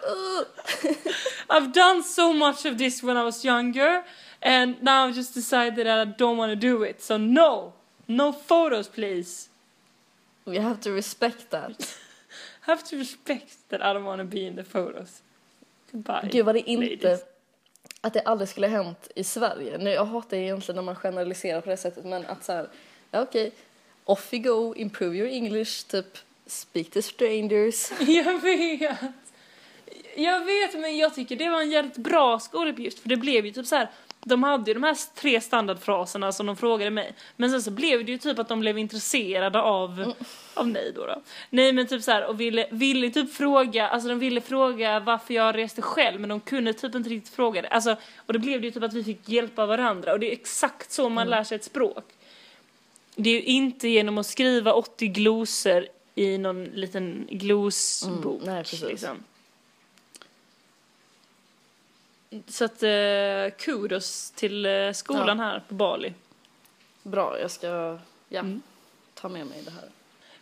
I've 1.51 1.73
done 1.73 2.03
so 2.03 2.33
much 2.33 2.65
of 2.65 2.79
this 2.79 3.03
when 3.03 3.17
I 3.17 3.25
was 3.25 3.45
younger, 3.45 4.05
and 4.41 4.83
now 4.83 5.07
I've 5.07 5.15
just 5.15 5.35
decided 5.35 5.87
that 5.87 5.99
I 6.01 6.05
don't 6.05 6.37
want 6.37 6.51
to 6.51 6.57
do 6.57 6.83
it. 6.83 7.03
So 7.03 7.17
no, 7.17 7.75
no 8.09 8.33
photos, 8.33 8.89
please. 8.89 9.49
We 10.45 10.57
have 10.57 10.81
to 10.81 10.93
respect 10.93 11.51
that. 11.51 11.97
Have 12.63 12.85
to 12.85 12.97
respect 12.97 13.69
that 13.71 13.83
I 13.85 13.93
don't 13.93 14.05
want 14.05 14.21
to 14.21 14.25
be 14.25 14.47
in 14.47 14.55
the 14.55 14.63
photos. 14.63 15.22
Goodbye. 15.93 16.29
Gud 16.33 16.47
vad 16.47 16.55
det 16.55 16.71
inte, 16.71 17.07
ladies. 17.09 17.25
att 18.01 18.13
det 18.13 18.21
aldrig 18.21 18.49
skulle 18.49 18.69
ha 18.69 18.83
hänt 18.83 19.11
i 19.15 19.25
Sverige. 19.25 19.79
Nu, 19.79 19.91
jag 19.91 20.05
hatar 20.05 20.37
egentligen 20.37 20.77
när 20.77 20.83
man 20.83 20.97
generaliserar 20.97 21.61
på 21.61 21.71
det 21.71 21.77
sättet 21.77 22.05
men 22.05 22.27
att 22.27 22.45
så 22.45 22.53
här, 22.53 22.69
ja 23.11 23.23
okej, 23.23 23.53
off 24.05 24.35
you 24.35 24.43
go, 24.43 24.75
improve 24.77 25.17
your 25.17 25.29
English, 25.29 25.87
typ 25.87 26.19
speak 26.47 26.91
to 26.91 27.03
strangers. 27.03 27.91
Jag 28.01 28.43
vet. 28.43 28.99
Jag 30.17 30.45
vet, 30.45 30.81
men 30.81 30.97
jag 30.97 31.15
tycker 31.15 31.37
det 31.37 31.51
var 31.51 31.61
en 31.61 31.71
jävligt 31.71 31.97
bra 31.97 32.39
skoluppgift 32.41 32.99
för 32.99 33.09
det 33.09 33.17
blev 33.17 33.47
ju 33.47 33.53
typ 33.53 33.67
så 33.67 33.77
här. 33.77 33.91
De 34.25 34.43
hade 34.43 34.71
ju 34.71 34.75
de 34.75 34.83
här 34.83 34.97
tre 35.15 35.41
standardfraserna 35.41 36.33
som 36.33 36.47
de 36.47 36.57
frågade 36.57 36.91
mig. 36.91 37.15
Men 37.37 37.51
sen 37.51 37.63
så 37.63 37.71
blev 37.71 38.05
det 38.05 38.13
ju 38.13 38.19
typ 38.19 38.39
att 38.39 38.49
de 38.49 38.61
blev 38.61 38.79
intresserade 38.79 39.61
av, 39.61 40.15
av 40.55 40.69
mig 40.69 40.93
då, 40.95 41.07
då. 41.07 41.23
Nej 41.51 41.73
men 41.73 41.87
typ 41.87 42.03
så 42.03 42.11
här 42.11 42.27
och 42.27 42.41
ville, 42.41 42.67
ville 42.71 43.11
typ 43.11 43.35
fråga, 43.35 43.89
alltså 43.89 44.09
de 44.09 44.19
ville 44.19 44.41
fråga 44.41 45.01
varför 45.01 45.35
jag 45.35 45.57
reste 45.59 45.83
själv 45.83 46.21
men 46.21 46.29
de 46.29 46.41
kunde 46.41 46.73
typ 46.73 46.95
inte 46.95 47.11
riktigt 47.11 47.35
fråga 47.35 47.63
det. 47.63 47.69
Alltså, 47.69 47.97
och 48.17 48.33
det 48.33 48.39
blev 48.39 48.61
det 48.61 48.67
ju 48.67 48.71
typ 48.71 48.83
att 48.83 48.93
vi 48.93 49.05
fick 49.05 49.29
hjälpa 49.29 49.67
varandra 49.67 50.13
och 50.13 50.21
det 50.21 50.29
är 50.29 50.33
exakt 50.33 50.93
så 50.93 51.09
man 51.09 51.31
lär 51.31 51.45
sig 51.45 51.57
ett 51.57 51.65
språk. 51.65 52.05
Det 53.17 53.31
är 53.31 53.35
ju 53.35 53.43
inte 53.43 53.89
genom 53.89 54.19
att 54.19 54.27
skriva 54.27 54.73
80 54.73 55.07
glosor 55.07 55.87
i 56.15 56.39
någon 56.39 56.65
liten 56.65 57.27
glosbok. 57.31 58.43
Mm, 58.43 58.55
nej, 58.55 58.65
precis. 58.65 58.83
Liksom. 58.83 59.25
Så 62.49 62.65
att 62.65 62.83
eh, 62.83 63.57
kudos 63.59 64.31
till 64.31 64.67
eh, 64.67 64.93
skolan 64.93 65.41
här 65.41 65.63
på 65.69 65.75
Bali. 65.75 66.13
Bra, 67.03 67.39
jag 67.41 67.51
ska, 67.51 67.99
ja, 68.29 68.41
Mm. 68.41 68.63
ta 69.15 69.29
med 69.29 69.47
mig 69.47 69.63
det 69.65 69.71
här. 69.71 69.89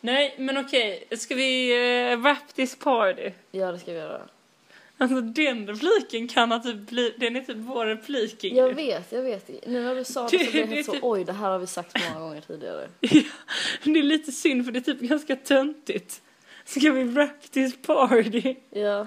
Nej, 0.01 0.35
men 0.39 0.59
okej, 0.59 1.05
ska 1.17 1.35
vi 1.35 1.71
eh, 2.13 2.17
wrap 2.19 2.55
this 2.55 2.77
party? 2.77 3.31
Ja, 3.51 3.73
det 3.73 3.79
ska 3.79 3.93
vi 3.93 3.99
göra. 3.99 4.21
Alltså 4.99 5.21
den 5.21 5.67
repliken 5.67 6.29
kan 6.29 6.51
ha 6.53 6.59
typ 6.59 6.77
bli, 6.77 7.15
den 7.19 7.37
är 7.37 7.41
typ 7.41 7.57
vår 7.57 7.87
replik 7.87 8.45
Ingrid. 8.45 8.63
Jag 8.63 8.75
vet, 8.75 9.13
jag 9.13 9.23
vet. 9.23 9.67
Nu 9.67 9.81
när 9.85 9.95
du 9.95 10.05
sa 10.05 10.23
det 10.23 10.31
så 10.31 10.37
Det- 10.37 10.51
blev 10.53 10.69
det 10.69 10.75
är 10.75 10.77
jag 10.77 10.85
så, 10.87 10.93
typ- 10.93 11.05
oj 11.05 11.25
det 11.25 11.33
här 11.33 11.51
har 11.51 11.59
vi 11.59 11.67
sagt 11.67 11.97
många 12.15 12.21
gånger 12.27 12.41
tidigare. 12.41 12.89
Ja, 13.83 13.93
det 13.93 13.99
är 13.99 14.03
lite 14.03 14.33
synd 14.33 14.65
för 14.65 14.73
det 14.73 14.79
är 14.79 14.81
typ 14.95 15.01
ganska 15.01 15.37
töntigt. 15.37 16.23
Ska 16.65 16.93
vi 16.93 17.05
wrap 17.05 17.51
this 17.51 17.77
party? 17.83 18.55
Ja. 18.71 19.07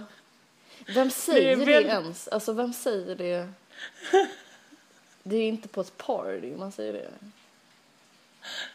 Vem 0.88 1.10
säger 1.12 1.56
det, 1.58 1.66
väl- 1.66 1.86
ens? 1.86 2.28
Alltså 2.28 2.54
vem 2.54 2.74
säger 2.74 3.16
det? 3.16 3.50
Det 5.24 5.36
är 5.36 5.48
inte 5.48 5.68
på 5.68 5.82
ett 5.82 5.98
party 5.98 6.56
man 6.58 6.72
säger 6.72 6.94
det. 6.94 7.10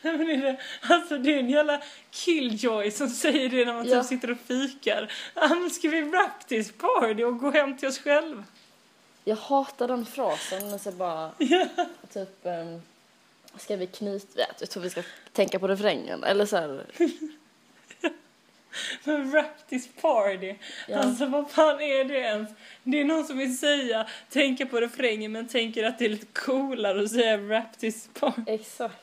Nej, 0.02 0.18
men 0.18 0.30
är 0.30 0.36
det, 0.42 0.60
alltså 0.94 1.18
det 1.18 1.34
är 1.34 1.38
en 1.38 1.50
jävla 1.50 1.82
killjoy 2.10 2.90
som 2.90 3.08
säger 3.08 3.48
det 3.48 3.64
när 3.64 3.72
man 3.74 3.88
Ja. 3.88 4.00
typ 4.00 4.08
sitter 4.08 4.30
och 4.30 4.38
fikar. 4.46 5.12
Men 5.34 5.70
ska 5.70 5.88
vi 5.88 6.00
wrap 6.02 6.48
this 6.48 6.72
party 6.72 7.24
och 7.24 7.38
gå 7.38 7.50
hem 7.50 7.76
till 7.78 7.88
oss 7.88 7.98
själva? 7.98 8.44
Jag 9.24 9.36
hatar 9.36 9.88
den 9.88 10.06
frasen 10.06 10.70
när 10.70 10.78
så 10.78 10.92
bara 10.92 11.30
Ja. 11.38 11.66
typ 12.12 12.28
um, 12.42 12.82
ska 13.56 13.76
vi 13.76 13.86
knyta, 13.86 14.40
jag 14.60 14.70
tror 14.70 14.82
vi 14.82 14.90
ska 14.90 15.02
tänka 15.32 15.58
på 15.58 15.68
refrängen 15.68 16.24
eller 16.24 16.46
så 16.46 16.56
här. 16.56 16.86
Men 19.04 19.44
this 19.68 19.88
party. 20.00 20.54
Ja. 20.88 20.98
Alltså 20.98 21.26
vad 21.26 21.50
fan 21.50 21.80
är 21.80 22.04
det 22.04 22.18
ens? 22.18 22.48
Det 22.82 23.00
är 23.00 23.04
någon 23.04 23.24
som 23.24 23.38
vill 23.38 23.58
säga 23.58 24.08
tänka 24.28 24.66
på 24.66 24.80
refrängen 24.80 25.32
men 25.32 25.48
tänker 25.48 25.84
att 25.84 25.98
det 25.98 26.04
är 26.04 26.08
lite 26.08 26.26
coolare 26.32 27.02
att 27.02 27.10
säga 27.10 27.64
this 27.78 28.08
party. 28.20 28.42
Exakt. 28.46 28.94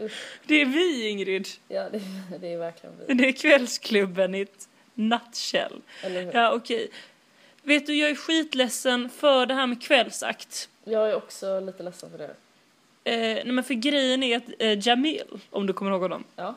Usch. 0.00 0.12
Det 0.46 0.60
är 0.60 0.66
vi 0.66 1.08
Ingrid. 1.08 1.48
Ja, 1.68 1.88
det, 1.90 2.00
det 2.40 2.52
är 2.52 2.58
verkligen 2.58 2.96
vi. 3.06 3.14
Det 3.14 3.28
är 3.28 3.32
kvällsklubben 3.32 4.34
i 4.34 4.40
ett 4.40 4.68
nutshell. 4.94 5.82
Ja 6.32 6.52
okej. 6.52 6.88
Vet 7.62 7.86
du, 7.86 7.94
jag 7.94 8.10
är 8.10 8.14
skitledsen 8.14 9.10
för 9.10 9.46
det 9.46 9.54
här 9.54 9.66
med 9.66 9.82
kvällsakt. 9.82 10.68
Jag 10.84 11.10
är 11.10 11.14
också 11.14 11.60
lite 11.60 11.82
ledsen 11.82 12.10
för 12.10 12.18
det. 12.18 12.34
Eh, 13.04 13.44
nej 13.44 13.52
men 13.52 13.64
för 13.64 13.74
grejen 13.74 14.22
är 14.22 14.36
att 14.36 14.44
eh, 14.58 14.86
Jamil, 14.86 15.40
om 15.50 15.66
du 15.66 15.72
kommer 15.72 15.90
ihåg 15.90 16.02
honom. 16.02 16.24
Ja. 16.36 16.54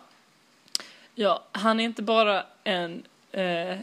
Ja, 1.21 1.43
han 1.51 1.79
är 1.79 1.83
inte 1.83 2.01
bara 2.01 2.45
en, 2.63 3.03
eh, 3.31 3.79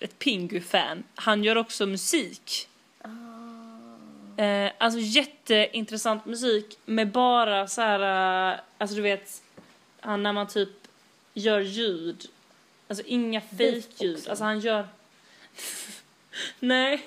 ett 0.00 0.18
Pingu-fan. 0.18 1.04
Han 1.14 1.44
gör 1.44 1.56
också 1.56 1.86
musik. 1.86 2.68
Eh, 4.36 4.70
alltså 4.78 5.00
jätteintressant 5.00 6.26
musik 6.26 6.78
med 6.84 7.10
bara 7.10 7.68
så 7.68 7.80
här, 7.80 8.52
eh, 8.52 8.60
alltså 8.78 8.96
du 8.96 9.02
vet, 9.02 9.42
han 10.00 10.22
när 10.22 10.32
man 10.32 10.48
typ 10.48 10.68
gör 11.34 11.60
ljud. 11.60 12.26
Alltså 12.88 13.04
inga 13.06 13.40
fejkljud. 13.40 14.28
Alltså 14.28 14.44
han 14.44 14.60
gör... 14.60 14.88
Nej. 16.60 17.02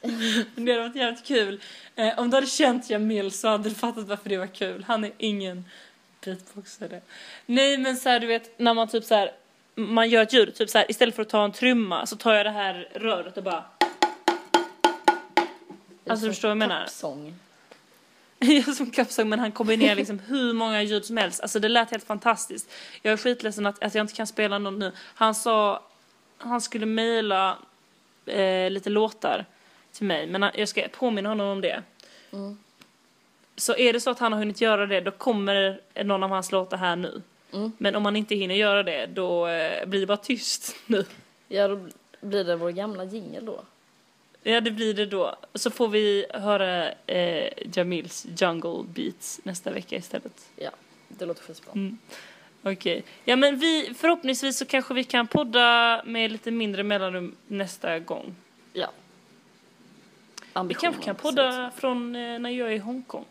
det 0.54 0.72
hade 0.72 0.78
varit 0.78 0.96
jävligt 0.96 1.26
kul. 1.26 1.60
Eh, 1.96 2.18
om 2.18 2.30
du 2.30 2.36
hade 2.36 2.46
känt 2.46 2.90
Jamil 2.90 3.30
så 3.30 3.48
hade 3.48 3.68
du 3.68 3.74
fattat 3.74 4.08
varför 4.08 4.28
det 4.28 4.38
var 4.38 4.54
kul. 4.54 4.84
Han 4.88 5.04
är 5.04 5.12
ingen 5.18 5.64
beatboxare. 6.24 7.00
Nej 7.46 7.78
men 7.78 7.96
så 7.96 8.08
här, 8.08 8.20
du 8.20 8.26
vet 8.26 8.58
när 8.58 8.74
man 8.74 8.88
typ 8.88 9.04
så 9.04 9.14
här 9.14 9.32
man 9.74 10.08
gör 10.08 10.22
ett 10.22 10.32
ljud, 10.32 10.54
typ 10.54 10.70
så 10.70 10.78
här 10.78 10.90
istället 10.90 11.14
för 11.14 11.22
att 11.22 11.28
ta 11.28 11.44
en 11.44 11.52
trumma 11.52 12.06
så 12.06 12.16
tar 12.16 12.34
jag 12.34 12.46
det 12.46 12.50
här 12.50 12.88
röret 12.94 13.36
och 13.36 13.42
bara 13.42 13.64
Alltså, 16.06 16.24
Som 16.24 16.32
förstår 16.32 16.48
vad 16.48 16.50
jag 16.50 16.58
menar? 16.58 16.80
Kappsång. 16.80 17.34
Ja, 18.38 18.62
som 18.62 18.90
kappsång, 18.90 19.28
men 19.28 19.38
han 19.38 19.52
kombinerar 19.52 19.94
liksom 19.94 20.18
hur 20.26 20.52
många 20.52 20.82
ljud 20.82 21.04
som 21.04 21.16
helst. 21.16 21.40
Alltså 21.40 21.60
det 21.60 21.68
lät 21.68 21.90
helt 21.90 22.04
fantastiskt. 22.04 22.70
Jag 23.02 23.12
är 23.12 23.16
skitledsen 23.16 23.66
att, 23.66 23.84
att 23.84 23.94
jag 23.94 24.04
inte 24.04 24.14
kan 24.14 24.26
spela 24.26 24.58
någon 24.58 24.78
nu. 24.78 24.92
Han 25.14 25.34
sa, 25.34 25.82
han 26.38 26.60
skulle 26.60 26.86
mejla 26.86 27.58
eh, 28.26 28.70
lite 28.70 28.90
låtar 28.90 29.44
till 29.92 30.06
mig, 30.06 30.26
men 30.26 30.50
jag 30.54 30.68
ska 30.68 30.88
påminna 30.92 31.28
honom 31.28 31.46
om 31.46 31.60
det. 31.60 31.82
Mm. 32.32 32.58
Så 33.56 33.76
är 33.76 33.92
det 33.92 34.00
så 34.00 34.10
att 34.10 34.18
han 34.18 34.32
har 34.32 34.38
hunnit 34.38 34.60
göra 34.60 34.86
det, 34.86 35.00
då 35.00 35.10
kommer 35.10 35.80
någon 36.04 36.22
av 36.22 36.30
hans 36.30 36.52
låtar 36.52 36.76
här 36.76 36.96
nu. 36.96 37.22
Mm. 37.52 37.72
Men 37.78 37.96
om 37.96 38.04
han 38.04 38.16
inte 38.16 38.34
hinner 38.34 38.54
göra 38.54 38.82
det, 38.82 39.06
då 39.06 39.46
eh, 39.46 39.86
blir 39.86 40.00
det 40.00 40.06
bara 40.06 40.16
tyst 40.16 40.76
nu. 40.86 41.04
Ja, 41.48 41.68
då 41.68 41.88
blir 42.20 42.44
det 42.44 42.56
vår 42.56 42.70
gamla 42.70 43.04
jingel 43.04 43.46
då. 43.46 43.60
Ja, 44.42 44.60
det 44.60 44.70
blir 44.70 44.94
det 44.94 45.06
då. 45.06 45.36
Så 45.54 45.70
får 45.70 45.88
vi 45.88 46.26
höra 46.30 46.92
eh, 47.06 47.48
Jamils 47.72 48.26
Jungle 48.38 48.84
Beats 48.88 49.40
nästa 49.44 49.70
vecka 49.70 49.96
istället. 49.96 50.48
Ja, 50.56 50.70
det 51.08 51.26
låter 51.26 51.42
skitbra. 51.42 51.72
Mm. 51.72 51.98
Okej. 52.62 53.04
Ja 53.24 53.36
men 53.36 53.58
vi, 53.58 53.94
förhoppningsvis 53.96 54.58
så 54.58 54.64
kanske 54.64 54.94
vi 54.94 55.04
kan 55.04 55.26
podda 55.26 56.02
med 56.04 56.32
lite 56.32 56.50
mindre 56.50 56.82
mellanrum 56.82 57.36
nästa 57.46 57.98
gång. 57.98 58.34
Ja. 58.72 58.90
Vi 60.36 60.50
Ambitionen 60.52 60.92
kanske 60.92 61.04
kan 61.04 61.16
podda 61.16 61.70
från 61.76 62.16
eh, 62.16 62.38
när 62.38 62.50
jag 62.50 62.68
är 62.68 62.74
i 62.74 62.78
Hongkong. 62.78 63.24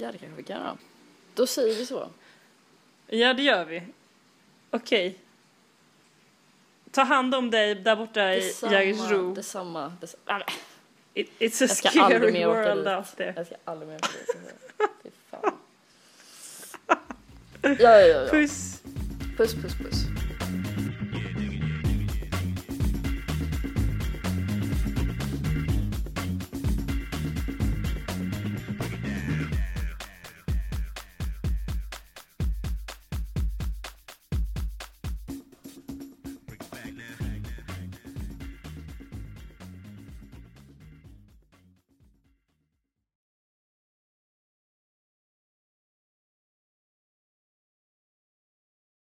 Ja, 0.00 0.12
det 0.12 0.18
kanske 0.18 0.36
vi 0.36 0.42
kan 0.42 0.56
göra. 0.60 0.76
Då 1.34 1.46
säger 1.46 1.74
vi 1.76 1.86
så. 1.86 2.08
Ja 3.06 3.34
det 3.34 3.42
gör 3.42 3.64
vi. 3.64 3.82
Okej. 4.70 5.18
Ta 6.90 7.02
hand 7.02 7.34
om 7.34 7.50
dig 7.50 7.74
där 7.74 7.96
borta 7.96 8.34
i 8.34 8.52
Jägersro. 8.70 9.34
Detsamma. 9.34 9.92
detsamma. 10.00 10.22
Ah, 10.24 10.52
It, 11.14 11.30
it's 11.38 11.62
a 11.62 11.66
Jag 11.68 11.70
ska 11.70 11.88
aldrig 12.02 12.20
scary 12.20 12.32
mer 12.32 12.48
åka 12.48 12.58
world 12.74 12.84
dit. 12.86 12.96
out 12.96 13.16
there. 13.16 13.32
Jag 13.36 13.46
ska 13.46 13.56
aldrig 13.64 13.88
mer 13.88 13.96
åka 13.96 14.08
dit. 14.12 14.54
Fy 15.02 15.10
fan. 15.30 15.52
Ja, 17.62 17.74
ja, 17.78 18.00
ja. 18.00 18.06
ja. 18.24 18.30
Puss. 18.30 18.82
Puss, 19.36 19.54
puss, 19.54 19.74
puss. 19.78 20.09